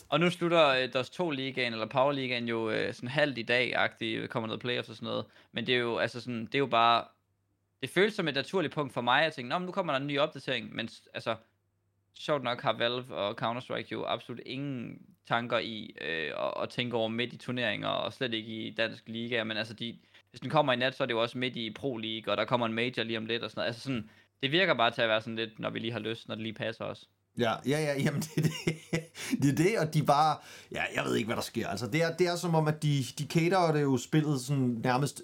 Og 0.10 0.19
nu 0.19 0.30
slutter 0.30 0.84
uh, 0.84 0.93
DOS 0.93 1.10
2 1.10 1.30
ligaen 1.30 1.74
eller 1.74 1.88
Power 1.88 2.12
ligaen 2.12 2.47
jo 2.47 2.69
uh, 2.69 2.93
sådan 2.93 3.10
halvt 3.10 3.38
i 3.38 3.43
dag-agtigt, 3.43 4.30
kommer 4.30 4.47
noget 4.47 4.62
playoffs 4.62 4.89
og 4.89 4.95
sådan 4.95 5.08
noget. 5.08 5.26
Men 5.54 5.67
det 5.67 5.76
er 5.76 5.80
jo, 5.80 5.97
altså 5.97 6.19
sådan, 6.19 6.45
det 6.45 6.56
er 6.56 6.60
jo 6.60 6.65
bare 6.65 7.04
det 7.82 7.89
føles 7.89 8.13
som 8.13 8.28
et 8.28 8.36
naturligt 8.36 8.74
punkt 8.74 8.94
for 8.94 9.02
mig 9.02 9.26
at 9.26 9.34
tænke, 9.34 9.60
nu 9.60 9.72
kommer 9.72 9.94
der 9.94 10.00
en 10.00 10.08
ny 10.08 10.20
opdatering, 10.20 10.76
men 10.76 10.89
altså, 11.13 11.36
sjovt 12.20 12.44
nok 12.44 12.62
har 12.62 12.74
Valve 12.74 13.15
og 13.15 13.36
Counter-Strike 13.41 13.88
jo 13.91 14.06
absolut 14.06 14.41
ingen 14.46 15.02
tanker 15.28 15.60
i 15.60 15.96
øh, 16.02 16.32
at, 16.38 16.54
at 16.63 16.70
tænke 16.70 16.98
over 16.98 17.08
midt 17.08 17.34
i 17.34 17.38
turneringer, 17.38 17.88
og 17.88 18.13
slet 18.13 18.34
ikke 18.34 18.52
i 18.52 18.70
dansk 18.70 19.08
liga, 19.08 19.44
men 19.44 19.58
altså, 19.58 19.74
de, 19.74 19.98
hvis 20.30 20.41
den 20.41 20.50
kommer 20.50 20.74
i 20.74 20.76
nat, 20.76 20.96
så 20.96 21.04
er 21.04 21.06
det 21.06 21.13
jo 21.13 21.22
også 21.22 21.38
midt 21.38 21.56
i 21.56 21.74
Pro 21.74 21.98
League, 21.98 22.34
og 22.34 22.38
der 22.38 22.46
kommer 22.46 22.65
en 22.65 22.74
major 22.74 23.04
lige 23.04 23.17
om 23.17 23.26
lidt, 23.26 23.44
og 23.44 23.52
sådan 23.52 23.60
noget. 23.60 23.67
Altså 23.67 23.82
sådan, 23.82 24.10
det 24.44 24.52
virker 24.52 24.74
bare 24.74 24.91
til 24.91 25.02
at 25.02 25.10
være 25.10 25.22
sådan 25.22 25.36
lidt, 25.36 25.60
når 25.60 25.70
vi 25.70 25.80
lige 25.80 25.91
har 25.91 26.00
lyst, 26.00 26.28
når 26.28 26.36
det 26.36 26.41
lige 26.44 26.54
passer 26.54 26.86
os. 26.86 27.10
Ja, 27.38 27.54
ja, 27.65 27.80
ja, 27.80 28.02
jamen 28.02 28.22
det 28.22 28.38
er 28.38 28.41
det. 28.41 28.52
det 29.41 29.50
er 29.50 29.56
det, 29.56 29.80
og 29.80 29.94
de 29.94 30.04
bare, 30.04 30.38
ja, 30.72 30.82
jeg 30.96 31.06
ved 31.06 31.15
ikke, 31.15 31.28
hvad 31.28 31.36
der 31.36 31.41
sker. 31.41 31.67
Altså, 31.67 31.88
det 31.88 32.04
er, 32.04 32.15
det 32.17 32.28
er 32.28 32.36
som 32.36 32.56
om, 32.56 32.67
at 32.67 32.84
de, 32.84 33.06
de 33.17 33.24
caterer 33.24 33.72
det 33.72 33.82
jo 33.82 33.98
spillet 33.98 34.41
sådan 34.41 34.80
nærmest 34.84 35.22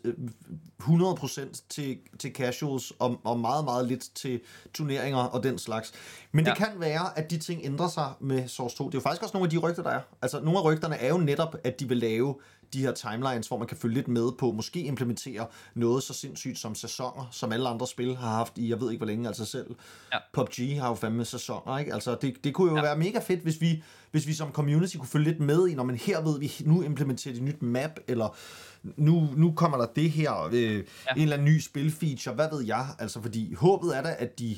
100% 0.84 1.41
øh, 1.41 1.48
til, 1.70 1.98
til 2.20 2.32
casuals, 2.32 2.93
og, 3.00 3.20
og 3.24 3.39
meget, 3.39 3.65
meget 3.65 3.88
lidt 3.88 4.15
til 4.15 4.41
turneringer 4.74 5.20
og 5.20 5.43
den 5.43 5.58
slags. 5.58 5.93
Men 6.32 6.46
ja. 6.46 6.52
det 6.52 6.58
kan 6.58 6.72
være, 6.78 7.17
at 7.20 7.32
de 7.32 7.38
ting 7.38 7.62
ændrer 7.63 7.88
sig 7.88 8.12
med 8.20 8.48
Source 8.48 8.78
2. 8.78 8.86
Det 8.86 8.93
er 8.93 8.98
jo 8.98 9.02
faktisk 9.02 9.24
også 9.24 9.34
nogle 9.38 9.46
af 9.46 9.50
de 9.50 9.58
rygter, 9.58 9.84
der 9.84 9.89
er. 9.89 10.02
Altså, 10.22 10.39
nogle 10.39 10.60
af 10.60 10.63
rygterne 10.63 10.96
er 10.96 11.10
jo 11.10 11.17
netop, 11.17 11.56
at 11.63 11.80
de 11.80 11.88
vil 11.88 11.98
lave 11.98 12.36
de 12.73 12.82
her 12.82 12.91
timelines, 12.91 13.47
hvor 13.47 13.58
man 13.58 13.67
kan 13.67 13.77
følge 13.77 13.95
lidt 13.95 14.08
med 14.08 14.32
på, 14.39 14.51
måske 14.51 14.82
implementere 14.82 15.47
noget 15.73 16.03
så 16.03 16.13
sindssygt 16.13 16.60
som 16.60 16.75
sæsoner, 16.75 17.27
som 17.32 17.51
alle 17.51 17.69
andre 17.69 17.88
spil 17.88 18.15
har 18.15 18.30
haft 18.30 18.58
i, 18.58 18.69
jeg 18.69 18.82
ved 18.82 18.91
ikke 18.91 18.99
hvor 18.99 19.08
længe, 19.08 19.27
altså 19.27 19.45
selv. 19.45 19.75
Ja. 20.13 20.17
PUBG 20.34 20.80
har 20.82 20.88
jo 20.88 20.95
fandme 20.95 21.25
sæsoner, 21.25 21.77
ikke? 21.77 21.93
Altså, 21.93 22.17
det, 22.21 22.43
det 22.43 22.53
kunne 22.53 22.71
jo 22.71 22.75
ja. 22.75 22.82
være 22.82 22.97
mega 22.97 23.19
fedt, 23.19 23.39
hvis 23.39 23.62
vi, 23.62 23.84
hvis 24.12 24.27
vi 24.27 24.34
som 24.34 24.51
community 24.51 24.97
kunne 24.97 25.08
følge 25.08 25.32
lidt 25.32 25.39
med 25.39 25.67
i, 25.67 25.75
når 25.75 25.84
man 25.84 25.95
her 25.95 26.21
ved, 26.21 26.39
vi 26.39 26.51
nu 26.60 26.82
implementerer 26.82 27.36
et 27.36 27.41
nyt 27.41 27.62
map, 27.62 27.99
eller 28.08 28.36
nu, 28.84 29.30
nu 29.36 29.51
kommer 29.51 29.77
der 29.77 29.86
det 29.86 30.12
her, 30.12 30.49
øh, 30.51 30.75
ja. 30.75 30.80
en 30.80 30.86
eller 31.21 31.36
anden 31.36 31.53
ny 31.53 31.60
spilfeature, 31.60 32.36
hvad 32.36 32.49
ved 32.51 32.65
jeg? 32.65 32.88
Altså, 32.99 33.21
fordi 33.21 33.53
håbet 33.53 33.97
er 33.97 34.01
da, 34.01 34.15
at 34.19 34.39
de 34.39 34.58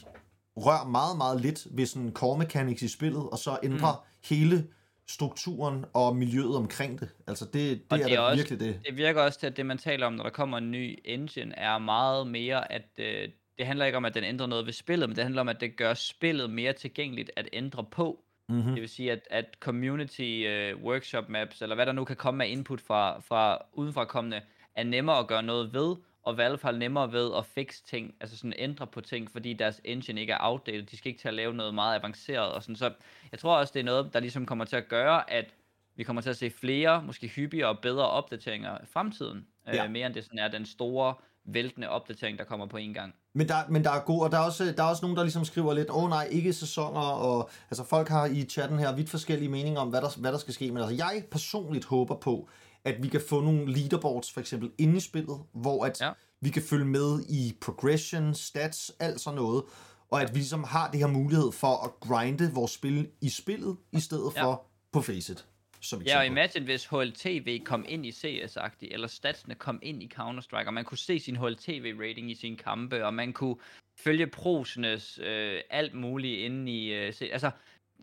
rører 0.57 0.87
meget, 0.87 1.17
meget 1.17 1.41
lidt 1.41 1.67
ved 1.71 1.85
sådan 1.85 2.11
core 2.11 2.37
mechanics 2.37 2.81
i 2.81 2.87
spillet, 2.87 3.29
og 3.29 3.37
så 3.37 3.57
ændrer 3.63 3.91
mm. 3.91 4.27
hele 4.35 4.67
strukturen 5.09 5.85
og 5.93 6.15
miljøet 6.15 6.55
omkring 6.55 6.99
det. 6.99 7.09
Altså 7.27 7.45
det, 7.45 7.53
det, 7.53 7.81
og 7.89 7.99
er, 7.99 8.03
det 8.03 8.13
er 8.13 8.19
også, 8.19 8.35
virkelig 8.35 8.59
det. 8.59 8.79
Det 8.85 8.97
virker 8.97 9.21
også 9.21 9.39
til, 9.39 9.47
at 9.47 9.57
det 9.57 9.65
man 9.65 9.77
taler 9.77 10.07
om, 10.07 10.13
når 10.13 10.23
der 10.23 10.29
kommer 10.29 10.57
en 10.57 10.71
ny 10.71 10.99
engine, 11.05 11.55
er 11.57 11.77
meget 11.77 12.27
mere, 12.27 12.71
at 12.71 12.89
øh, 12.97 13.29
det 13.57 13.67
handler 13.67 13.85
ikke 13.85 13.97
om, 13.97 14.05
at 14.05 14.13
den 14.13 14.23
ændrer 14.23 14.47
noget 14.47 14.65
ved 14.65 14.73
spillet, 14.73 15.09
men 15.09 15.15
det 15.15 15.23
handler 15.23 15.41
om, 15.41 15.49
at 15.49 15.61
det 15.61 15.77
gør 15.77 15.93
spillet 15.93 16.49
mere 16.49 16.73
tilgængeligt 16.73 17.31
at 17.35 17.49
ændre 17.53 17.85
på. 17.91 18.23
Mm-hmm. 18.49 18.73
Det 18.73 18.81
vil 18.81 18.89
sige, 18.89 19.11
at, 19.11 19.27
at 19.29 19.45
community 19.59 20.45
uh, 20.47 20.83
workshop 20.83 21.29
maps, 21.29 21.61
eller 21.61 21.75
hvad 21.75 21.85
der 21.85 21.91
nu 21.91 22.05
kan 22.05 22.15
komme 22.15 22.43
af 22.43 22.49
input 22.49 22.81
fra, 22.81 23.19
fra 23.19 23.57
udenfrakommende, 23.73 24.41
er 24.75 24.83
nemmere 24.83 25.17
at 25.17 25.27
gøre 25.27 25.43
noget 25.43 25.73
ved, 25.73 25.95
og 26.29 26.37
Valve 26.37 26.59
har 26.61 26.71
nemmere 26.71 27.11
ved 27.11 27.31
at 27.37 27.45
fixe 27.45 27.83
ting, 27.83 28.13
altså 28.21 28.37
sådan 28.37 28.53
ændre 28.57 28.87
på 28.87 29.01
ting, 29.01 29.31
fordi 29.31 29.53
deres 29.53 29.81
engine 29.83 30.21
ikke 30.21 30.33
er 30.33 30.37
outdated, 30.41 30.83
de 30.83 30.97
skal 30.97 31.09
ikke 31.09 31.21
til 31.21 31.27
at 31.27 31.33
lave 31.33 31.53
noget 31.53 31.73
meget 31.73 31.99
avanceret 31.99 32.51
og 32.51 32.63
sådan, 32.63 32.75
så 32.75 32.93
jeg 33.31 33.39
tror 33.39 33.57
også, 33.57 33.71
det 33.73 33.79
er 33.79 33.83
noget, 33.83 34.13
der 34.13 34.19
ligesom 34.19 34.45
kommer 34.45 34.65
til 34.65 34.75
at 34.75 34.87
gøre, 34.87 35.31
at 35.31 35.45
vi 35.95 36.03
kommer 36.03 36.21
til 36.21 36.29
at 36.29 36.37
se 36.37 36.49
flere, 36.49 37.03
måske 37.03 37.27
hyppigere 37.27 37.69
og 37.69 37.79
bedre 37.79 38.09
opdateringer 38.09 38.77
i 38.77 38.85
fremtiden, 38.93 39.45
øh, 39.67 39.75
ja. 39.75 39.85
øh, 39.85 39.91
mere 39.91 40.05
end 40.05 40.13
det 40.13 40.23
sådan 40.23 40.39
er 40.39 40.47
den 40.47 40.65
store, 40.65 41.13
væltende 41.53 41.89
opdatering, 41.89 42.37
der 42.37 42.43
kommer 42.43 42.65
på 42.65 42.77
en 42.77 42.93
gang. 42.93 43.13
Men 43.33 43.47
der, 43.47 43.55
men 43.69 43.83
der 43.83 43.91
er 43.91 43.99
god, 43.99 44.23
og 44.23 44.31
der 44.31 44.37
er, 44.37 44.41
også, 44.41 44.73
der 44.77 44.83
er 44.83 44.87
også 44.87 45.01
nogen, 45.01 45.17
der 45.17 45.23
ligesom 45.23 45.45
skriver 45.45 45.73
lidt, 45.73 45.89
åh 45.89 46.03
oh, 46.03 46.09
nej, 46.09 46.27
ikke 46.31 46.53
sæsoner, 46.53 47.01
og 47.01 47.49
altså 47.69 47.83
folk 47.83 48.07
har 48.07 48.25
i 48.25 48.43
chatten 48.43 48.79
her 48.79 48.95
vidt 48.95 49.09
forskellige 49.09 49.49
meninger 49.49 49.81
om, 49.81 49.89
hvad 49.89 50.01
der, 50.01 50.19
hvad 50.19 50.31
der 50.31 50.37
skal 50.37 50.53
ske, 50.53 50.71
men 50.71 50.83
altså 50.83 50.95
jeg 50.95 51.23
personligt 51.31 51.85
håber 51.85 52.15
på, 52.15 52.49
at 52.89 53.03
vi 53.03 53.07
kan 53.07 53.21
få 53.29 53.41
nogle 53.41 53.73
leaderboards 53.73 54.31
for 54.31 54.39
eksempel 54.39 54.71
inde 54.77 54.97
i 54.97 54.99
spillet, 54.99 55.39
hvor 55.53 55.85
at 55.85 56.01
ja. 56.01 56.11
vi 56.41 56.49
kan 56.49 56.61
følge 56.61 56.85
med 56.85 57.23
i 57.29 57.55
progression, 57.61 58.35
stats, 58.35 58.91
alt 58.99 59.21
sådan 59.21 59.35
noget, 59.35 59.63
og 60.11 60.21
at 60.21 60.29
vi 60.33 60.39
ligesom 60.39 60.63
har 60.63 60.91
det 60.91 60.99
her 60.99 61.07
mulighed 61.07 61.51
for 61.51 61.85
at 61.85 61.91
grinde 61.99 62.51
vores 62.53 62.71
spil 62.71 63.09
i 63.21 63.29
spillet, 63.29 63.77
i 63.91 63.99
stedet 63.99 64.31
ja. 64.35 64.43
for 64.43 64.65
på 64.91 65.01
Faceit. 65.01 65.45
Som 65.81 66.01
ja, 66.01 66.17
og 66.17 66.25
imagine 66.25 66.65
hvis 66.65 66.85
HLTV 66.85 67.63
kom 67.63 67.85
ind 67.87 68.05
i 68.05 68.11
CS-agtigt, 68.11 68.93
eller 68.93 69.07
statsene 69.07 69.55
kom 69.55 69.79
ind 69.81 70.03
i 70.03 70.11
Counter-Strike, 70.19 70.67
og 70.67 70.73
man 70.73 70.85
kunne 70.85 70.97
se 70.97 71.19
sin 71.19 71.37
HLTV-rating 71.37 72.31
i 72.31 72.35
sine 72.35 72.57
kampe, 72.57 73.05
og 73.05 73.13
man 73.13 73.33
kunne 73.33 73.55
følge 73.99 74.27
prosenes 74.27 75.19
øh, 75.23 75.61
alt 75.69 75.93
muligt 75.93 76.39
inde 76.39 76.71
i... 76.71 76.93
Øh, 76.93 77.13
altså, 77.31 77.51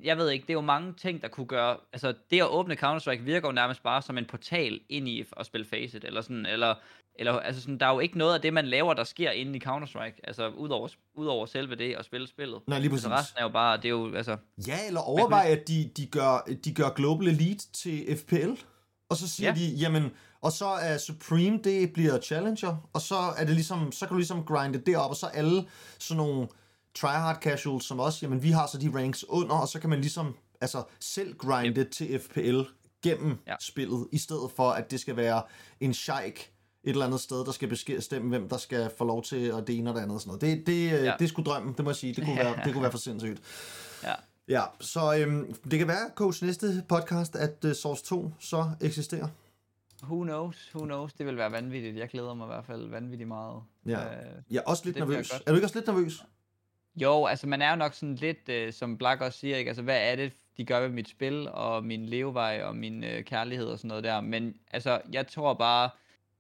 jeg 0.03 0.19
ved 0.19 0.31
ikke, 0.31 0.43
det 0.43 0.51
er 0.51 0.55
jo 0.55 0.61
mange 0.61 0.93
ting, 0.93 1.23
der 1.23 1.29
kunne 1.29 1.47
gøre... 1.47 1.77
Altså, 1.93 2.15
det 2.31 2.41
at 2.41 2.49
åbne 2.49 2.75
Counter-Strike 2.75 3.23
virker 3.23 3.49
jo 3.49 3.53
nærmest 3.53 3.83
bare 3.83 4.03
som 4.03 4.19
en 4.19 4.25
portal 4.25 4.81
ind 4.89 5.09
i 5.09 5.25
at 5.37 5.47
spille 5.47 5.67
Faceit, 5.67 6.05
eller 6.05 6.21
sådan, 6.21 6.47
eller... 6.47 6.75
Eller, 7.19 7.33
altså 7.33 7.63
sådan, 7.63 7.79
der 7.79 7.87
er 7.87 7.93
jo 7.93 8.01
ikke 8.01 8.19
noget 8.19 8.35
af 8.35 8.41
det, 8.41 8.53
man 8.53 8.67
laver, 8.67 8.95
der 8.95 9.05
sker 9.05 9.31
inde 9.31 9.57
i 9.57 9.63
Counter-Strike. 9.67 10.21
Altså, 10.25 10.49
udover, 10.49 10.89
udover 11.15 11.47
selve 11.47 11.75
det 11.75 11.95
at 11.95 12.05
spille 12.05 12.29
spillet. 12.29 12.61
Nej, 12.67 12.79
lige 12.79 12.91
præcis. 12.91 13.05
Altså, 13.05 13.19
resten 13.19 13.39
er 13.39 13.43
jo 13.43 13.49
bare, 13.49 13.77
det 13.77 13.85
er 13.85 13.89
jo, 13.89 14.15
altså... 14.15 14.37
Ja, 14.67 14.87
eller 14.87 15.01
overvej, 15.01 15.47
at 15.49 15.69
de, 15.69 15.91
de, 15.97 16.07
gør, 16.07 16.49
de 16.65 16.75
gør 16.75 16.89
Global 16.91 17.29
Elite 17.29 17.73
til 17.73 18.19
FPL. 18.19 18.51
Og 19.09 19.17
så 19.17 19.29
siger 19.29 19.49
ja. 19.49 19.55
de, 19.55 19.67
jamen, 19.67 20.13
og 20.41 20.53
så 20.53 20.67
er 20.67 20.99
Supreme, 20.99 21.61
det 21.65 21.93
bliver 21.93 22.21
Challenger, 22.21 22.89
og 22.93 23.01
så 23.01 23.17
er 23.37 23.45
det 23.45 23.55
ligesom, 23.55 23.93
så 23.93 24.07
kan 24.07 24.15
du 24.15 24.19
ligesom 24.19 24.45
grinde 24.45 24.79
det 24.79 24.97
op, 24.97 25.11
og 25.11 25.17
så 25.17 25.27
alle 25.27 25.65
sådan 25.99 26.17
nogle 26.17 26.49
tryhard 26.97 27.37
casuals 27.43 27.85
som 27.85 28.01
os, 28.01 28.23
jamen 28.23 28.43
vi 28.43 28.51
har 28.51 28.67
så 28.67 28.79
de 28.79 28.91
ranks 28.95 29.25
under, 29.29 29.55
og 29.55 29.69
så 29.69 29.81
kan 29.81 29.91
man 29.91 30.01
ligesom 30.01 30.35
altså 30.61 30.83
selv 31.01 31.37
grinde 31.39 31.81
yep. 31.81 31.91
til 31.91 32.19
FPL 32.19 32.61
gennem 33.03 33.39
ja. 33.47 33.55
spillet, 33.61 34.09
i 34.13 34.19
stedet 34.19 34.51
for 34.57 34.71
at 34.71 34.91
det 34.91 35.01
skal 35.01 35.17
være 35.17 35.43
en 35.81 35.95
sheik 35.95 36.53
et 36.87 36.91
eller 36.91 37.07
andet 37.07 37.21
sted, 37.21 37.45
der 37.45 37.53
skal 37.53 37.69
bestemme, 37.69 38.29
hvem 38.29 38.49
der 38.49 38.57
skal 38.57 38.91
få 38.99 39.05
lov 39.05 39.23
til 39.23 39.53
at 39.59 39.67
det 39.67 39.79
ene 39.79 39.91
og 39.91 39.97
det 39.97 40.03
andet. 40.03 40.15
Og 40.15 40.21
sådan 40.21 40.39
noget. 40.43 40.59
Det, 40.59 40.67
det, 40.67 40.91
ja. 40.91 41.13
det 41.19 41.25
er 41.25 41.29
sgu 41.29 41.43
drømmen, 41.43 41.75
det 41.75 41.85
må 41.85 41.91
jeg 41.91 41.97
sige. 41.97 42.13
Det 42.13 42.25
kunne 42.25 42.37
være, 42.37 42.57
det 42.65 42.73
kunne 42.73 42.83
være 42.83 42.91
for 42.91 42.99
sindssygt. 42.99 43.43
Ja. 44.05 44.15
Ja, 44.49 44.63
så 44.81 45.17
øhm, 45.19 45.55
det 45.71 45.79
kan 45.79 45.89
være, 45.89 46.11
coach, 46.15 46.45
næste 46.45 46.85
podcast, 46.89 47.37
at 47.37 47.65
uh, 47.65 47.73
Source 47.73 48.05
2 48.05 48.33
så 48.41 48.71
eksisterer. 48.81 49.29
Who 50.03 50.23
knows, 50.23 50.71
who 50.75 50.85
knows. 50.85 51.13
Det 51.13 51.27
vil 51.27 51.37
være 51.37 51.53
vanvittigt. 51.53 51.97
Jeg 51.97 52.09
glæder 52.09 52.35
mig 52.35 52.45
i 52.45 52.47
hvert 52.47 52.65
fald 52.65 52.91
vanvittigt 52.91 53.29
meget. 53.29 53.63
Ja, 53.87 54.05
uh, 54.05 54.55
ja 54.55 54.61
også 54.67 54.83
lidt 54.85 54.97
nervøs. 54.97 55.31
Er 55.31 55.39
du 55.47 55.55
ikke 55.55 55.67
også 55.67 55.79
lidt 55.79 55.87
nervøs? 55.87 56.25
Jo, 56.97 57.27
altså 57.27 57.47
man 57.47 57.63
er 57.63 57.71
jo 57.71 57.77
nok 57.77 57.95
sådan 57.95 58.15
lidt, 58.15 58.49
øh, 58.49 58.73
som 58.73 58.99
Black 58.99 59.21
også 59.21 59.39
siger, 59.39 59.57
ikke? 59.57 59.69
Altså 59.69 59.83
hvad 59.83 60.13
er 60.13 60.17
det, 60.17 60.33
de 60.57 60.65
gør 60.65 60.81
ved 60.81 60.89
mit 60.89 61.09
spil, 61.09 61.49
og 61.49 61.85
min 61.85 62.07
levevej, 62.07 62.63
og 62.65 62.77
min 62.77 63.05
øh, 63.05 63.25
kærlighed 63.25 63.67
og 63.67 63.79
sådan 63.79 63.89
noget 63.89 64.05
der. 64.05 64.21
Men 64.21 64.57
altså, 64.71 65.01
jeg 65.13 65.27
tror 65.27 65.55
bare, 65.55 65.91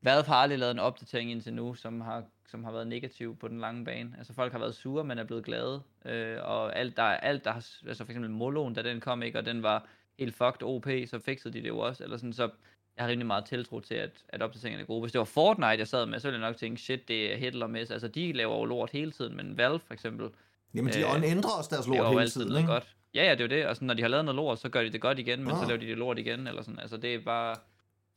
hvad 0.00 0.22
har 0.22 0.34
aldrig 0.34 0.58
lavet 0.58 0.70
en 0.70 0.78
opdatering 0.78 1.30
indtil 1.30 1.54
nu, 1.54 1.74
som 1.74 2.00
har, 2.00 2.24
som 2.46 2.64
har 2.64 2.72
været 2.72 2.86
negativ 2.86 3.36
på 3.36 3.48
den 3.48 3.60
lange 3.60 3.84
bane. 3.84 4.14
Altså 4.18 4.32
folk 4.34 4.52
har 4.52 4.58
været 4.58 4.74
sure, 4.74 5.04
men 5.04 5.18
er 5.18 5.24
blevet 5.24 5.44
glade. 5.44 5.82
Øh, 6.04 6.38
og 6.42 6.76
alt 6.76 6.96
der, 6.96 7.02
alt 7.02 7.44
der 7.44 7.50
har, 7.50 7.66
altså 7.88 8.04
for 8.04 8.12
eksempel 8.12 8.30
Moloen, 8.30 8.74
da 8.74 8.82
den 8.82 9.00
kom, 9.00 9.22
ikke, 9.22 9.38
og 9.38 9.46
den 9.46 9.62
var 9.62 9.86
helt 10.18 10.34
fucked 10.34 10.62
OP, 10.62 10.86
så 11.06 11.18
fikset 11.24 11.52
de 11.52 11.62
det 11.62 11.68
jo 11.68 11.78
også. 11.78 12.04
Eller 12.04 12.16
sådan, 12.16 12.32
så 12.32 12.50
jeg 12.96 13.04
har 13.04 13.10
rimelig 13.10 13.26
meget 13.26 13.44
tiltro 13.44 13.80
til, 13.80 13.94
at, 13.94 14.24
at 14.28 14.42
opdateringerne 14.42 14.82
er 14.82 14.86
gode. 14.86 15.00
Hvis 15.00 15.12
det 15.12 15.18
var 15.18 15.24
Fortnite, 15.24 15.78
jeg 15.78 15.88
sad 15.88 16.06
med, 16.06 16.20
så 16.20 16.28
ville 16.28 16.40
jeg 16.40 16.48
nok 16.48 16.56
tænke, 16.56 16.80
shit, 16.80 17.08
det 17.08 17.32
er 17.32 17.36
Hitler 17.36 17.66
eller. 17.66 17.90
Altså, 17.90 18.08
de 18.08 18.32
laver 18.32 18.56
jo 18.56 18.64
lort 18.64 18.90
hele 18.90 19.12
tiden, 19.12 19.36
men 19.36 19.56
Valve 19.56 19.78
for 19.78 19.94
eksempel, 19.94 20.30
Jamen, 20.74 20.92
de 20.92 21.00
øh, 21.00 21.30
ændrer 21.30 21.50
også 21.50 21.70
deres 21.72 21.86
lort 21.86 22.08
hele 22.08 22.20
altid 22.20 22.32
tiden, 22.32 22.48
noget 22.48 22.60
ikke? 22.60 22.72
godt. 22.72 22.86
Ja, 23.14 23.24
ja, 23.24 23.30
det 23.30 23.40
er 23.40 23.44
jo 23.44 23.48
det. 23.48 23.66
Og 23.66 23.76
sådan, 23.76 23.86
når 23.86 23.94
de 23.94 24.02
har 24.02 24.08
lavet 24.08 24.24
noget 24.24 24.36
lort, 24.36 24.58
så 24.60 24.68
gør 24.68 24.82
de 24.82 24.92
det 24.92 25.00
godt 25.00 25.18
igen, 25.18 25.44
men 25.44 25.52
Ah. 25.52 25.58
så 25.58 25.64
laver 25.66 25.80
de 25.80 25.86
det 25.86 25.98
lort 25.98 26.18
igen, 26.18 26.46
eller 26.46 26.62
sådan. 26.62 26.78
Altså, 26.80 26.96
det 26.96 27.14
er 27.14 27.18
bare... 27.24 27.56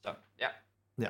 Så, 0.03 0.09
ja. 0.39 0.47
Ja. 0.99 1.07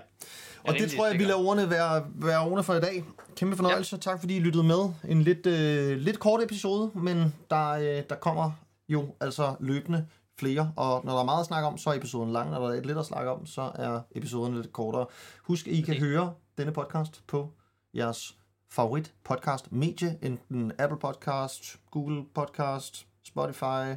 Og 0.64 0.74
det 0.74 0.92
tror 0.92 1.08
jeg, 1.08 1.20
vi 1.20 1.24
lader 1.24 1.36
ordene 1.48 1.70
være, 1.70 2.06
være 2.16 2.40
ordene 2.40 2.64
for 2.64 2.74
i 2.74 2.80
dag. 2.82 3.04
Kæmpe 3.36 3.56
fornøjelse. 3.56 3.96
Ja. 3.96 4.00
Tak 4.00 4.20
fordi 4.20 4.36
I 4.38 4.40
lyttede 4.40 4.64
med. 4.64 4.90
En 5.08 5.22
lidt, 5.22 5.46
øh, 5.46 5.98
lidt 5.98 6.20
kort 6.20 6.44
episode, 6.44 6.92
men 6.96 7.34
der, 7.50 7.70
øh, 7.70 8.04
der 8.10 8.16
kommer 8.16 8.52
jo 8.90 9.16
altså 9.20 9.56
løbende 9.60 10.08
flere. 10.40 10.74
Og 10.76 11.06
når 11.06 11.14
der 11.14 11.20
er 11.20 11.26
meget 11.26 11.40
at 11.40 11.46
snakke 11.46 11.68
om, 11.68 11.78
så 11.78 11.90
er 11.90 11.94
episoden 11.94 12.32
lang. 12.34 12.52
Når 12.52 12.60
der 12.68 12.74
er 12.74 12.78
et 12.80 12.86
lidt 12.86 12.98
at 12.98 13.06
snakke 13.06 13.32
om, 13.32 13.46
så 13.46 13.72
er 13.76 14.02
episoden 14.16 14.56
lidt 14.56 14.74
kortere. 14.74 15.06
Husk, 15.44 15.68
at 15.68 15.74
I 15.74 15.82
kan 15.82 15.96
høre 15.96 16.34
denne 16.58 16.72
podcast 16.72 17.24
på 17.28 17.54
jeres 17.96 18.36
favorit 18.72 19.14
podcast 19.24 19.72
medie, 19.72 20.20
enten 20.22 20.72
Apple 20.80 20.98
Podcast, 21.00 21.80
Google 21.92 22.26
Podcast, 22.34 23.06
Spotify, 23.24 23.96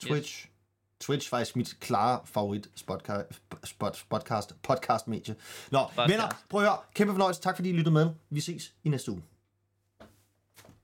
Twitch. 0.00 0.44
Yes. 0.44 0.50
Twitch 1.00 1.28
faktisk 1.28 1.56
mit 1.56 1.80
klare 1.80 2.20
favorit 2.24 2.68
podcast, 2.86 3.42
spot, 3.64 4.06
podcast, 4.10 4.62
podcast 4.62 5.08
medie. 5.08 5.36
Nå, 5.70 5.78
Podcast. 5.82 6.12
venner, 6.12 6.28
prøv 6.50 6.60
at 6.60 6.66
høre. 6.66 6.78
Kæmpe 6.94 7.12
fornøjelse. 7.12 7.40
Tak 7.42 7.56
fordi 7.56 7.68
I 7.68 7.72
lyttede 7.72 7.92
med. 7.94 8.10
Vi 8.30 8.40
ses 8.40 8.74
i 8.84 8.88
næste 8.88 9.12
uge. 9.12 9.22